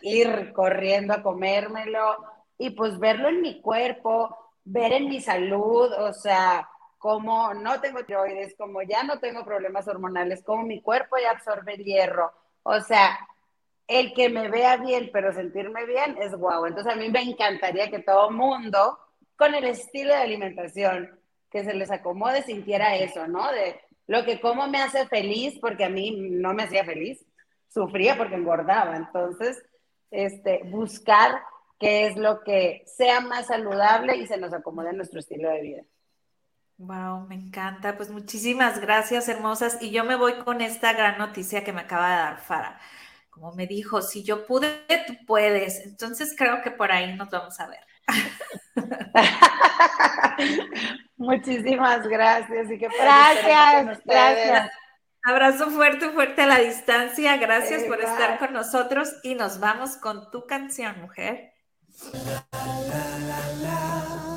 ir 0.00 0.52
corriendo 0.52 1.14
a 1.14 1.22
comérmelo 1.22 2.16
y 2.58 2.70
pues 2.70 2.98
verlo 2.98 3.28
en 3.28 3.40
mi 3.40 3.60
cuerpo, 3.60 4.36
ver 4.64 4.92
en 4.92 5.08
mi 5.08 5.20
salud, 5.20 5.92
o 5.92 6.12
sea, 6.12 6.68
como 7.02 7.52
no 7.52 7.80
tengo 7.80 8.04
tiroides, 8.04 8.54
como 8.56 8.80
ya 8.80 9.02
no 9.02 9.18
tengo 9.18 9.44
problemas 9.44 9.88
hormonales, 9.88 10.44
como 10.44 10.62
mi 10.62 10.80
cuerpo 10.80 11.16
ya 11.20 11.32
absorbe 11.32 11.74
el 11.74 11.82
hierro. 11.82 12.32
O 12.62 12.80
sea, 12.80 13.18
el 13.88 14.14
que 14.14 14.28
me 14.28 14.48
vea 14.48 14.76
bien, 14.76 15.10
pero 15.12 15.32
sentirme 15.32 15.84
bien 15.84 16.16
es 16.22 16.32
guau. 16.32 16.64
Entonces 16.64 16.92
a 16.92 16.96
mí 16.96 17.08
me 17.10 17.22
encantaría 17.22 17.90
que 17.90 17.98
todo 17.98 18.30
mundo, 18.30 19.00
con 19.34 19.52
el 19.56 19.64
estilo 19.64 20.10
de 20.10 20.20
alimentación, 20.20 21.18
que 21.50 21.64
se 21.64 21.74
les 21.74 21.90
acomode, 21.90 22.44
sintiera 22.44 22.94
eso, 22.94 23.26
¿no? 23.26 23.50
De 23.50 23.80
lo 24.06 24.24
que 24.24 24.40
como 24.40 24.68
me 24.68 24.80
hace 24.80 25.04
feliz, 25.08 25.58
porque 25.60 25.84
a 25.84 25.90
mí 25.90 26.12
no 26.16 26.54
me 26.54 26.62
hacía 26.62 26.84
feliz, 26.84 27.26
sufría 27.68 28.16
porque 28.16 28.36
engordaba. 28.36 28.96
Entonces, 28.96 29.60
este, 30.12 30.60
buscar 30.66 31.42
qué 31.80 32.06
es 32.06 32.16
lo 32.16 32.44
que 32.44 32.84
sea 32.86 33.20
más 33.20 33.48
saludable 33.48 34.14
y 34.18 34.28
se 34.28 34.36
nos 34.36 34.52
acomode 34.52 34.90
a 34.90 34.92
nuestro 34.92 35.18
estilo 35.18 35.50
de 35.50 35.62
vida. 35.62 35.82
Wow, 36.82 37.26
me 37.28 37.36
encanta. 37.36 37.96
Pues 37.96 38.10
muchísimas 38.10 38.80
gracias, 38.80 39.28
hermosas. 39.28 39.78
Y 39.80 39.90
yo 39.90 40.02
me 40.02 40.16
voy 40.16 40.34
con 40.38 40.60
esta 40.60 40.92
gran 40.92 41.16
noticia 41.16 41.62
que 41.62 41.72
me 41.72 41.82
acaba 41.82 42.10
de 42.10 42.16
dar 42.16 42.40
Fara. 42.40 42.80
Como 43.30 43.52
me 43.52 43.68
dijo, 43.68 44.02
si 44.02 44.24
yo 44.24 44.46
pude, 44.46 44.84
tú 45.06 45.14
puedes. 45.24 45.78
Entonces 45.86 46.34
creo 46.36 46.60
que 46.60 46.72
por 46.72 46.90
ahí 46.90 47.14
nos 47.14 47.30
vamos 47.30 47.60
a 47.60 47.68
ver. 47.68 47.78
Muchísimas 51.16 52.08
gracias 52.08 52.68
y 52.68 52.76
gracias, 52.76 54.02
gracias. 54.04 54.70
Abrazo 55.24 55.70
fuerte, 55.70 56.10
fuerte 56.10 56.42
a 56.42 56.46
la 56.46 56.58
distancia. 56.58 57.36
Gracias 57.36 57.84
por 57.84 58.00
estar 58.00 58.40
con 58.40 58.52
nosotros 58.52 59.14
y 59.22 59.36
nos 59.36 59.60
vamos 59.60 59.96
con 59.96 60.32
tu 60.32 60.48
canción, 60.48 61.00
mujer. 61.00 61.52
Bum 62.12 62.42
bum 62.50 62.82
tu 64.24 64.31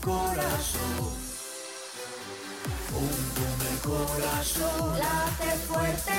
corazón, 0.00 1.19
corazón, 3.82 4.98
late 4.98 5.56
fuerte, 5.66 6.12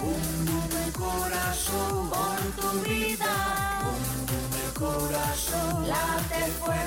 bum 0.00 0.44
bum 0.46 0.70
el 0.84 0.92
corazón, 0.92 2.10
por 2.10 2.40
tu 2.56 2.80
vida, 2.88 3.80
bum 3.82 4.26
bum 4.26 4.52
el 4.64 4.72
corazón, 4.74 5.88
late 5.88 6.50
fuerte. 6.58 6.70